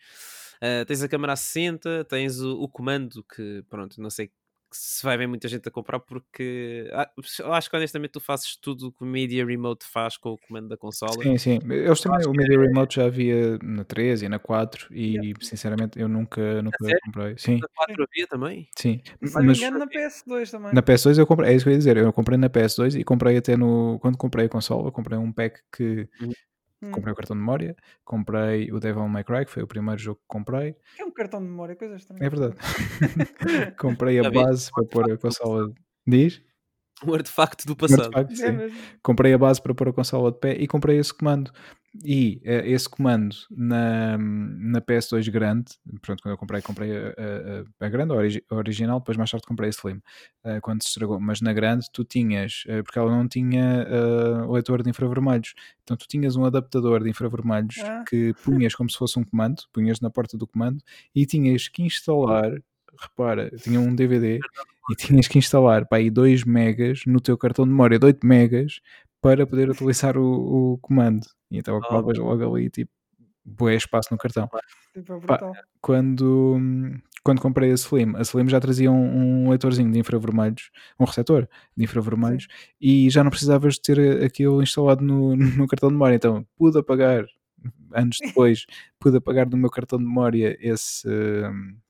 [0.61, 4.33] Ah, tens a câmera a 60, tens o, o comando que, pronto, não sei
[4.77, 7.11] se vai haver muita gente a comprar porque ah,
[7.41, 10.39] eu acho que honestamente tu fazes tudo o que o Media Remote faz com o
[10.39, 11.23] comando da consola.
[11.23, 11.59] Sim, sim.
[11.71, 15.29] Eles também, o que Media é- Remote já havia na 13 e na 4 Yeah.
[15.41, 17.35] e sinceramente eu nunca, nunca comprei.
[17.39, 18.69] Sim, Na 4 havia também?
[18.77, 19.01] sim.
[19.23, 20.73] Se não me Mas engano, na PS2 também.
[20.75, 23.05] na PS2 eu comprei, é isso que eu ia dizer, eu comprei na PS2 e
[23.05, 23.99] comprei até no.
[24.01, 26.09] Quando comprei a consola, eu comprei um pack que
[26.83, 26.91] Hum.
[26.91, 30.19] comprei o cartão de memória, comprei o Devil May Cry, que foi o primeiro jogo
[30.19, 30.75] que comprei.
[30.99, 32.25] É um cartão de memória, coisa estranha.
[32.25, 32.57] É verdade.
[33.79, 35.73] comprei a base para pôr a consola.
[36.07, 36.43] Diz?
[37.05, 38.17] Um artefacto do Um passado.
[38.17, 38.71] artefacto, É
[39.03, 41.51] comprei a base para pôr a consola de pé e comprei esse comando.
[42.05, 47.09] E eh, esse comando na, na PS2 grande, pronto, quando eu comprei, comprei a,
[47.81, 50.01] a- a- grande, a, origi- a original, depois mais tarde comprei a Slim,
[50.45, 51.21] eh, quando se estragou.
[51.21, 55.95] Mas na grande tu tinhas, eh, porque ela não tinha eh, leitor de infravermelhos, então
[55.97, 58.05] tu tinhas um adaptador de infravermelhos Ah.
[58.09, 60.83] que punhas como se fosse um comando, punhas na porta do comando
[61.15, 62.51] e tinhas que instalar,
[62.99, 64.39] repara, tinha um DVD
[64.91, 68.27] e tinhas que instalar para aí 2 megas no teu cartão de memória de 8
[68.27, 68.81] megas
[69.23, 71.25] para poder utilizar o, o comando.
[71.51, 72.91] E então acabavas logo ali, tipo,
[73.45, 74.49] bué espaço no cartão.
[74.93, 75.53] Tipo, é Pá.
[75.81, 76.59] Quando,
[77.25, 81.49] quando comprei a Slim, a Slim já trazia um, um leitorzinho de infravermelhos, um receptor
[81.77, 82.49] de infravermelhos,
[82.81, 86.17] e já não precisavas de ter aquilo instalado no, no cartão de memória.
[86.17, 87.25] Então pude apagar,
[87.93, 88.67] anos depois,
[88.99, 91.09] pude apagar no meu cartão de memória esse,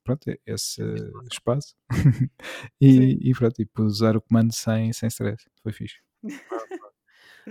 [0.03, 0.83] pronto, esse
[1.31, 1.73] espaço
[2.79, 3.17] e, Sim.
[3.21, 5.49] e pronto, e pude usar o comando sem, sem stress.
[5.63, 5.97] Foi fixe.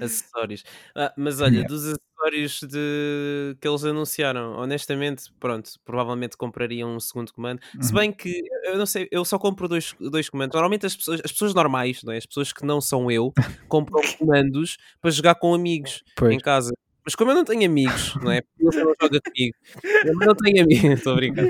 [0.01, 0.65] Acessórios.
[0.95, 1.69] Ah, mas olha, Yeah.
[1.69, 3.57] dos acessórios de...
[3.61, 7.61] que eles anunciaram, honestamente, pronto, provavelmente compraria um segundo comando.
[7.81, 7.99] Se Uhum.
[8.01, 10.55] bem que eu não sei, eu só compro dois, dois comandos.
[10.55, 12.17] Normalmente as pessoas, as pessoas normais, não é?
[12.19, 13.33] as pessoas que não são eu,
[13.69, 16.33] compram comandos para jogar com amigos Pois.
[16.33, 16.73] em casa.
[17.05, 18.43] Mas como eu não tenho amigos, não é?
[18.43, 19.57] Porque ele não joga comigo.
[20.05, 21.47] Eu não tenho amigos, estou a brincar.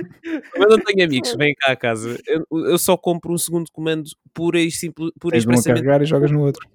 [0.50, 2.18] Como eu não tenho amigos, vem cá a casa.
[2.26, 6.00] Eu, eu só compro um segundo comando pura e simples, pura Tens um a carregar
[6.00, 6.66] e jogas no outro.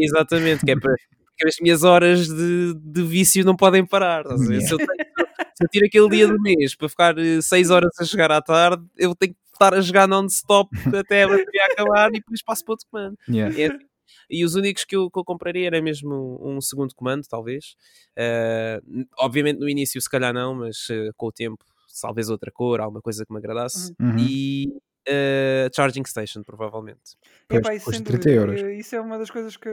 [0.00, 0.94] Exatamente, que é para
[1.36, 4.24] que as minhas horas de, de vício não podem parar.
[4.24, 4.60] Yeah.
[4.66, 4.88] Se, eu tenho-
[5.56, 8.84] se eu tiro aquele dia do mês para ficar 6 horas a jogar à tarde,
[8.96, 10.70] eu tenho que estar a jogar non-stop
[11.06, 13.16] até a bateria acabar e depois passo para outro comando.
[13.28, 13.60] Yeah.
[13.60, 13.78] É assim.
[14.30, 17.74] E os únicos que eu, que eu compraria era mesmo um segundo comando, talvez.
[18.16, 18.80] Eh,
[19.18, 21.58] obviamente no início, se calhar não, mas eh, com o tempo,
[22.00, 23.92] talvez outra cor, alguma coisa que me agradasse.
[24.00, 24.16] Uhum.
[24.18, 24.68] E
[25.06, 27.16] eh, Charging Station, provavelmente.
[27.48, 28.40] Pois, Epá, isso, custa sem 30 dúvida.
[28.52, 28.60] euros.
[28.62, 29.68] Eu- Isso é uma das coisas que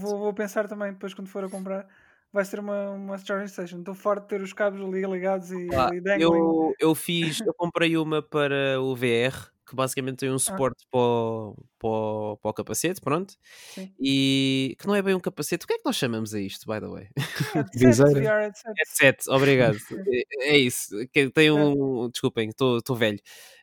[0.00, 1.86] vou, vou pensar também depois quando for a comprar.
[2.32, 3.78] Vai ser uma, uma charging station.
[3.78, 6.22] Estou farto de ter os cabos ali ligados e, Pá, e dangling.
[6.22, 11.00] eu, eu fiz, eu comprei uma para o VR, que basicamente tem um suporte para,
[11.00, 13.34] o, para, o, para o capacete, pronto.
[13.74, 13.92] Sim.
[14.00, 15.64] E que não é bem um capacete.
[15.64, 17.08] O que é que nós chamamos a isto, by the way?
[17.54, 18.40] Headset, Viseira.
[18.40, 18.74] Headset.
[18.78, 19.76] Headset, obrigado.
[20.40, 20.94] É, é isso.
[21.12, 22.08] Que tem um.
[22.10, 23.18] Desculpem, estou velho.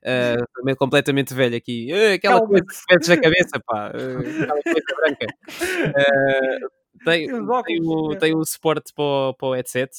[0.06, 1.92] Ah, também completamente velho aqui.
[1.94, 3.88] Ah, aquela coisa que metes na cabeça, pá.
[3.88, 5.26] ah, aquela coisa branca.
[5.96, 6.70] Ah,
[7.06, 8.16] tem, Tem o, é.
[8.18, 9.92] tem o suporte para o, para o headset.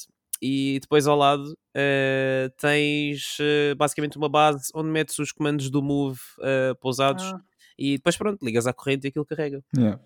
[0.45, 5.81] E depois ao lado ah, tens ah, basicamente uma base onde metes os comandos do
[5.81, 7.39] Move ah, pousados Ah,
[7.77, 9.63] e depois pronto, ligas à corrente e aquilo carrega.
[9.75, 9.99] Yeah.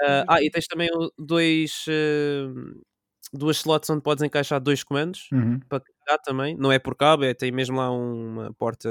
[0.00, 0.04] é.
[0.06, 0.88] Ah, é ah, e tens também
[1.18, 1.84] dois,
[3.34, 5.60] duas slots onde podes encaixar dois comandos Uhum.
[5.68, 6.56] para carregar também.
[6.56, 8.90] Não é por cabo, é, tem mesmo lá uma porta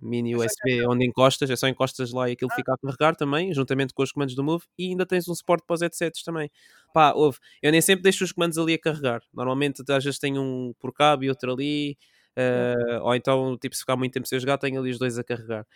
[0.00, 3.92] mini USB onde encostas, é só encostas lá e aquilo fica a carregar também, juntamente
[3.94, 4.64] com os comandos do Move.
[4.78, 6.50] E ainda tens um suporte para os headsets também.
[6.94, 9.22] Pá, ouve, eu nem sempre deixo os comandos ali a carregar.
[9.32, 11.96] Normalmente às vezes tenho um por cabo e outro ali.
[12.36, 15.24] Ah, ou então, tipo, se ficar muito tempo sem jogar, tenho ali os dois a
[15.24, 15.66] carregar.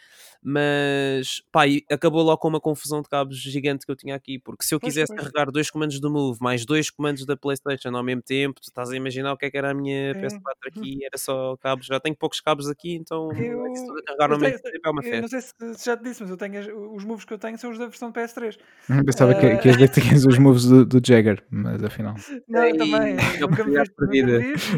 [0.42, 4.38] Mas, pá, e acabou logo com uma confusão de cabos gigante que eu tinha aqui.
[4.38, 5.20] Porque se eu quisesse pois.
[5.20, 8.90] carregar dois comandos do Move mais dois comandos da PlayStation ao mesmo tempo, tu estás
[8.90, 10.20] a imaginar o que é que era a minha Sim.
[10.20, 11.86] PS4 aqui, era só cabos.
[11.86, 15.02] Já tenho poucos cabos aqui, então Eu- a carregar ao eu mesmo tempo é uma
[15.02, 15.40] Eu não festa.
[15.40, 17.78] sei se, já te disse, mas eu tenho os moves que eu tenho são os
[17.78, 18.56] da versão PS3.
[18.88, 19.56] Uhum, Pensava que, Ah.
[19.58, 22.14] que ias dizer que tinhas os moves do, do Jagger, mas afinal.
[22.48, 23.16] Não, Ei, também.
[23.36, 24.76] que Nunca me oportunidade viste,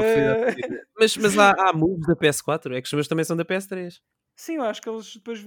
[0.00, 0.54] oportunidade Eh.
[0.98, 4.00] Mas, mas há, há moves da PS4, é que os meus também são da PS3.
[4.34, 5.44] Sim, eu acho que eles depois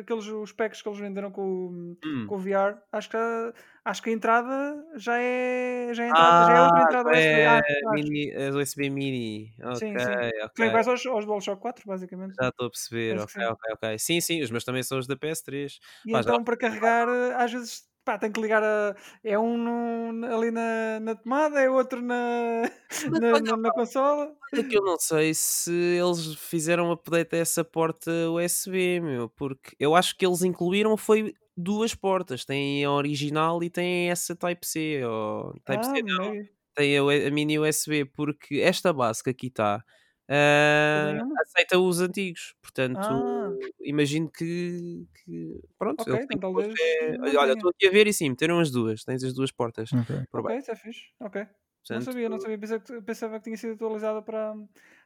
[0.00, 2.26] aqueles os packs que eles venderam com, o- Hum.
[2.26, 3.52] com o VR, acho que, a-
[3.84, 7.20] acho que a entrada já é, já é, entrada, já é outra Ah, entrada USB.
[7.20, 7.90] é acho, acho.
[7.94, 9.54] mini, as USB mini.
[9.62, 10.06] Ok, Sim, sim.
[10.06, 10.66] Que é ok.
[10.66, 12.34] iguais aos, aos DualShock 4, basicamente.
[12.40, 13.18] Já estou a perceber.
[13.18, 13.40] Ok, sim.
[13.48, 13.98] ok, ok.
[13.98, 15.78] Sim, sim, os meus também são os da PS3.
[16.04, 19.56] E já- então para carregar, eh, às vezes pá, tem que ligar a, é um
[19.58, 22.62] no- ali na, na tomada, é outro na,
[23.20, 24.34] na, olha, na, na consola.
[24.52, 29.76] Olha que eu não sei se eles fizeram update a essa porta USB, meu, porque
[29.78, 35.04] eu acho que eles incluíram foi duas portas, tem a original e tem essa Type-C,
[35.04, 36.32] ou Ah, Type-C não,
[36.74, 39.84] tem a, a mini USB, porque esta base que aqui está
[40.28, 41.40] uma?
[41.40, 43.50] aceita os antigos, portanto Ah.
[43.80, 48.12] imagino que, que- pronto, Ok, eles então talvez é, olha, estou aqui a ver e
[48.12, 50.16] sim, meteram as duas, tens as duas portas Ok.
[50.30, 50.58] por Ok, baixo.
[50.62, 51.02] isso é fixe.
[51.20, 51.40] Ok.
[51.42, 51.48] Não
[51.96, 52.58] Portanto, sabia, não sabia.
[52.58, 54.54] Pensava que, pensava que tinha sido atualizada para,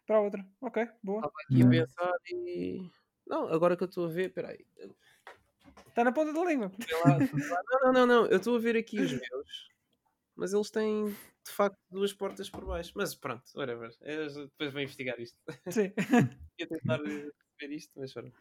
[0.04, 0.44] para a outra.
[0.60, 1.18] Ok, boa.
[1.20, 2.90] Estava aqui a pensar e.
[3.24, 4.66] Não, agora que eu estou a ver, peraí.
[5.86, 6.72] Está na ponta da língua.
[7.04, 7.62] Lá, lá.
[7.70, 8.26] Não, não, não, não.
[8.26, 9.68] Eu estou a ver aqui os meus,
[10.34, 11.14] mas eles têm
[11.46, 12.92] de facto duas portas por baixo.
[12.96, 13.90] Mas pronto, whatever.
[14.00, 15.36] Eu depois vou investigar isto.
[15.70, 15.92] Sim.
[16.58, 18.32] Ia tentar eh, ver isto, mas pronto.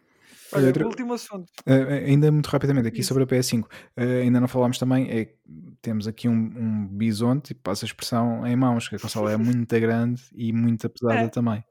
[0.53, 1.51] Olha, outra- último assunto.
[1.67, 3.09] Uh, ainda muito rapidamente aqui Isso.
[3.09, 5.37] sobre a PS5, uh, ainda não falámos também, é que
[5.81, 9.77] temos aqui um, um bisonte, passa a expressão em mãos, que a consola é muito
[9.79, 11.27] grande e muito pesada É.
[11.29, 11.63] também.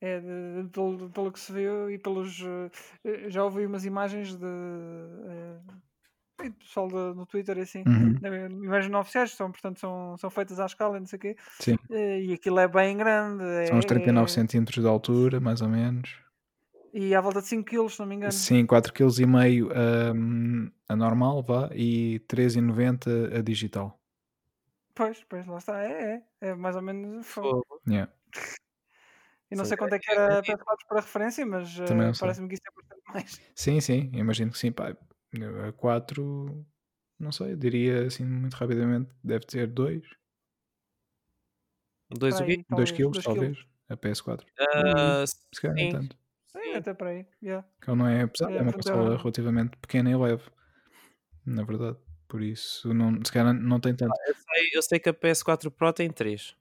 [0.00, 2.40] É, de- de- pelo, pelo que se viu e pelos.
[2.40, 2.70] eh,
[3.04, 4.46] eh, já ouvi umas imagens de.
[6.44, 7.82] E do pessoal da- no Twitter e assim.
[7.86, 8.14] Uhum,
[8.64, 11.36] Imagens não oficiais, são, portanto são, são feitas à escala e não sei o quê.
[11.58, 11.76] Sim.
[11.90, 13.44] eh, E aquilo é bem grande.
[13.68, 16.16] São uns 39 é- centímetros de altura, mais ou menos.
[16.92, 18.32] E à volta de 5 kg, se não me engano.
[18.32, 23.98] Sim, 4,5 kg um, a normal, vá, e 3,90 a digital.
[24.94, 25.82] Pois, pois, lá está.
[25.84, 26.48] É, é.
[26.48, 27.26] É mais ou menos.
[27.26, 27.64] Fogo.
[27.86, 28.10] Yeah.
[29.50, 30.46] Eu não Sim, sei quanto é que é era a grande.
[30.52, 32.12] PS4 para referência, mas eh, sei.
[32.20, 33.40] parece-me que isso é bastante mais.
[33.54, 34.70] Sim, sim, imagino que sim.
[34.72, 34.94] Pá,
[35.68, 36.66] a 4,
[37.18, 40.02] não sei, diria assim muito rapidamente, deve ter 2,
[42.10, 42.52] Dois o Para quê?
[42.52, 43.58] aí, 2 talvez, kg dois talvez,
[43.90, 44.46] a PS4.
[44.74, 46.16] Ah, Se calhar nem tanto.
[46.46, 47.26] Sim, até para aí.
[47.42, 47.68] yeah.
[47.82, 50.42] Que ele não é pesado, É, é uma consola é- relativamente pequena e leve.
[51.44, 51.98] Na verdade.
[52.26, 54.12] Por isso, não, se calhar não tem tanto.
[54.26, 56.54] Eu sei, eu sei que a PS4 Pro tem 3.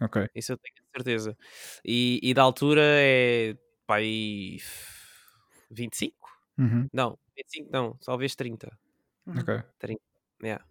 [0.00, 0.28] Ok.
[0.34, 1.36] Isso eu tenho certeza.
[1.84, 3.54] E, e da altura é.
[3.86, 4.58] Pá, aí.
[5.70, 6.28] 25?
[6.58, 8.70] Uhum, Não, 25 não, talvez 30.
[9.26, 9.38] Uhum.
[9.40, 9.62] ok.
[10.42, 10.64] Yeah.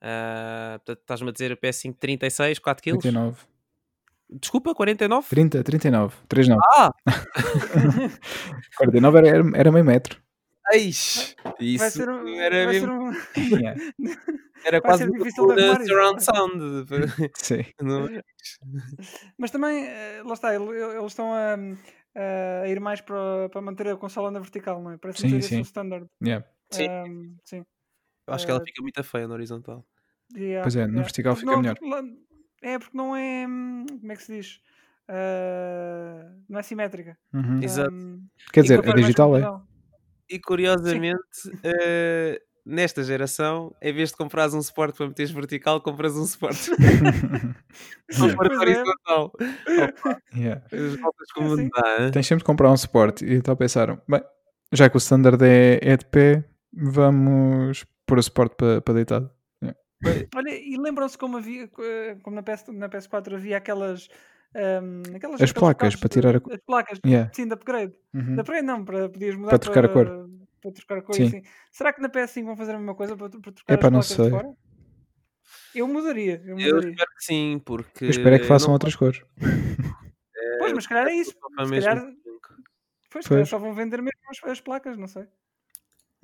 [0.00, 2.98] Ah, portanto, estás-me a dizer a PS5 36, 4 kg?
[2.98, 3.36] 39.
[4.30, 5.26] Desculpa, 49?
[5.28, 6.14] 30, 39.
[6.28, 6.62] 39.
[6.76, 6.90] Ah!
[8.78, 10.20] 49 era, era, era meio metro.
[10.72, 12.92] Eish, isso ser um- era vai ser mesmo.
[13.10, 13.12] um-
[13.60, 13.80] Yeah,
[14.64, 16.86] Era vai quase ser difícil de arrumar surround sound.
[17.34, 17.64] Sim.
[17.80, 18.22] Não é?
[19.36, 21.56] Mas também, eh, lá está, ele- ele- eles estão a,
[22.14, 24.98] a ir mais para, para manter a consola na vertical, não é?
[24.98, 25.58] Parece Sim, ser sim.
[25.60, 26.06] o standard.
[26.22, 26.46] Yeah.
[26.70, 26.88] Sim.
[26.88, 27.64] Ahm, sim.
[28.26, 29.86] Eu Acho que ela Eh, fica muito feia na horizontal.
[30.36, 31.02] Yeah, Pois é, no yeah.
[31.02, 31.76] vertical fica não- melhor.
[32.62, 33.46] É porque não é.
[33.48, 34.60] hum, Como é que se diz?
[35.08, 37.18] Ah, não é simétrica.
[37.32, 37.62] Uhum.
[37.62, 37.90] Exato.
[37.90, 39.42] Ahm, Quer dizer, a mais digital é.
[40.28, 41.18] E curiosamente,
[41.64, 46.70] eh, nesta geração, em vez de comprares um suporte para meteres vertical, compras um suporte
[48.12, 48.36] Yeah.
[48.36, 48.56] para Pois é.
[48.58, 49.32] horizontal.
[50.34, 50.62] Yeah.
[50.72, 51.68] As voltas como É assim.
[51.74, 52.10] dá, hein?
[52.12, 53.24] Tens sempre de comprar um suporte.
[53.24, 54.20] E então pensaram, bem,
[54.72, 59.30] já que o standard é, é de pé, vamos pôr o suporte para, para deitado.
[60.34, 64.08] Olha, e lembram-se como havia, eh, como na, PS, na PS4 havia aquelas.
[64.56, 67.30] ahm, aquelas As placas para tirar a As placas, Yeah.
[67.34, 67.92] sim, de upgrade.
[68.14, 68.34] Uhum.
[68.34, 70.26] De upgrade não, para podias mudar Para trocar a cor.
[70.60, 71.42] Para trocar e assim.
[71.72, 74.00] Será que na PS5 vão fazer a mesma coisa para, para trocar Epá, as não
[74.00, 74.24] placas sei.
[74.26, 74.54] de fora?
[75.74, 76.90] Eu mudaria, eu Eu mudaria.
[76.90, 78.04] espero que sim, porque.
[78.04, 79.22] Eu espero é que façam não outras cores.
[80.58, 81.34] Pois, mas se calhar é isso.
[81.38, 81.96] posso Se calhar,
[83.10, 83.48] pois, se calhar Pois.
[83.48, 85.26] só vão vender mesmo as, as placas, não sei.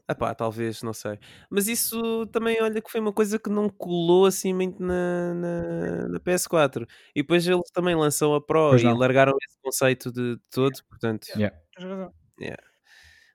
[0.09, 1.19] Ah pá, talvez, não sei.
[1.51, 6.09] Mas isso também, olha, que foi uma coisa que não colou assim muito na, na,
[6.09, 6.87] na PS4.
[7.15, 8.97] E depois eles também lançam a Pro Pois e não.
[8.97, 11.57] largaram esse conceito de todo, portanto, Yeah.
[11.77, 12.15] Tens razão.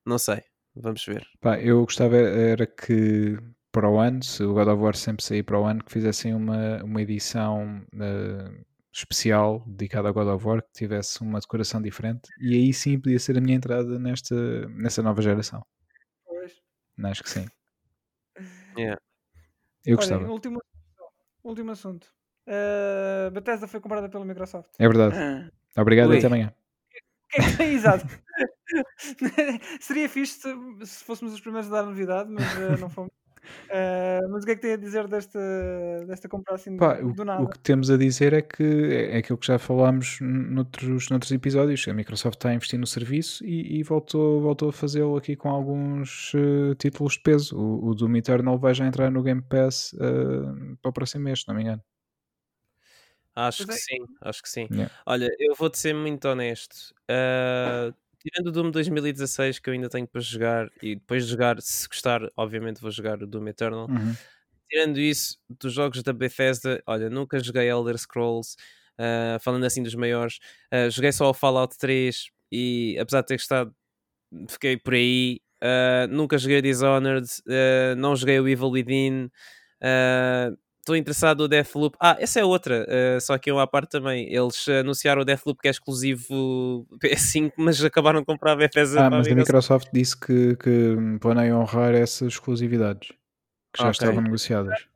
[0.05, 0.41] não sei.
[0.75, 1.27] Vamos ver.
[1.39, 3.37] Pá, eu gostava era que
[3.71, 6.33] para o ano, se o God of War sempre sair para o ano, que fizessem
[6.33, 12.29] uma, uma edição eh, especial dedicada ao God of War, que tivesse uma decoração diferente.
[12.39, 14.35] E aí sim podia ser a minha entrada nesta,
[14.69, 15.65] nessa nova geração.
[16.25, 16.53] Pois.
[17.03, 17.47] Acho que sim.
[18.77, 19.01] Yeah.
[19.85, 20.31] Eu Olha, gostava.
[20.31, 20.61] último,
[21.43, 22.07] último assunto.
[22.47, 24.71] Uh, Bethesda foi comprada pela Microsoft.
[24.77, 25.51] É verdade.
[25.77, 26.15] Obrigado Ui.
[26.15, 26.53] e até amanhã.
[27.59, 28.05] Exato.
[29.81, 33.11] Seria fixe se, se fôssemos os primeiros a dar novidade, mas uh, não fomos.
[33.69, 35.39] Uh, mas o que é que tem a dizer desta,
[36.07, 37.43] desta compra assim Pá, do, o, nada?
[37.43, 38.63] o que temos a dizer é que
[39.11, 41.87] é aquilo que já falámos noutros, noutros episódios.
[41.87, 45.49] A Microsoft está a investir no serviço e, e voltou, voltou a fazê-lo aqui com
[45.49, 47.57] alguns eh, títulos de peso.
[47.57, 51.41] O, o Doom Eternal vai já entrar no Game Pass eh, para o próximo mês,
[51.41, 51.83] se não me engano.
[53.33, 53.97] Acho Pois que é.
[53.97, 54.67] sim, acho que sim.
[54.71, 54.93] Yeah.
[55.05, 56.93] Olha, eu vou-te ser muito honesto.
[57.09, 61.61] Ah, tirando o Doom 2016 que eu ainda tenho para jogar, e depois de jogar,
[61.61, 63.87] se gostar, obviamente vou jogar o Doom Eternal.
[63.89, 64.15] Uhum.
[64.69, 68.55] Tirando isso, dos jogos da Bethesda, olha, nunca joguei Elder Scrolls,
[68.97, 70.39] ah, falando assim dos maiores.
[70.71, 73.75] Ah, joguei só o Fallout 3 e apesar de ter gostado,
[74.49, 75.41] fiquei por aí.
[75.61, 77.27] Ah, nunca joguei Dishonored,
[77.97, 79.29] não joguei o Evil Within.
[80.81, 81.95] Ah, Estou interessado no Deathloop.
[81.99, 84.27] Ah, essa é outra, ah, só que eu à parte também.
[84.33, 89.09] Eles anunciaram o Deathloop que é exclusivo PS5, mas acabaram de comprar a Bethesda Ah,
[89.09, 89.87] mas a Microsoft.
[89.93, 93.09] Disse que, que planeia honrar essas exclusividades
[93.73, 93.91] que já Ok.
[93.91, 94.87] estavam negociadas.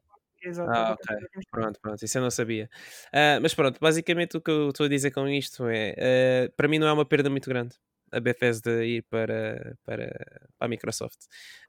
[0.43, 0.69] Exato.
[0.71, 1.15] Ah, ok.
[1.51, 2.69] Pronto, pronto, isso eu não sabia.
[3.11, 5.95] Ah, mas pronto, basicamente o que eu estou a dizer com isto é:
[6.47, 7.75] ah, para mim não é uma perda muito grande
[8.11, 10.07] a Bethesda ir para, para,
[10.57, 11.17] para a Microsoft.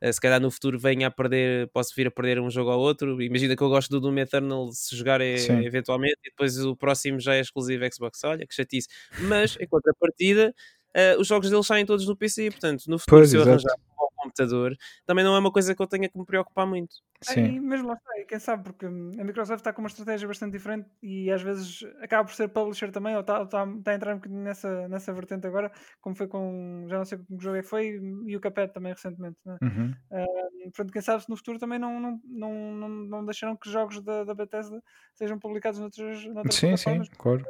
[0.00, 2.80] Ah, se calhar no futuro venha a perder, posso vir a perder um jogo ao
[2.80, 3.20] outro.
[3.22, 5.34] Imagina que eu gosto do Doom Eternal se jogar é,
[5.64, 8.22] eventualmente e depois o próximo já é exclusivo Xbox.
[8.24, 8.88] Olha que chatice.
[9.20, 10.54] Mas em contrapartida,
[10.96, 13.74] ah, os jogos deles saem todos no PC, portanto, no futuro, Pois, se eu arranjar
[13.74, 14.74] um bom computador,
[15.04, 16.96] também não é uma coisa que eu tenha que me preocupar muito.
[17.22, 17.44] Sim.
[17.44, 20.52] E mesmo lá está, e quem sabe, porque a Microsoft está com uma estratégia bastante
[20.52, 24.12] diferente e às vezes acaba por ser publisher também, ou está, está, está a entrar
[24.14, 25.70] um bocadinho nessa, nessa vertente agora,
[26.00, 28.92] como foi com, já não sei que jogo é que foi, e o Capet também
[28.92, 29.36] recentemente.
[29.44, 29.58] Né?
[29.62, 29.94] Uhum.
[30.12, 33.70] E, Portanto, quem sabe se no futuro também não, não, não, não, não deixarão que
[33.70, 34.82] jogos da, da Bethesda
[35.14, 37.08] sejam publicados noutras, noutras Sim, sim, plataformas.
[37.16, 37.44] claro.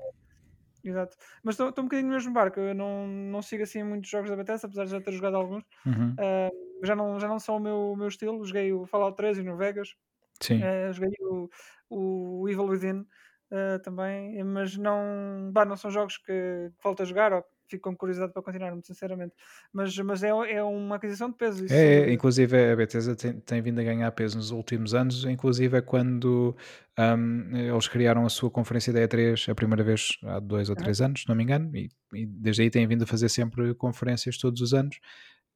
[0.87, 1.17] Exato.
[1.43, 4.37] Mas estou um bocadinho no mesmo barco, eu não, não sigo assim muitos jogos da
[4.37, 5.65] Bethesda, apesar de já ter jogado alguns.
[5.85, 6.15] Uhum.
[6.19, 6.51] Ah,
[6.83, 9.43] já, não, já não são o meu, o meu estilo, joguei o Fallout 3 e
[9.43, 9.95] no Vegas.
[10.41, 10.63] Sim.
[10.63, 11.49] Eh, joguei o,
[11.91, 13.07] o Evil Within
[13.51, 17.97] eh, também, mas não, bah, não são jogos que, que falta jogar ou fico com
[17.97, 19.35] curiosidade para continuar, muito sinceramente.
[19.73, 21.65] Mas, mas é, é uma aquisição de peso.
[21.65, 25.77] Isso, É, inclusive a Bethesda tem, tem vindo a ganhar peso nos últimos anos, inclusive
[25.77, 26.57] é quando
[26.97, 31.01] ahm, eles criaram a sua conferência da E3 a primeira vez há dois ou três
[31.01, 34.39] anos, se não me engano, e, e desde aí têm vindo a fazer sempre conferências
[34.39, 34.99] todos os anos.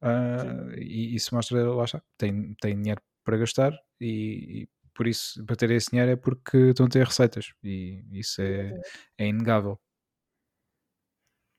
[0.01, 5.43] Ah, e isso mostra, lá está, tem, tem dinheiro para gastar e, e por isso,
[5.45, 8.79] para ter esse dinheiro é porque estão a ter receitas e isso é,
[9.17, 9.79] é inegável.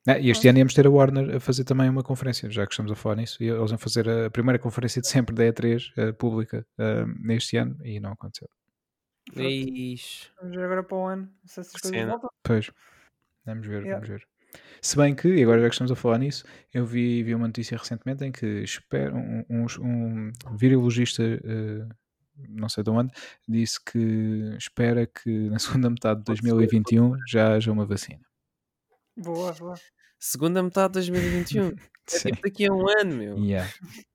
[0.06, 2.72] Ah, e este ano íamos ter a Warner a fazer também uma conferência, já que
[2.72, 5.92] estamos a falar nisso, e eles vão fazer a primeira conferência de sempre da E3
[5.96, 8.48] eh, pública eh, neste ano e não aconteceu.
[9.36, 10.30] Ixi.
[10.40, 12.30] Vamos ver agora para o ano, se essas coisas voltam.
[12.42, 12.70] Pois,
[13.46, 13.94] vamos ver, Yeah.
[13.94, 14.26] vamos ver.
[14.80, 17.46] Se bem que, e agora já que estamos a falar nisso, eu vi, vi uma
[17.46, 21.88] notícia recentemente em que espera, um, um, um virologista, uh,
[22.48, 23.12] não sei de onde,
[23.48, 28.20] disse que espera que na segunda metade de 2021 já haja uma vacina.
[29.22, 29.74] Boa, boa.
[30.18, 31.68] Segunda metade de 2021.
[31.68, 33.38] é tipo daqui a um ano, meu.
[33.38, 33.70] Yeah.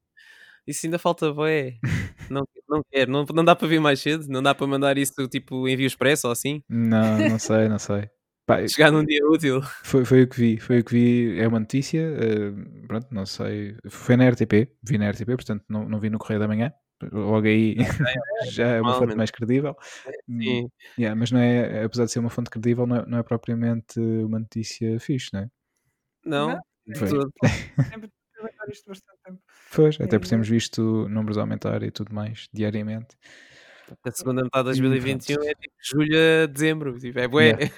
[0.68, 1.78] Isso ainda falta bué.
[2.30, 5.26] Não, não quero, não, não dá para vir mais cedo, não dá para mandar isso
[5.30, 6.62] tipo envio expresso ou assim.
[6.68, 8.10] Não, não sei, não sei.
[8.46, 9.62] Pá, Chegar num dia útil.
[9.84, 12.52] foi, foi o que vi, foi o que vi, é uma notícia, eh,
[12.86, 16.42] pronto, não sei, foi na RTP, vi na RTP, portanto não, não vi no Correio
[16.42, 16.74] da Manhã,
[17.12, 17.76] logo aí
[18.52, 19.76] já é uma fonte mais credível,
[20.26, 20.70] Sim.
[20.98, 24.00] Yeah, mas não é, apesar de ser uma fonte credível, não é, não é propriamente
[24.00, 25.50] uma notícia fixe, não é?
[26.26, 26.60] Não,
[26.96, 27.10] Foi.
[27.10, 27.32] todo.
[27.94, 28.12] Sempre
[28.72, 29.40] isto bastante tempo.
[29.74, 33.16] Pois, até É, porque temos visto números aumentar e tudo mais diariamente.
[34.04, 35.50] A segunda metade de Hum, 2021 pronto.
[35.50, 37.00] é tipo julho a dezembro.
[37.00, 37.46] Tipo, é bué.
[37.46, 37.74] Yeah.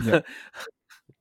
[0.00, 0.26] Yeah.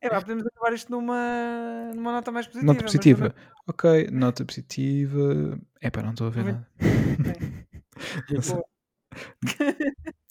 [0.03, 2.73] É pá, podemos acabar isto numa, numa nota mais positiva.
[2.73, 3.35] Nota positiva.
[3.67, 5.57] Ok, nota positiva.
[5.81, 6.53] Epá, não estou a ver ver.
[6.53, 6.67] nada.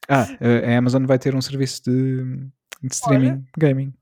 [0.09, 0.27] Ah,
[0.75, 2.23] a Amazon vai ter um serviço de,
[2.83, 3.95] de streaming gaming.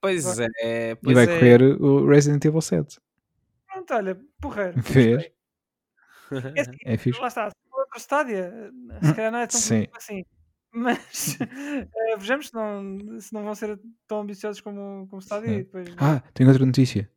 [0.00, 0.46] Pois é,
[0.92, 1.26] E pois vai é.
[1.26, 2.98] correr o Resident Evil 7.
[3.66, 4.74] Pronto, olha, porreiro.
[4.80, 5.30] Vês?
[6.54, 7.20] É assim, É fixe.
[7.20, 8.36] lá está, se for outro estádio,
[9.02, 10.24] se calhar não é tão assim.
[10.74, 13.78] Mas eh, vejamos se não, se não vão ser
[14.08, 15.54] tão ambiciosos como, como Stadia Sim.
[15.54, 15.88] e depois.
[15.98, 17.08] Ah, tenho outra notícia.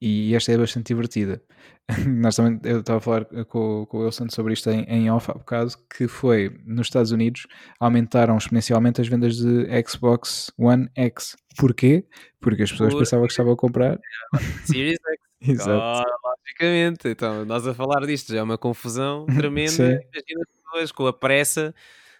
[0.00, 1.42] E esta é bastante divertida.
[2.06, 5.30] Nós também, eu estava a falar com, com o Wilson sobre isto em, em off
[5.30, 7.46] há bocado, que foi nos Estados Unidos
[7.80, 11.36] aumentaram exponencialmente as vendas de Xbox One X.
[11.56, 12.06] Porquê?
[12.40, 13.98] Porque as pessoas Por- pensavam que estavam a comprar.
[14.64, 14.98] Series
[15.40, 15.50] X.
[15.50, 15.70] Exato.
[15.70, 17.08] Ah, logicamente.
[17.08, 19.72] Então, nós a falar disto já é uma confusão tremenda.
[19.84, 21.74] Imagina as pessoas com a pressa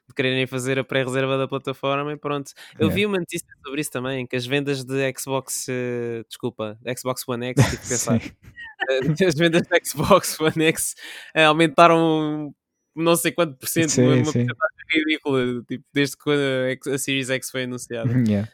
[0.09, 2.53] de quererem fazer a pré-reserva da plataforma e pronto.
[2.79, 2.95] Eu Yeah.
[2.95, 7.47] vi uma notícia sobre isso também, que as vendas de Xbox, eh, desculpa, Xbox One
[7.49, 8.21] X, tive que pensar.
[8.91, 10.95] Eh, as vendas de Xbox One X
[11.35, 12.55] eh, aumentaram
[12.95, 14.23] não sei quanto por cento, Sim, uma, sim.
[14.23, 14.55] porcentagem
[14.95, 16.41] ridícula, tipo, desde quando
[16.95, 18.11] a, Series X foi anunciada.
[18.27, 18.49] Yeah.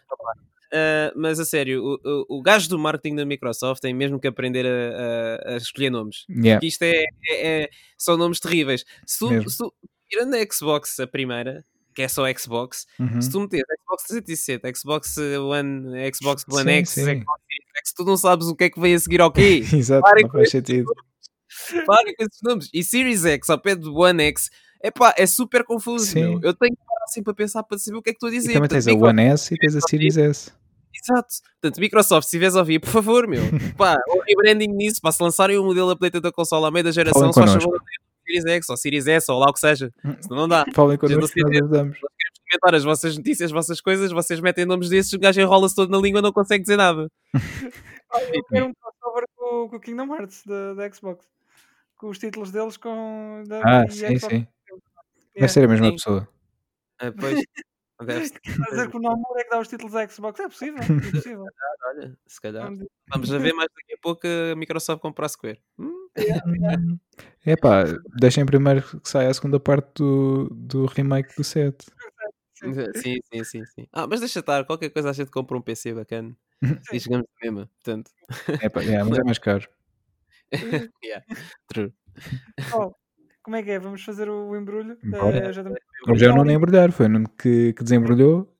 [0.72, 4.26] Uh, mas a sério, o, o, o gajo do marketing da Microsoft tem mesmo que
[4.26, 6.24] aprender a, a- a escolher nomes.
[6.28, 6.54] Yeah.
[6.56, 8.84] Porque isto é, é- é- são nomes terríveis.
[9.06, 9.72] Se tu, se tu-
[10.08, 11.64] tirando a Xbox, a primeira,
[11.94, 13.20] que é só Xbox, Uhum.
[13.22, 17.00] se tu meteres Xbox 360, Xbox One, Xbox One Sim, X, sim.
[17.02, 19.62] Xbox Series X, tu não sabes o que é que vem a seguir ao quê?
[19.72, 20.92] Exato, Parem não faz sentido.
[21.86, 22.68] Parem com esses nomes.
[22.74, 24.50] E Series X ao pé do One X,
[24.82, 26.06] epá, é super confuso.
[26.06, 26.20] Sim.
[26.20, 26.40] meu.
[26.42, 28.32] Eu tenho que parar assim para pensar para saber o que é que estou a
[28.32, 28.48] E dizer.
[28.54, 30.52] também Portanto, tens a Microsoft- One S e tens a Series S.
[30.96, 31.28] Exato.
[31.60, 33.42] Portanto, Microsoft, se estiveres a ouvir, por favor, meu,
[33.78, 36.92] pá, o rebranding nisso, para se lançarem o modelo update da consola à meia da
[36.92, 37.78] geração, Falem só favor
[38.26, 39.92] Series X ou Series S ou lá o que seja.
[40.20, 40.64] Senão não dá.
[40.74, 41.98] Falem connosco nós ajudamos.
[42.50, 45.90] Comentar as vossas notícias, as vossas coisas, vocês metem nomes desses, o gajo enrola-se todo
[45.90, 47.08] na língua não consegue dizer nada.
[48.32, 51.26] Eu quero um crossover com, com o Kingdom Hearts da, da Xbox.
[51.96, 53.42] Com os títulos deles com.
[53.48, 54.34] Da, Ah, e sim, Xbox.
[54.34, 54.36] sim.
[54.36, 54.48] Yeah.
[55.34, 55.92] Deve ser a mesma sim.
[55.94, 56.28] pessoa.
[57.00, 57.40] Ah, pois,
[58.06, 58.20] deve
[58.70, 60.38] dizer que o Nomura é que dá os títulos da Xbox?
[60.38, 61.44] É possível, é possível.
[61.88, 62.70] Olha, se calhar.
[63.08, 65.60] Vamos a ver mais daqui a pouco a Microsoft comprar a Square.
[65.78, 65.93] Hum?
[67.46, 67.84] É pá,
[68.16, 71.86] deixem primeiro que saia a segunda parte do, do remake do 7.
[72.54, 73.20] Sim.
[73.32, 73.86] Sim, sim, sim.
[73.92, 76.34] Ah, mas deixa estar, qualquer coisa a gente compra um PC bacana
[76.92, 78.10] e chegamos mesmo, portanto.
[78.60, 79.68] É pá, yeah, mas é mais caro.
[81.04, 81.24] yeah,
[81.68, 81.92] true.
[82.72, 82.94] Oh,
[83.42, 83.78] como é que é?
[83.78, 84.96] Vamos fazer o embrulho?
[85.02, 85.48] Bora.
[85.48, 88.50] Eh, já estamos- Mas já não nem embrulhar, foi o Nuno que, que desembrulhou.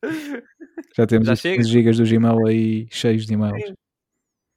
[0.96, 1.58] Já temos Já os chega?
[1.58, 3.74] 15 gigas do Gmail aí cheios de e-mails.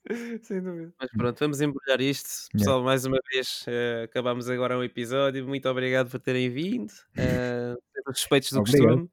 [0.43, 0.93] sem dúvida.
[0.99, 2.49] Mas pronto, vamos embrulhar isto.
[2.53, 5.47] Pessoal, mais uma vez, eh, acabamos agora o episódio.
[5.47, 6.93] Muito obrigado por terem vindo.
[8.09, 8.87] Uh, respeitos do Obrigado.
[8.87, 9.11] costume.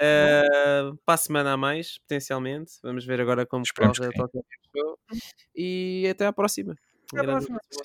[0.00, 2.72] Eh, para a semana a mais, potencialmente.
[2.82, 4.98] Vamos ver agora como corre a Tokyo Game Show.
[5.54, 6.76] E até à próxima.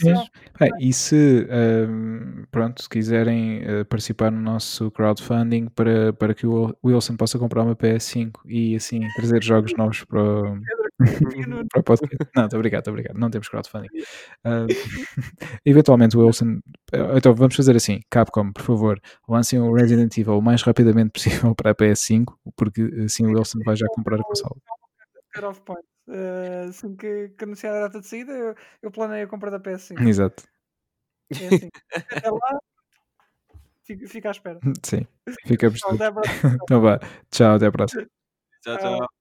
[0.06, 0.26] Um.
[0.60, 1.48] Bem, e se,
[2.52, 7.64] pronto, se quiserem eh, participar no nosso crowdfunding para, para que o Wilson possa comprar
[7.64, 10.60] uma PS5 e assim trazer jogos novos para, o-
[11.70, 12.18] para o podcast.
[12.36, 13.18] Não, estou obrigado, estou obrigado.
[13.18, 13.88] Não temos crowdfunding.
[14.44, 14.66] Ah,
[15.66, 16.60] eventualmente o Wilson.
[16.94, 21.12] eh, Então vamos fazer assim, Capcom, por favor, lancem o Resident Evil o mais rapidamente
[21.12, 24.56] possível para a PS5, porque assim o Wilson vai já comprar a consola.
[26.10, 29.60] Uh, assim que, que anunciar a data de saída, eu, eu planeio a compra da
[29.60, 30.02] PS5.
[30.02, 30.44] Exato.
[31.32, 31.70] É assim.
[32.12, 32.60] Até lá,
[33.84, 34.60] fica, fica à espera.
[34.84, 35.06] Sim,
[36.08, 36.58] à próxima.
[36.64, 37.00] Então vá,
[37.30, 38.08] tchau, até a próxima.
[38.64, 38.78] Tchau.
[38.78, 39.19] tchau.